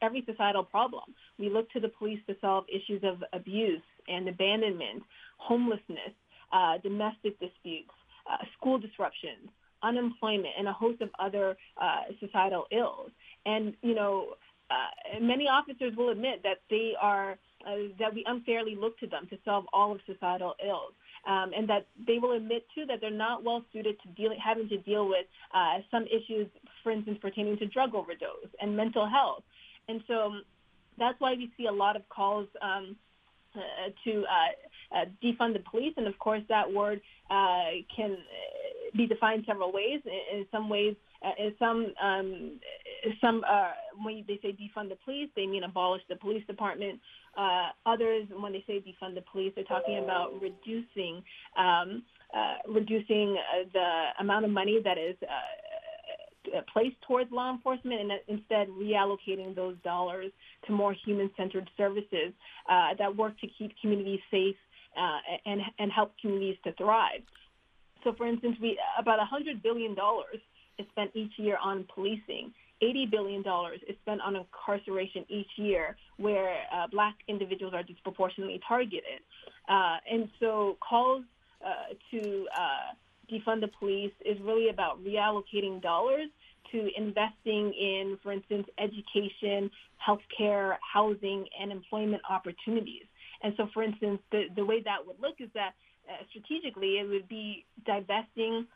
every 0.03 0.23
societal 0.27 0.63
problem. 0.63 1.05
We 1.39 1.49
look 1.49 1.71
to 1.71 1.81
the 1.81 1.89
police 1.89 2.21
to 2.29 2.37
solve 2.41 2.65
issues 2.69 3.03
of 3.03 3.25
abuse 3.33 3.83
and 4.07 4.29
abandonment, 4.29 5.03
homelessness, 5.39 6.13
uh, 6.53 6.79
domestic 6.83 7.41
disputes, 7.41 7.91
uh, 8.31 8.45
school 8.59 8.79
disruptions, 8.79 9.49
unemployment, 9.85 10.55
and 10.59 10.67
a 10.69 10.73
host 10.73 11.01
of 11.01 11.11
other 11.19 11.57
uh, 11.81 12.03
societal 12.21 12.65
ills. 12.73 13.11
And 13.47 13.75
you 13.83 13.95
know, 13.95 14.35
uh, 14.71 15.21
many 15.21 15.45
officers 15.45 15.93
will 15.97 16.11
admit 16.11 16.43
that 16.43 16.59
they 16.71 16.93
are 17.01 17.33
uh, 17.67 17.77
that 17.99 18.15
we 18.15 18.25
unfairly 18.27 18.77
look 18.77 18.99
to 18.99 19.07
them 19.07 19.27
to 19.31 19.39
solve 19.45 19.65
all 19.73 19.93
of 19.93 20.01
societal 20.07 20.55
ills 20.65 20.95
um, 21.27 21.53
and 21.57 21.69
that 21.69 21.87
they 22.07 22.19
will 22.19 22.33
admit 22.33 22.67
too 22.75 22.85
that 22.87 23.01
they're 23.01 23.11
not 23.11 23.45
well 23.45 23.65
suited 23.73 23.97
to 24.03 24.09
deal, 24.11 24.31
having 24.43 24.69
to 24.69 24.79
deal 24.79 25.09
with 25.09 25.27
uh, 25.55 25.79
some 25.91 26.05
issues, 26.05 26.49
for 26.83 26.93
instance, 26.93 27.19
pertaining 27.21 27.57
to 27.59 27.67
drug 27.67 27.95
overdose 27.95 28.51
and 28.61 28.77
mental 28.77 29.09
health. 29.09 29.43
And 29.89 30.03
so 30.07 30.35
that's 30.99 31.19
why 31.21 31.35
we 31.35 31.51
see 31.57 31.67
a 31.67 31.73
lot 31.73 31.97
of 31.97 32.09
calls 32.09 32.49
um, 32.61 32.97
uh, 33.55 33.61
to 34.05 34.25
uh, 34.25 34.97
uh, 34.97 35.05
defund 35.23 35.55
the 35.55 35.63
police, 35.71 35.95
and 35.97 36.07
of 36.07 36.19
course 36.19 36.43
that 36.49 36.71
word 36.71 37.01
uh, 37.31 37.71
can 37.95 38.17
be 38.97 39.07
defined 39.07 39.45
several 39.47 39.73
ways. 39.73 40.01
In, 40.05 40.39
in 40.39 40.47
some 40.51 40.69
ways, 40.69 40.95
uh, 41.25 41.43
in 41.43 41.55
some 41.59 41.93
um, 42.03 42.61
some 43.21 43.45
uh, 43.49 43.73
when 44.03 44.25
they 44.27 44.39
say 44.43 44.53
defund 44.53 44.89
the 44.89 44.99
police, 45.05 45.29
they 45.37 45.47
mean 45.47 45.65
abolish 45.65 46.03
the 46.09 46.17
police 46.17 46.45
department. 46.47 47.01
Uh, 47.37 47.69
others, 47.87 48.27
when 48.39 48.53
they 48.53 48.63
say 48.67 48.75
defund 48.81 49.15
the 49.15 49.25
police, 49.33 49.53
they're 49.55 49.65
talking 49.65 49.99
about 49.99 50.33
reducing 50.41 51.23
um, 51.59 52.03
uh, 52.35 52.57
reducing 52.69 53.37
uh, 53.39 53.65
the 53.73 54.05
amount 54.21 54.45
of 54.45 54.51
money 54.51 54.81
that 54.83 54.99
is 54.99 55.17
uh, 55.23 56.59
uh, 56.59 56.61
placed 56.73 56.97
towards 57.07 57.31
law 57.31 57.51
enforcement 57.53 58.01
and 58.01 58.13
instead 58.29 58.69
reallocating 58.69 59.55
those 59.55 59.77
dollars 59.85 60.33
to 60.67 60.73
more 60.73 60.95
human-centered 61.05 61.69
services 61.77 62.33
uh, 62.69 62.89
that 62.99 63.15
work 63.17 63.39
to 63.41 63.47
keep 63.59 63.73
communities 63.81 64.21
safe 64.31 64.57
and, 65.47 65.61
and 65.79 65.91
help 65.91 66.13
communities 66.21 66.57
to 66.65 66.73
thrive. 66.75 67.21
So, 68.05 68.13
for 68.13 68.27
instance, 68.27 68.57
we 68.61 68.79
about 68.99 69.19
$100 69.19 69.63
billion 69.63 69.97
is 70.79 70.87
spent 70.93 71.11
each 71.15 71.33
year 71.39 71.57
on 71.63 71.87
policing. 71.95 72.53
$80 72.83 73.11
billion 73.11 73.45
is 73.89 73.97
spent 74.03 74.21
on 74.21 74.37
incarceration 74.37 75.25
each 75.29 75.49
year 75.57 75.97
where 76.19 76.55
uh, 76.73 76.87
black 76.91 77.15
individuals 77.29 77.73
are 77.75 77.83
disproportionately 77.83 78.61
targeted. 78.67 79.21
Uh, 79.69 79.97
and 80.11 80.29
so 80.39 80.77
calls 80.87 81.23
uh, 81.65 81.95
to 82.11 82.47
uh, 82.55 82.93
defund 83.33 83.61
the 83.61 83.71
police 83.79 84.13
is 84.25 84.37
really 84.43 84.69
about 84.69 85.03
reallocating 85.03 85.81
dollars 85.81 86.29
to 86.73 86.91
investing 86.97 87.73
in, 87.73 88.19
for 88.23 88.33
instance, 88.33 88.67
education, 88.79 89.71
healthcare, 90.07 90.77
housing, 90.93 91.47
and 91.61 91.71
employment 91.71 92.23
opportunities. 92.29 93.05
And 93.43 93.55
so, 93.57 93.69
for 93.73 93.83
instance, 93.83 94.21
the, 94.33 94.45
the 94.57 94.65
way 94.65 94.83
that 94.83 95.07
would 95.07 95.21
look 95.21 95.37
is 95.39 95.49
that 95.55 95.73
strategically 96.31 96.99
it 96.99 97.09
would 97.09 97.29
be 97.29 97.65
divesting 97.85 98.67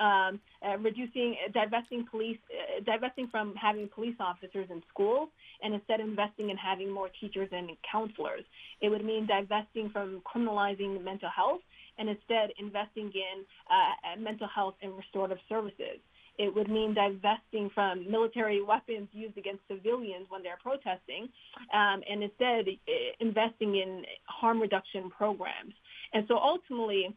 um, 0.00 0.40
uh, 0.66 0.76
reducing, 0.78 1.36
uh, 1.46 1.52
divesting 1.52 2.06
police, 2.10 2.38
uh, 2.50 2.82
divesting 2.84 3.28
from 3.28 3.54
having 3.54 3.88
police 3.94 4.16
officers 4.20 4.68
in 4.70 4.82
schools, 4.88 5.28
and 5.62 5.74
instead 5.74 6.00
investing 6.00 6.50
in 6.50 6.56
having 6.56 6.90
more 6.90 7.08
teachers 7.20 7.48
and 7.52 7.70
counselors. 7.90 8.42
It 8.80 8.88
would 8.88 9.04
mean 9.04 9.26
divesting 9.26 9.90
from 9.90 10.22
criminalizing 10.22 11.02
mental 11.02 11.30
health 11.30 11.60
and 11.98 12.08
instead 12.08 12.50
investing 12.58 13.10
in 13.14 13.44
uh, 13.70 14.20
mental 14.20 14.48
health 14.48 14.74
and 14.82 14.96
restorative 14.96 15.38
services. 15.48 15.98
It 16.38 16.54
would 16.54 16.68
mean 16.68 16.92
divesting 16.92 17.70
from 17.74 18.10
military 18.10 18.62
weapons 18.62 19.08
used 19.12 19.38
against 19.38 19.62
civilians 19.68 20.26
when 20.28 20.42
they're 20.42 20.58
protesting, 20.62 21.28
um, 21.72 22.02
and 22.10 22.22
instead 22.22 22.66
uh, 22.68 22.92
investing 23.20 23.76
in 23.76 24.02
harm 24.26 24.60
reduction 24.60 25.10
programs. 25.10 25.72
And 26.16 26.24
so 26.28 26.38
ultimately, 26.38 27.14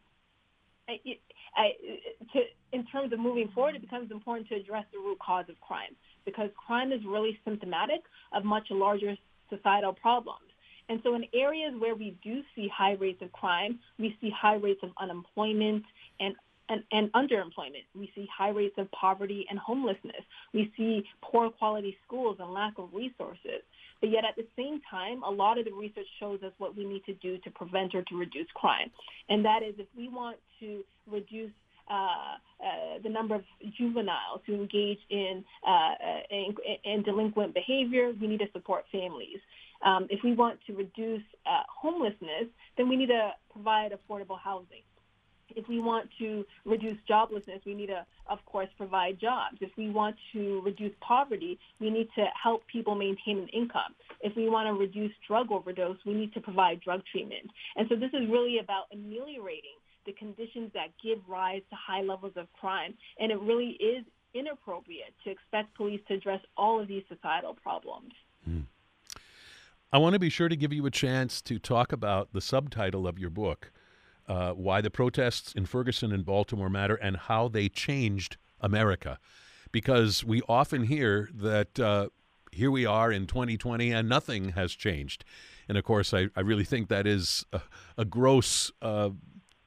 I, 0.90 1.00
I, 1.56 1.70
to, 2.34 2.40
in 2.74 2.86
terms 2.88 3.14
of 3.14 3.20
moving 3.20 3.48
forward, 3.56 3.76
it 3.76 3.82
becomes 3.82 4.12
important 4.12 4.50
to 4.50 4.56
address 4.56 4.84
the 4.92 5.00
root 5.00 5.18
cause 5.26 5.46
of 5.48 5.56
crime 5.62 5.96
because 6.26 6.50
crime 6.68 6.92
is 6.92 7.00
really 7.08 7.40
symptomatic 7.46 8.02
of 8.34 8.44
much 8.44 8.68
larger 8.72 9.16
societal 9.50 9.94
problems. 9.94 10.52
And 10.90 11.00
so 11.02 11.16
in 11.16 11.24
areas 11.34 11.74
where 11.80 11.96
we 11.96 12.18
do 12.22 12.42
see 12.54 12.68
high 12.76 12.96
rates 13.00 13.22
of 13.22 13.32
crime, 13.32 13.80
we 13.98 14.18
see 14.20 14.34
high 14.38 14.56
rates 14.56 14.82
of 14.84 14.90
unemployment 15.00 15.86
and 16.20 16.36
and, 16.72 16.84
and 16.92 17.12
underemployment. 17.14 17.86
We 17.96 18.12
see 18.14 18.28
high 18.36 18.50
rates 18.50 18.76
of 18.78 18.92
poverty 18.92 19.46
and 19.50 19.58
homelessness. 19.58 20.22
We 20.54 20.72
see 20.78 21.04
poor 21.24 21.50
quality 21.50 21.98
schools 22.06 22.38
and 22.40 22.54
lack 22.54 22.74
of 22.78 22.90
resources. 22.94 23.64
But 24.02 24.12
yet 24.12 24.24
at 24.24 24.36
the 24.36 24.48
same 24.56 24.80
time, 24.90 25.24
a 25.24 25.30
lot 25.30 25.58
of 25.58 25.66
the 25.66 25.72
research 25.72 26.08
shows 26.20 26.42
us 26.44 26.54
what 26.58 26.76
we 26.76 26.86
need 26.86 27.04
to 27.06 27.14
do 27.16 27.38
to 27.40 27.52
prevent 27.52 27.94
or 27.96 28.04
to 28.04 28.16
reduce 28.16 28.48
crime. 28.54 28.90
And 29.28 29.44
that 29.44 29.62
is 29.62 29.76
if 29.78 29.88
we 29.96 30.08
want 30.08 30.38
to 30.62 30.84
reduce 31.10 31.52
uh, 31.90 32.38
uh, 32.64 33.00
the 33.04 33.10
number 33.10 33.36
of 33.36 33.42
juveniles 33.78 34.42
who 34.46 34.54
engage 34.54 35.00
in, 35.10 35.44
uh, 35.68 35.94
in, 36.30 36.56
in, 36.84 37.04
delinquent 37.04 37.54
behavior, 37.54 38.12
we 38.22 38.28
need 38.28 38.40
to 38.40 38.52
support 38.54 38.86
families. 38.92 39.40
Um, 39.84 40.06
if 40.10 40.20
we 40.24 40.34
want 40.34 40.60
to 40.68 40.74
reduce 40.74 41.24
uh, 41.46 41.64
homelessness, 41.68 42.48
then 42.78 42.90
we 42.90 42.96
need 42.96 43.08
to 43.08 43.32
provide 43.52 43.92
affordable 43.92 44.38
housing. 44.40 44.84
If 45.56 45.68
we 45.68 45.80
want 45.80 46.10
to 46.20 46.46
reduce 46.66 46.98
joblessness, 47.10 47.66
we 47.66 47.74
need 47.74 47.88
to, 47.88 48.06
of 48.28 48.40
course, 48.46 48.70
provide 48.78 49.20
jobs. 49.20 49.58
If 49.62 49.72
we 49.78 49.90
want 49.90 50.16
to 50.34 50.62
reduce 50.64 50.94
poverty, 51.02 51.60
we 51.80 51.90
need 51.90 52.10
to 52.16 52.26
help 52.42 52.66
people 52.68 52.96
maintain 52.96 53.40
an 53.40 53.48
income. 53.50 53.96
If 54.22 54.36
we 54.36 54.50
want 54.50 54.68
to 54.68 54.74
reduce 54.74 55.12
drug 55.28 55.52
overdose, 55.52 55.98
we 56.06 56.14
need 56.14 56.34
to 56.34 56.42
provide 56.42 56.82
drug 56.82 57.02
treatment. 57.12 57.50
And 57.76 57.88
so 57.90 57.96
this 57.96 58.12
is 58.14 58.30
really 58.30 58.60
about 58.60 58.86
ameliorating 58.94 59.78
the 60.06 60.14
conditions 60.14 60.72
that 60.74 60.88
give 61.04 61.20
rise 61.28 61.62
to 61.70 61.76
high 61.76 62.02
levels 62.02 62.34
of 62.36 62.52
crime. 62.54 62.94
And 63.20 63.32
it 63.32 63.40
really 63.40 63.78
is 63.80 64.06
inappropriate 64.34 65.14
to 65.24 65.32
expect 65.32 65.76
police 65.76 66.02
to 66.08 66.16
address 66.16 66.42
all 66.58 66.80
of 66.80 66.88
these 66.88 67.04
societal 67.10 67.56
problems. 67.56 68.14
Mm. 68.48 68.66
I 69.92 69.98
want 69.98 70.14
to 70.14 70.20
be 70.20 70.30
sure 70.30 70.50
to 70.50 70.56
give 70.56 70.72
you 70.72 70.86
a 70.86 70.92
chance 70.92 71.42
to 71.44 71.58
talk 71.58 71.92
about 71.92 72.32
the 72.32 72.42
subtitle 72.42 73.08
of 73.08 73.18
your 73.18 73.32
book, 73.32 73.72
uh, 74.30 74.52
Why 74.54 74.80
the 74.80 74.90
Protests 74.90 75.52
in 75.54 75.66
Ferguson 75.66 76.14
and 76.14 76.26
Baltimore 76.26 76.70
Matter 76.70 76.96
and 76.96 77.18
How 77.18 77.48
They 77.48 77.68
Changed 77.68 78.38
America. 78.62 79.20
Because 79.72 80.24
we 80.24 80.42
often 80.48 80.84
hear 80.84 81.30
that 81.34 81.80
uh, 81.80 82.10
here 82.52 82.72
we 82.72 82.86
are 82.86 83.12
in 83.12 83.28
2020 83.28 83.92
and 83.92 84.08
nothing 84.08 84.50
has 84.50 84.74
changed. 84.74 85.26
And 85.68 85.78
of 85.78 85.84
course, 85.84 86.14
I, 86.14 86.30
I 86.36 86.42
really 86.42 86.64
think 86.64 86.88
that 86.90 87.06
is 87.06 87.46
a, 87.52 87.62
a 87.98 88.06
gross 88.06 88.72
uh, 88.82 89.10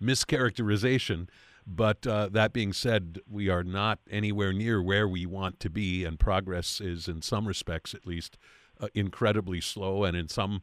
mischaracterization. 0.02 1.28
But 1.66 2.06
uh, 2.06 2.28
that 2.32 2.52
being 2.52 2.72
said, 2.72 3.20
we 3.28 3.48
are 3.48 3.62
not 3.62 4.00
anywhere 4.10 4.52
near 4.52 4.82
where 4.82 5.06
we 5.06 5.26
want 5.26 5.60
to 5.60 5.70
be, 5.70 6.04
and 6.04 6.18
progress 6.18 6.80
is, 6.80 7.06
in 7.06 7.22
some 7.22 7.46
respects 7.46 7.94
at 7.94 8.04
least, 8.04 8.36
uh, 8.80 8.88
incredibly 8.94 9.60
slow, 9.60 10.02
and 10.02 10.16
in 10.16 10.28
some 10.28 10.62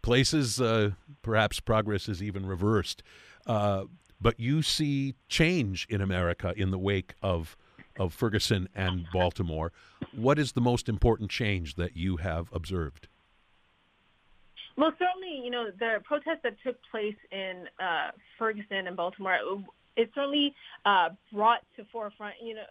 places, 0.00 0.58
uh, 0.58 0.92
perhaps 1.20 1.60
progress 1.60 2.08
is 2.08 2.22
even 2.22 2.46
reversed. 2.46 3.02
Uh, 3.48 3.84
but 4.20 4.38
you 4.38 4.62
see 4.62 5.14
change 5.28 5.86
in 5.88 6.00
America 6.00 6.52
in 6.56 6.70
the 6.70 6.78
wake 6.78 7.14
of 7.22 7.56
of 7.98 8.14
Ferguson 8.14 8.68
and 8.76 9.06
Baltimore. 9.12 9.72
What 10.14 10.38
is 10.38 10.52
the 10.52 10.60
most 10.60 10.88
important 10.88 11.30
change 11.30 11.74
that 11.74 11.96
you 11.96 12.18
have 12.18 12.48
observed? 12.52 13.08
Well, 14.76 14.92
certainly, 14.96 15.44
you 15.44 15.50
know, 15.50 15.72
the 15.76 15.98
protests 16.04 16.42
that 16.44 16.54
took 16.64 16.76
place 16.88 17.16
in 17.32 17.64
uh, 17.80 18.12
Ferguson 18.38 18.86
and 18.86 18.96
Baltimore, 18.96 19.36
it 19.96 20.10
certainly 20.14 20.54
uh, 20.84 21.08
brought 21.32 21.62
to 21.76 21.84
forefront, 21.90 22.36
you 22.40 22.54
know, 22.54 22.62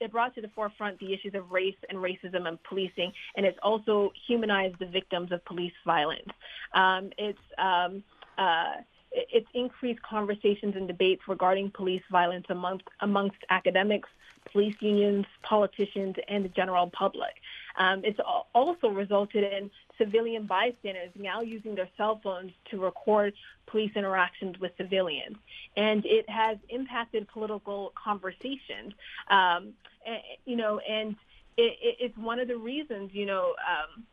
it 0.00 0.12
brought 0.12 0.34
to 0.34 0.42
the 0.42 0.48
forefront 0.48 0.98
the 0.98 1.14
issues 1.14 1.34
of 1.34 1.50
race 1.50 1.74
and 1.88 1.98
racism 1.98 2.46
and 2.46 2.62
policing, 2.64 3.12
and 3.36 3.46
it's 3.46 3.58
also 3.62 4.12
humanized 4.26 4.76
the 4.78 4.86
victims 4.86 5.32
of 5.32 5.42
police 5.46 5.72
violence. 5.86 6.28
Um, 6.74 7.10
it's 7.16 7.38
um, 7.56 8.04
uh, 8.36 8.82
it's 9.12 9.48
increased 9.54 10.02
conversations 10.02 10.74
and 10.76 10.86
debates 10.86 11.22
regarding 11.28 11.70
police 11.70 12.02
violence 12.10 12.46
amongst 12.48 12.84
amongst 13.00 13.38
academics, 13.50 14.08
police 14.52 14.76
unions, 14.80 15.26
politicians, 15.42 16.16
and 16.28 16.44
the 16.44 16.48
general 16.50 16.90
public. 16.90 17.34
Um, 17.78 18.02
it's 18.04 18.18
also 18.54 18.88
resulted 18.88 19.44
in 19.44 19.70
civilian 19.96 20.46
bystanders 20.46 21.10
now 21.16 21.40
using 21.40 21.74
their 21.74 21.88
cell 21.96 22.20
phones 22.22 22.52
to 22.70 22.78
record 22.78 23.34
police 23.66 23.92
interactions 23.94 24.58
with 24.58 24.72
civilians. 24.76 25.36
And 25.76 26.04
it 26.06 26.28
has 26.28 26.58
impacted 26.68 27.28
political 27.28 27.92
conversations, 28.02 28.94
um, 29.30 29.72
you 30.44 30.56
know, 30.56 30.80
and 30.80 31.16
it, 31.56 31.96
it's 32.00 32.16
one 32.16 32.38
of 32.38 32.48
the 32.48 32.56
reasons, 32.56 33.10
you 33.12 33.26
know, 33.26 33.54
um, 33.68 34.04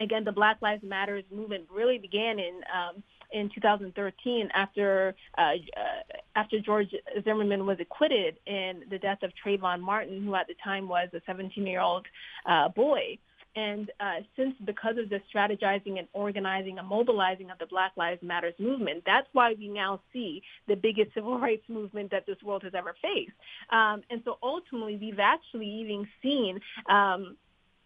again, 0.00 0.24
the 0.24 0.32
Black 0.32 0.58
Lives 0.60 0.82
Matters 0.82 1.24
movement 1.30 1.68
really 1.72 1.98
began 1.98 2.38
in 2.38 2.60
um, 2.74 3.02
in 3.32 3.50
2013 3.54 4.48
after 4.54 5.14
uh, 5.38 5.40
uh, 5.40 5.52
after 6.36 6.60
George 6.60 6.94
Zimmerman 7.24 7.66
was 7.66 7.78
acquitted 7.80 8.36
in 8.46 8.82
the 8.90 8.98
death 8.98 9.22
of 9.22 9.32
Trayvon 9.44 9.80
Martin, 9.80 10.22
who 10.24 10.34
at 10.34 10.46
the 10.46 10.54
time 10.62 10.88
was 10.88 11.08
a 11.12 11.20
17-year-old 11.30 12.06
uh, 12.46 12.68
boy. 12.68 13.18
And 13.56 13.90
uh, 13.98 14.20
since 14.36 14.54
because 14.64 14.96
of 14.96 15.08
the 15.08 15.20
strategizing 15.34 15.98
and 15.98 16.06
organizing 16.12 16.78
and 16.78 16.86
mobilizing 16.86 17.50
of 17.50 17.58
the 17.58 17.66
Black 17.66 17.92
Lives 17.96 18.22
Matters 18.22 18.54
movement, 18.60 19.02
that's 19.04 19.26
why 19.32 19.54
we 19.58 19.68
now 19.68 20.00
see 20.12 20.42
the 20.68 20.76
biggest 20.76 21.12
civil 21.14 21.38
rights 21.38 21.64
movement 21.68 22.12
that 22.12 22.26
this 22.26 22.40
world 22.44 22.62
has 22.62 22.74
ever 22.76 22.94
faced. 23.02 23.32
Um, 23.70 24.02
and 24.08 24.22
so 24.24 24.38
ultimately, 24.42 24.96
we've 24.96 25.18
actually 25.18 25.66
even 25.66 26.06
seen, 26.22 26.60
um, 26.88 27.36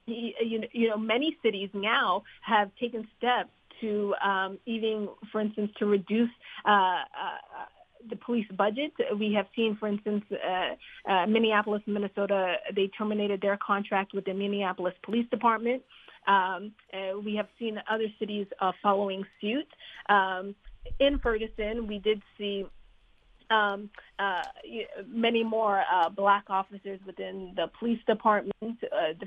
you, 0.07 0.65
you 0.73 0.89
know, 0.91 0.99
many 0.99 1.39
cities 1.43 1.71
now 1.73 2.25
have 2.43 2.71
taken 2.79 3.09
steps 3.17 3.49
to 3.81 4.15
um, 4.25 4.59
even, 4.67 5.09
for 5.33 5.41
instance, 5.41 5.71
to 5.79 5.87
reduce 5.87 6.31
uh, 6.67 6.71
uh, 6.71 7.03
the 8.09 8.17
police 8.17 8.47
budget. 8.57 8.93
We 9.19 9.33
have 9.35 9.47
seen, 9.57 9.77
for 9.79 9.89
instance, 9.89 10.25
uh, 10.33 11.11
uh, 11.11 11.27
Minneapolis, 11.27 11.83
Minnesota, 11.87 12.57
they 12.75 12.89
terminated 12.89 13.41
their 13.41 13.59
contract 13.65 14.13
with 14.15 14.25
the 14.25 14.35
Minneapolis 14.35 14.95
Police 15.03 15.29
Department. 15.31 15.83
Um, 16.27 16.73
uh, 16.93 17.19
we 17.19 17.37
have 17.37 17.49
seen 17.59 17.79
other 17.91 18.07
cities 18.19 18.47
uh, 18.61 18.73
following 18.83 19.25
suit. 19.41 19.67
Um, 20.09 20.55
in 21.01 21.19
Ferguson, 21.19 21.87
we 21.87 21.99
did 21.99 22.23
see 22.39 22.67
um, 23.51 23.91
uh, 24.19 24.43
many 25.07 25.45
more 25.45 25.83
uh, 25.93 26.09
black 26.09 26.45
officers 26.49 27.01
within 27.07 27.53
the 27.57 27.71
police 27.79 28.01
department. 28.07 28.55
Uh, 28.63 29.13
the, 29.21 29.27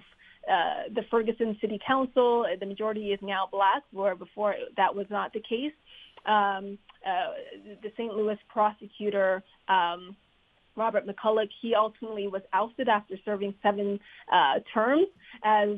uh, 0.49 0.89
the 0.93 1.01
Ferguson 1.09 1.57
City 1.61 1.79
Council, 1.85 2.45
the 2.59 2.65
majority 2.65 3.11
is 3.11 3.19
now 3.21 3.47
black, 3.51 3.83
where 3.91 4.15
before 4.15 4.55
that 4.77 4.93
was 4.93 5.05
not 5.09 5.33
the 5.33 5.41
case 5.41 5.73
um, 6.27 6.77
uh, 7.05 7.31
the 7.81 7.89
St. 7.97 8.13
Louis 8.13 8.37
prosecutor, 8.49 9.43
um, 9.69 10.15
Robert 10.75 11.07
McCulloch, 11.07 11.49
he 11.61 11.73
ultimately 11.73 12.27
was 12.27 12.43
ousted 12.53 12.87
after 12.87 13.15
serving 13.25 13.53
seven 13.63 13.99
uh, 14.31 14.59
terms 14.73 15.07
as 15.43 15.69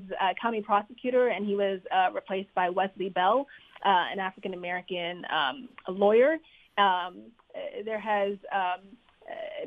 county 0.41 0.61
prosecutor, 0.61 1.29
and 1.29 1.45
he 1.45 1.55
was 1.55 1.79
uh, 1.95 2.11
replaced 2.13 2.53
by 2.53 2.69
Wesley 2.69 3.09
Bell, 3.09 3.47
uh, 3.85 4.11
an 4.11 4.19
African 4.19 4.53
American 4.53 5.23
um, 5.33 5.69
lawyer. 5.87 6.37
Um, 6.77 7.31
there 7.85 7.99
has 7.99 8.33
um, 8.53 8.81
uh, 8.81 9.08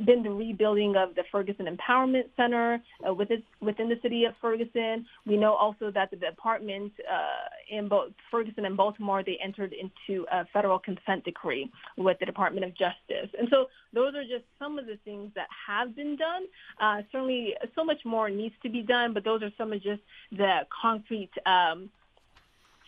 been 0.05 0.23
the 0.23 0.31
rebuilding 0.31 0.97
of 0.97 1.15
the 1.15 1.23
Ferguson 1.31 1.67
Empowerment 1.67 2.25
Center 2.37 2.81
uh, 3.07 3.13
within, 3.13 3.43
within 3.61 3.89
the 3.89 3.99
city 4.03 4.25
of 4.25 4.35
Ferguson. 4.41 5.07
We 5.27 5.37
know 5.37 5.55
also 5.55 5.91
that 5.91 6.11
the 6.11 6.17
department 6.17 6.93
uh, 7.01 7.77
in 7.77 7.89
both 7.89 8.13
Ferguson 8.31 8.65
and 8.65 8.77
Baltimore, 8.77 9.23
they 9.23 9.39
entered 9.43 9.73
into 9.73 10.27
a 10.33 10.45
federal 10.53 10.79
consent 10.79 11.25
decree 11.25 11.71
with 11.97 12.19
the 12.19 12.27
Department 12.27 12.65
of 12.65 12.73
Justice. 12.73 13.31
And 13.39 13.49
so 13.51 13.67
those 13.93 14.15
are 14.15 14.23
just 14.23 14.45
some 14.59 14.79
of 14.79 14.87
the 14.87 14.99
things 15.05 15.31
that 15.35 15.49
have 15.67 15.95
been 15.95 16.17
done. 16.17 16.45
Uh, 16.81 17.03
certainly 17.11 17.55
so 17.75 17.85
much 17.85 18.05
more 18.05 18.31
needs 18.31 18.55
to 18.63 18.71
be 18.71 18.83
done, 18.83 19.13
but 19.13 19.25
those 19.25 19.43
are 19.43 19.53
some 19.59 19.73
of 19.73 19.83
just 19.83 20.03
the 20.33 20.61
concrete 20.83 21.31
um, 21.47 21.91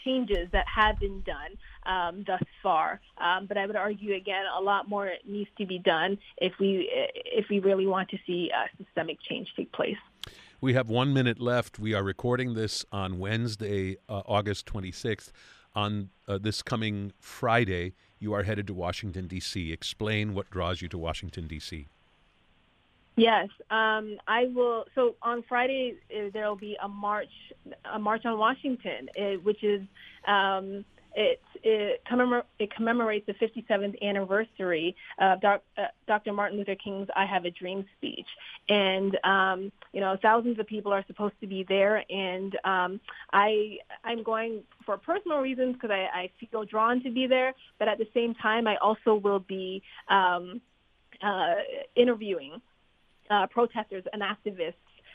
changes 0.04 0.48
that 0.52 0.66
have 0.66 0.98
been 0.98 1.22
done 1.22 1.56
um, 1.86 2.24
thus 2.26 2.42
far. 2.62 3.00
Um, 3.18 3.46
but 3.46 3.56
I 3.56 3.66
would 3.66 3.76
argue 3.76 4.14
again, 4.14 4.44
a 4.56 4.60
lot 4.60 4.88
more 4.88 5.10
needs 5.26 5.50
to 5.58 5.66
be 5.66 5.78
done 5.78 6.18
if 6.38 6.52
we 6.58 6.90
if 6.92 7.46
we 7.48 7.60
really 7.60 7.86
want 7.86 8.08
to 8.10 8.18
see 8.26 8.50
uh, 8.56 8.66
systemic 8.82 9.18
change 9.28 9.48
take 9.56 9.72
place. 9.72 9.96
We 10.60 10.74
have 10.74 10.88
one 10.88 11.12
minute 11.12 11.40
left. 11.40 11.78
We 11.78 11.92
are 11.92 12.02
recording 12.02 12.54
this 12.54 12.84
on 12.90 13.18
Wednesday, 13.18 13.96
uh, 14.08 14.22
August 14.26 14.66
26th. 14.66 15.30
on 15.74 16.10
uh, 16.28 16.38
this 16.38 16.62
coming 16.62 17.12
Friday, 17.20 17.92
you 18.18 18.32
are 18.32 18.44
headed 18.44 18.66
to 18.68 18.74
Washington, 18.74 19.26
D.C. 19.26 19.72
Explain 19.72 20.32
what 20.32 20.48
draws 20.50 20.80
you 20.80 20.88
to 20.88 20.96
Washington, 20.96 21.46
D.C. 21.48 21.88
Yes, 23.16 23.48
um, 23.70 24.16
I 24.26 24.46
will. 24.54 24.84
So 24.94 25.14
on 25.22 25.44
Friday 25.48 25.94
uh, 26.10 26.30
there 26.32 26.48
will 26.48 26.56
be 26.56 26.76
a 26.82 26.88
march, 26.88 27.28
a 27.92 27.98
march 27.98 28.24
on 28.24 28.38
Washington, 28.38 29.08
uh, 29.16 29.22
which 29.44 29.62
is 29.62 29.82
um, 30.26 30.84
it, 31.14 31.40
it, 31.62 32.02
commemor- 32.10 32.42
it, 32.58 32.74
commemorates 32.74 33.24
the 33.26 33.34
57th 33.34 34.02
anniversary 34.02 34.96
of 35.20 35.40
doc- 35.40 35.62
uh, 35.78 35.86
Dr. 36.08 36.32
Martin 36.32 36.58
Luther 36.58 36.74
King's 36.74 37.06
"I 37.14 37.24
Have 37.24 37.44
a 37.44 37.52
Dream" 37.52 37.84
speech, 37.96 38.26
and 38.68 39.16
um, 39.22 39.70
you 39.92 40.00
know 40.00 40.16
thousands 40.20 40.58
of 40.58 40.66
people 40.66 40.92
are 40.92 41.04
supposed 41.06 41.34
to 41.40 41.46
be 41.46 41.64
there, 41.68 42.02
and 42.10 42.58
um, 42.64 43.00
I 43.32 43.78
I'm 44.02 44.24
going 44.24 44.64
for 44.84 44.96
personal 44.98 45.38
reasons 45.38 45.74
because 45.74 45.92
I, 45.92 46.08
I 46.12 46.30
feel 46.50 46.64
drawn 46.64 47.00
to 47.04 47.10
be 47.12 47.28
there, 47.28 47.54
but 47.78 47.86
at 47.86 47.98
the 47.98 48.08
same 48.12 48.34
time 48.34 48.66
I 48.66 48.74
also 48.78 49.14
will 49.14 49.38
be 49.38 49.84
um, 50.08 50.60
uh, 51.22 51.54
interviewing 51.94 52.60
uh, 53.30 53.46
protesters 53.46 54.04
and 54.12 54.22
activists 54.22 54.74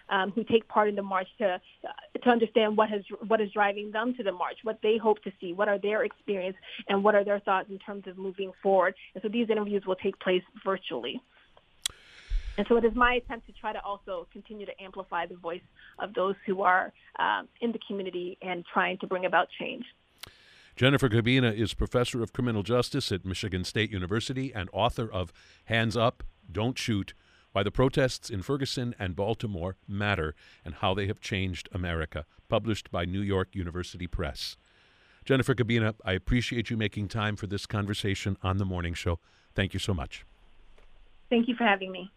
um, 0.10 0.32
who 0.32 0.44
take 0.44 0.68
part 0.68 0.90
in 0.90 0.96
the 0.96 1.04
march 1.04 1.28
to 1.38 1.46
uh, 1.48 2.20
to 2.24 2.30
understand 2.30 2.76
what 2.76 2.90
has 2.90 3.02
what 3.28 3.40
is 3.42 3.52
driving 3.52 3.92
them 3.92 4.14
to 4.16 4.24
the 4.24 4.32
march, 4.32 4.58
what 4.64 4.80
they 4.82 4.98
hope 4.98 5.22
to 5.24 5.32
see, 5.40 5.54
what 5.54 5.68
are 5.68 5.78
their 5.78 6.04
experience, 6.04 6.58
and 6.88 7.04
what 7.04 7.16
are 7.16 7.24
their 7.24 7.40
thoughts 7.40 7.70
in 7.70 7.80
terms 7.80 8.08
of 8.08 8.18
moving 8.18 8.52
forward. 8.62 8.96
And 9.14 9.22
so 9.22 9.30
these 9.30 9.50
interviews 9.50 9.86
will 9.86 9.96
take 9.96 10.20
place 10.20 10.44
virtually. 10.64 11.22
And 12.58 12.68
so 12.68 12.76
it 12.76 12.84
is 12.84 12.94
my 12.94 13.14
attempt 13.14 13.46
to 13.48 13.54
try 13.54 13.72
to 13.72 13.82
also 13.82 14.28
continue 14.34 14.66
to 14.66 14.84
amplify 14.84 15.26
the 15.26 15.38
voice 15.38 15.62
of 15.98 16.14
those 16.14 16.36
who 16.46 16.62
are 16.62 16.92
um, 17.18 17.48
in 17.62 17.72
the 17.72 17.80
community 17.88 18.38
and 18.42 18.66
trying 18.66 18.98
to 18.98 19.08
bring 19.08 19.26
about 19.26 19.48
change. 19.58 19.86
Jennifer 20.76 21.08
Cobbina 21.08 21.58
is 21.58 21.74
professor 21.74 22.22
of 22.22 22.34
criminal 22.34 22.64
justice 22.64 23.14
at 23.14 23.26
Michigan 23.26 23.64
State 23.64 23.92
University 23.92 24.54
and 24.54 24.70
author 24.74 25.10
of 25.10 25.32
Hands 25.66 25.96
Up, 25.96 26.24
Don't 26.52 26.78
Shoot 26.78 27.14
why 27.60 27.64
the 27.64 27.72
Protests 27.72 28.30
in 28.30 28.42
Ferguson 28.42 28.96
and 28.98 29.18
Baltimore 29.18 29.76
Matter 29.86 30.34
and 30.64 30.76
How 30.76 30.94
They 30.94 31.08
Have 31.08 31.20
Changed 31.20 31.68
America, 31.74 32.24
published 32.48 32.90
by 32.90 33.04
New 33.04 33.20
York 33.20 33.50
University 33.52 34.08
Press. 34.08 34.56
Jennifer 35.26 35.54
Cobbina, 35.54 35.94
I 36.06 36.14
appreciate 36.14 36.70
you 36.70 36.78
making 36.78 37.10
time 37.10 37.36
for 37.36 37.48
this 37.48 37.66
conversation 37.66 38.38
on 38.42 38.60
the 38.60 38.64
morning 38.64 38.94
show. 38.94 39.20
Thank 39.56 39.74
you 39.74 39.80
so 39.82 39.94
much. 39.94 40.24
Thank 41.30 41.50
you 41.50 41.56
for 41.58 41.66
having 41.66 41.92
me. 41.92 42.10